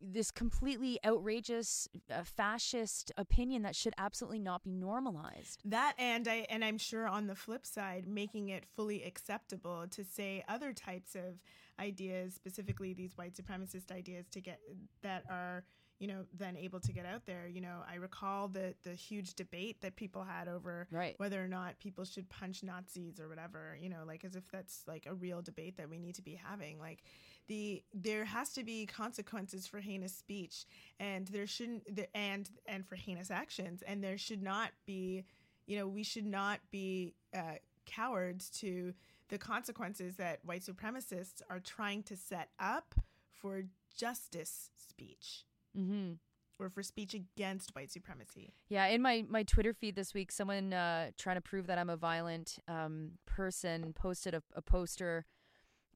this 0.00 0.30
completely 0.30 0.98
outrageous 1.04 1.88
uh, 2.10 2.22
fascist 2.24 3.12
opinion 3.16 3.62
that 3.62 3.74
should 3.74 3.94
absolutely 3.98 4.38
not 4.38 4.62
be 4.62 4.72
normalized 4.74 5.60
That 5.64 5.94
and 5.98 6.26
I 6.28 6.46
and 6.50 6.64
I'm 6.64 6.78
sure 6.78 7.08
on 7.08 7.26
the 7.26 7.34
flip 7.34 7.66
side, 7.66 8.06
making 8.06 8.48
it 8.50 8.64
fully 8.76 9.02
acceptable 9.02 9.86
to 9.90 10.04
say 10.04 10.44
other 10.48 10.72
types 10.72 11.14
of 11.14 11.40
ideas, 11.80 12.34
specifically 12.34 12.92
these 12.94 13.16
white 13.16 13.34
supremacist 13.34 13.90
ideas, 13.92 14.26
to 14.30 14.40
get 14.40 14.60
that 15.02 15.24
are 15.30 15.64
you 15.98 16.06
know 16.06 16.24
then 16.32 16.56
able 16.56 16.78
to 16.80 16.92
get 16.92 17.04
out 17.04 17.26
there. 17.26 17.48
You 17.48 17.60
know, 17.60 17.82
I 17.90 17.96
recall 17.96 18.48
the 18.48 18.74
the 18.84 18.94
huge 18.94 19.34
debate 19.34 19.80
that 19.80 19.96
people 19.96 20.22
had 20.22 20.46
over 20.48 20.86
Right. 20.92 21.14
whether 21.18 21.42
or 21.42 21.48
not 21.48 21.78
people 21.80 22.04
should 22.04 22.28
punch 22.28 22.62
Nazis 22.62 23.18
or 23.18 23.28
whatever. 23.28 23.76
You 23.80 23.88
know, 23.88 24.04
like 24.06 24.24
as 24.24 24.36
if 24.36 24.48
that's 24.50 24.84
like 24.86 25.06
a 25.06 25.14
real 25.14 25.42
debate 25.42 25.76
that 25.78 25.90
we 25.90 25.98
need 25.98 26.14
to 26.14 26.22
be 26.22 26.34
having. 26.34 26.78
Like 26.78 27.02
the 27.48 27.82
there 27.92 28.24
has 28.24 28.52
to 28.52 28.62
be 28.62 28.86
consequences 28.86 29.66
for 29.66 29.80
heinous 29.80 30.14
speech, 30.14 30.66
and 31.00 31.26
there 31.28 31.46
shouldn't 31.46 31.82
and 32.14 32.48
and 32.66 32.86
for 32.86 32.94
heinous 32.94 33.30
actions, 33.30 33.82
and 33.86 34.02
there 34.02 34.18
should 34.18 34.42
not 34.42 34.70
be 34.86 35.24
you 35.68 35.78
know, 35.78 35.86
we 35.86 36.02
should 36.02 36.26
not 36.26 36.60
be 36.70 37.14
uh, 37.36 37.56
cowards 37.86 38.48
to 38.48 38.94
the 39.28 39.38
consequences 39.38 40.16
that 40.16 40.40
white 40.44 40.62
supremacists 40.62 41.42
are 41.50 41.60
trying 41.60 42.02
to 42.04 42.16
set 42.16 42.48
up 42.58 42.94
for 43.30 43.62
justice 43.94 44.70
speech 44.76 45.44
mm-hmm 45.78 46.14
or 46.60 46.68
for 46.68 46.82
speech 46.82 47.14
against 47.14 47.72
white 47.76 47.88
supremacy. 47.88 48.52
Yeah, 48.68 48.86
in 48.86 49.00
my, 49.00 49.24
my 49.28 49.44
Twitter 49.44 49.72
feed 49.72 49.94
this 49.94 50.12
week, 50.12 50.32
someone 50.32 50.72
uh, 50.72 51.12
trying 51.16 51.36
to 51.36 51.40
prove 51.40 51.68
that 51.68 51.78
I'm 51.78 51.88
a 51.88 51.96
violent 51.96 52.58
um, 52.66 53.12
person 53.26 53.92
posted 53.92 54.34
a, 54.34 54.42
a 54.54 54.60
poster 54.60 55.24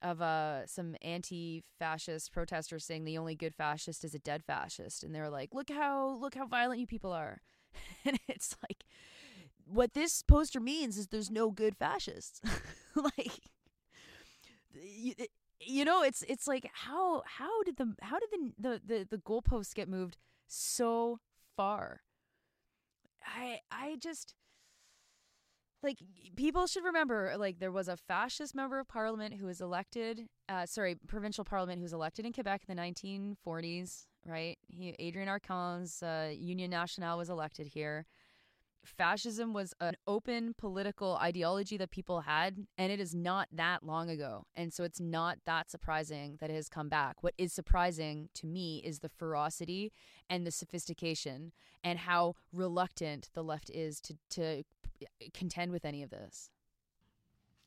of 0.02 0.20
uh, 0.20 0.66
some 0.66 0.96
anti-fascist 1.02 2.32
protesters 2.32 2.84
saying 2.84 3.04
the 3.04 3.18
only 3.18 3.34
good 3.34 3.54
fascist 3.54 4.04
is 4.04 4.14
a 4.14 4.18
dead 4.18 4.42
fascist, 4.44 5.04
and 5.04 5.14
they're 5.14 5.30
like, 5.30 5.54
"Look 5.54 5.70
how 5.70 6.18
look 6.20 6.34
how 6.34 6.46
violent 6.46 6.80
you 6.80 6.86
people 6.86 7.12
are," 7.12 7.40
and 8.04 8.18
it's 8.28 8.56
like, 8.62 8.84
what 9.64 9.94
this 9.94 10.22
poster 10.22 10.60
means 10.60 10.98
is 10.98 11.08
there's 11.08 11.30
no 11.30 11.50
good 11.50 11.76
fascists, 11.76 12.40
like. 12.94 13.40
You, 14.74 15.14
you 15.60 15.84
know, 15.84 16.02
it's 16.02 16.22
it's 16.28 16.46
like 16.48 16.68
how 16.72 17.22
how 17.26 17.62
did 17.62 17.76
the 17.76 17.94
how 18.02 18.18
did 18.18 18.30
the 18.30 18.52
the 18.58 18.80
the, 18.84 19.06
the 19.10 19.18
goalposts 19.18 19.74
get 19.74 19.88
moved 19.88 20.16
so 20.48 21.20
far. 21.56 22.00
I 23.24 23.60
I 23.70 23.96
just 23.96 24.34
like 25.82 25.98
people 26.36 26.66
should 26.66 26.84
remember 26.84 27.34
like 27.38 27.58
there 27.58 27.72
was 27.72 27.88
a 27.88 27.96
fascist 27.96 28.54
member 28.54 28.78
of 28.78 28.88
parliament 28.88 29.34
who 29.34 29.46
was 29.46 29.60
elected 29.60 30.28
uh 30.48 30.64
sorry 30.66 30.96
provincial 31.06 31.44
parliament 31.44 31.78
who 31.78 31.82
was 31.82 31.92
elected 31.92 32.24
in 32.24 32.32
Quebec 32.32 32.62
in 32.68 32.76
the 32.76 32.82
1940s 32.82 34.06
right? 34.26 34.58
He 34.68 34.94
Adrien 35.00 35.28
Arcand's 35.28 36.02
uh, 36.02 36.30
Union 36.34 36.70
Nationale 36.70 37.18
was 37.18 37.30
elected 37.30 37.68
here. 37.68 38.06
Fascism 38.84 39.52
was 39.52 39.72
an 39.80 39.94
open 40.08 40.54
political 40.58 41.16
ideology 41.22 41.76
that 41.76 41.92
people 41.92 42.22
had 42.22 42.66
and 42.76 42.90
it 42.90 42.98
is 42.98 43.14
not 43.14 43.46
that 43.52 43.84
long 43.84 44.10
ago. 44.10 44.44
And 44.56 44.72
so 44.72 44.82
it's 44.82 44.98
not 44.98 45.38
that 45.46 45.70
surprising 45.70 46.36
that 46.40 46.50
it 46.50 46.54
has 46.54 46.68
come 46.68 46.88
back. 46.88 47.22
What 47.22 47.34
is 47.38 47.52
surprising 47.52 48.28
to 48.34 48.46
me 48.46 48.82
is 48.84 48.98
the 48.98 49.08
ferocity 49.08 49.92
and 50.28 50.44
the 50.44 50.50
sophistication 50.50 51.52
and 51.84 52.00
how 52.00 52.34
reluctant 52.52 53.30
the 53.34 53.44
left 53.44 53.70
is 53.70 54.00
to 54.00 54.16
to 54.30 54.64
contend 55.34 55.72
with 55.72 55.84
any 55.84 56.02
of 56.02 56.10
this 56.10 56.50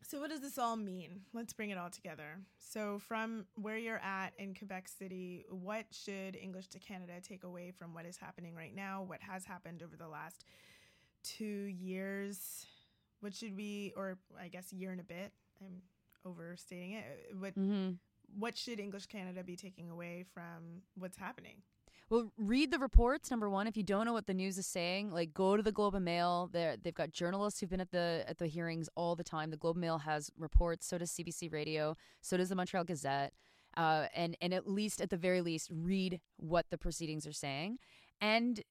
So, 0.08 0.20
what 0.20 0.30
does 0.30 0.42
this 0.42 0.58
all 0.58 0.76
mean? 0.76 1.22
Let's 1.34 1.54
bring 1.54 1.72
it 1.72 1.78
all 1.78 1.90
together. 1.90 2.40
So, 2.60 3.00
from 3.00 3.46
where 3.56 3.78
you're 3.78 4.00
at 4.00 4.34
in 4.38 4.54
Quebec 4.54 4.88
City, 4.88 5.46
what 5.50 5.86
should 5.92 6.36
English 6.36 6.68
to 6.70 6.80
Canada 6.80 7.14
take 7.22 7.44
away 7.44 7.72
from 7.72 7.94
what 7.94 8.06
is 8.06 8.18
happening 8.18 8.54
right 8.56 8.76
now? 8.76 9.02
What 9.02 9.22
has 9.22 9.46
happened 9.46 9.82
over 9.82 9.96
the 9.96 10.08
last 10.08 10.46
two 11.24 11.46
years? 11.46 12.68
What 13.22 13.34
should 13.34 13.56
we, 13.56 13.94
or 13.98 14.18
I 14.40 14.48
guess 14.48 14.72
year 14.72 14.92
and 14.92 15.02
a 15.02 15.04
bit? 15.04 15.32
I'm 15.62 15.82
overstating 16.26 16.94
it. 16.94 17.36
What 17.40 17.56
mm-hmm. 17.58 17.94
what 18.38 18.58
should 18.58 18.80
English 18.80 19.08
Canada 19.08 19.44
be 19.44 19.56
taking 19.56 19.90
away 19.90 20.26
from 20.34 20.84
what's 20.96 21.18
happening? 21.18 21.64
Well, 22.10 22.32
read 22.38 22.72
the 22.72 22.78
reports. 22.78 23.32
Number 23.32 23.50
one, 23.50 23.66
if 23.66 23.76
you 23.76 23.82
don't 23.82 24.06
know 24.06 24.14
what 24.14 24.28
the 24.28 24.34
news 24.34 24.58
is 24.60 24.68
saying, 24.68 25.12
like 25.12 25.34
go 25.34 25.58
to 25.58 25.64
the 25.64 25.72
Globe 25.72 25.96
and 25.96 26.06
Mail. 26.06 26.50
They're, 26.52 26.78
they've 26.78 26.94
got 26.94 27.12
journalists 27.12 27.60
who've 27.60 27.70
been 27.70 27.82
at 27.82 27.92
the 27.92 28.24
at 28.28 28.38
the 28.38 28.48
hearings 28.48 28.90
all 28.96 29.16
the 29.16 29.24
time. 29.24 29.50
The 29.50 29.58
Globe 29.58 29.76
and 29.76 29.82
Mail 29.82 29.98
has 30.00 30.32
reports. 30.38 30.86
So 30.86 31.00
does 31.00 31.12
CBC 31.12 31.52
Radio. 31.52 31.98
So 32.22 32.38
does 32.38 32.50
the 32.50 32.56
Montreal 32.56 32.84
Gazette. 32.84 33.34
Uh, 33.76 34.06
and 34.16 34.38
and 34.40 34.54
at 34.54 34.70
least 34.70 35.02
at 35.02 35.10
the 35.10 35.18
very 35.18 35.42
least, 35.42 35.70
read 35.74 36.22
what 36.38 36.66
the 36.70 36.78
proceedings 36.78 37.28
are 37.28 37.34
saying, 37.34 37.78
and 38.22 38.64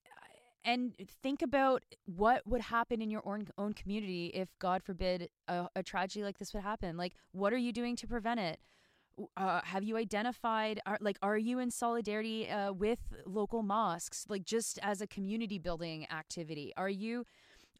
and 0.65 0.95
think 1.21 1.43
about 1.43 1.83
what 2.05 2.41
would 2.47 2.61
happen 2.61 3.01
in 3.01 3.11
your 3.11 3.21
own 3.25 3.47
own 3.57 3.73
community 3.73 4.27
if, 4.33 4.49
God 4.59 4.83
forbid, 4.83 5.29
a, 5.47 5.67
a 5.75 5.83
tragedy 5.83 6.23
like 6.23 6.39
this 6.39 6.53
would 6.53 6.63
happen. 6.63 6.97
Like, 6.97 7.13
what 7.31 7.53
are 7.53 7.57
you 7.57 7.71
doing 7.71 7.95
to 7.97 8.07
prevent 8.07 8.39
it? 8.39 8.59
Uh, 9.37 9.61
have 9.63 9.83
you 9.83 9.97
identified 9.97 10.79
are, 10.85 10.97
like 11.01 11.17
are 11.21 11.37
you 11.37 11.59
in 11.59 11.71
solidarity 11.71 12.49
uh, 12.49 12.73
with 12.73 12.99
local 13.25 13.63
mosques 13.63 14.25
like 14.29 14.43
just 14.43 14.79
as 14.81 15.01
a 15.01 15.07
community 15.07 15.57
building 15.57 16.05
activity? 16.11 16.73
Are 16.75 16.89
you 16.89 17.25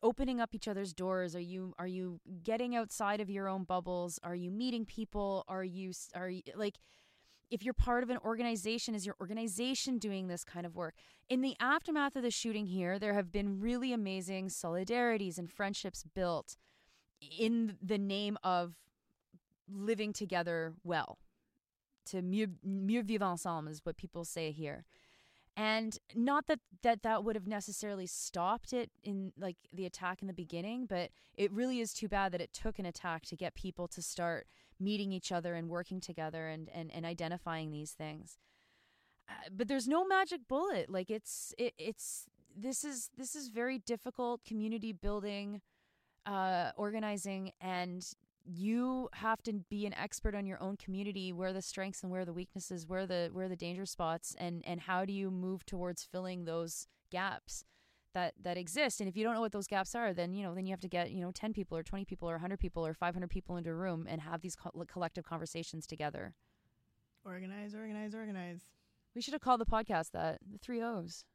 opening 0.01 0.39
up 0.39 0.53
each 0.53 0.67
other's 0.67 0.93
doors? 0.93 1.35
Are 1.35 1.41
you 1.41 1.73
are 1.77 1.87
you 1.87 2.19
getting 2.43 2.75
outside 2.75 3.19
of 3.19 3.29
your 3.29 3.47
own 3.47 3.63
bubbles? 3.63 4.19
Are 4.23 4.35
you 4.35 4.51
meeting 4.51 4.85
people? 4.85 5.43
Are 5.47 5.63
you 5.63 5.91
are 6.13 6.29
you 6.29 6.41
like 6.55 6.77
if 7.51 7.63
you're 7.63 7.73
part 7.73 8.03
of 8.03 8.09
an 8.09 8.17
organization 8.25 8.95
is 8.95 9.05
your 9.05 9.15
organization 9.21 9.97
doing 9.97 10.27
this 10.27 10.43
kind 10.43 10.65
of 10.65 10.75
work? 10.75 10.95
In 11.27 11.41
the 11.41 11.55
aftermath 11.59 12.15
of 12.15 12.23
the 12.23 12.31
shooting 12.31 12.67
here 12.67 12.97
there 12.97 13.13
have 13.13 13.31
been 13.31 13.59
really 13.59 13.91
amazing 13.91 14.47
solidarities 14.47 15.37
and 15.37 15.51
friendships 15.51 16.03
built 16.13 16.55
in 17.37 17.77
the 17.81 17.97
name 17.97 18.37
of 18.43 18.75
living 19.67 20.13
together 20.13 20.73
well 20.83 21.17
to 22.07 22.21
mieux, 22.21 22.47
mieux 22.63 23.03
vivre 23.03 23.25
ensemble 23.25 23.71
is 23.71 23.81
what 23.83 23.97
people 23.97 24.25
say 24.25 24.51
here. 24.51 24.85
And 25.57 25.97
not 26.13 26.47
that, 26.47 26.59
that 26.83 27.01
that 27.03 27.23
would 27.23 27.35
have 27.35 27.47
necessarily 27.47 28.07
stopped 28.07 28.73
it 28.73 28.91
in 29.03 29.31
like 29.37 29.55
the 29.71 29.85
attack 29.85 30.21
in 30.21 30.27
the 30.27 30.33
beginning 30.33 30.85
but 30.85 31.11
it 31.35 31.49
really 31.51 31.79
is 31.79 31.93
too 31.93 32.09
bad 32.09 32.33
that 32.33 32.41
it 32.41 32.51
took 32.53 32.77
an 32.77 32.85
attack 32.85 33.25
to 33.27 33.37
get 33.37 33.55
people 33.55 33.87
to 33.87 34.01
start 34.01 34.47
meeting 34.79 35.13
each 35.13 35.31
other 35.31 35.55
and 35.55 35.69
working 35.69 36.01
together 36.01 36.47
and 36.47 36.69
and, 36.73 36.91
and 36.93 37.05
identifying 37.05 37.71
these 37.71 37.91
things. 37.91 38.37
Uh, 39.29 39.33
but 39.51 39.67
there's 39.67 39.87
no 39.87 40.05
magic 40.05 40.41
bullet. 40.47 40.89
Like 40.89 41.09
it's 41.09 41.53
it, 41.57 41.73
it's 41.77 42.25
this 42.55 42.83
is 42.83 43.09
this 43.17 43.35
is 43.35 43.49
very 43.49 43.79
difficult 43.79 44.43
community 44.45 44.91
building 44.91 45.61
uh, 46.25 46.71
organizing 46.75 47.51
and 47.61 48.05
you 48.45 49.09
have 49.13 49.41
to 49.43 49.53
be 49.69 49.85
an 49.85 49.93
expert 49.95 50.35
on 50.35 50.45
your 50.45 50.61
own 50.61 50.77
community 50.77 51.33
where 51.33 51.53
the 51.53 51.61
strengths 51.61 52.03
and 52.03 52.11
where 52.11 52.25
the 52.25 52.33
weaknesses 52.33 52.87
where 52.87 53.05
the 53.05 53.29
where 53.33 53.49
the 53.49 53.55
danger 53.55 53.85
spots 53.85 54.35
and 54.37 54.63
and 54.65 54.81
how 54.81 55.03
do 55.03 55.13
you 55.13 55.31
move 55.31 55.65
towards 55.65 56.03
filling 56.03 56.45
those 56.45 56.87
gaps 57.11 57.65
that 58.13 58.33
that 58.41 58.57
exist? 58.57 59.01
And 59.01 59.09
if 59.09 59.17
you 59.17 59.23
don't 59.23 59.33
know 59.33 59.41
what 59.41 59.51
those 59.51 59.67
gaps 59.67 59.95
are 59.95 60.13
then 60.13 60.33
you 60.33 60.43
know 60.43 60.53
then 60.53 60.65
you 60.65 60.71
have 60.71 60.81
to 60.81 60.87
get 60.87 61.11
you 61.11 61.21
know 61.21 61.31
10 61.31 61.53
people 61.53 61.77
or 61.77 61.83
20 61.83 62.05
people 62.05 62.29
or 62.29 62.33
100 62.33 62.59
people 62.59 62.85
or 62.85 62.93
500 62.93 63.29
people 63.29 63.57
into 63.57 63.71
a 63.71 63.75
room 63.75 64.05
and 64.09 64.21
have 64.21 64.41
these 64.41 64.55
co- 64.55 64.71
collective 64.87 65.25
conversations 65.25 65.87
together. 65.87 66.33
Organize, 67.25 67.73
organize, 67.73 68.13
organize. 68.13 68.61
we 69.15 69.21
should 69.21 69.33
have 69.33 69.41
called 69.41 69.59
the 69.59 69.65
podcast 69.65 70.11
that 70.11 70.39
the 70.49 70.59
three 70.59 70.83
o's 70.83 71.25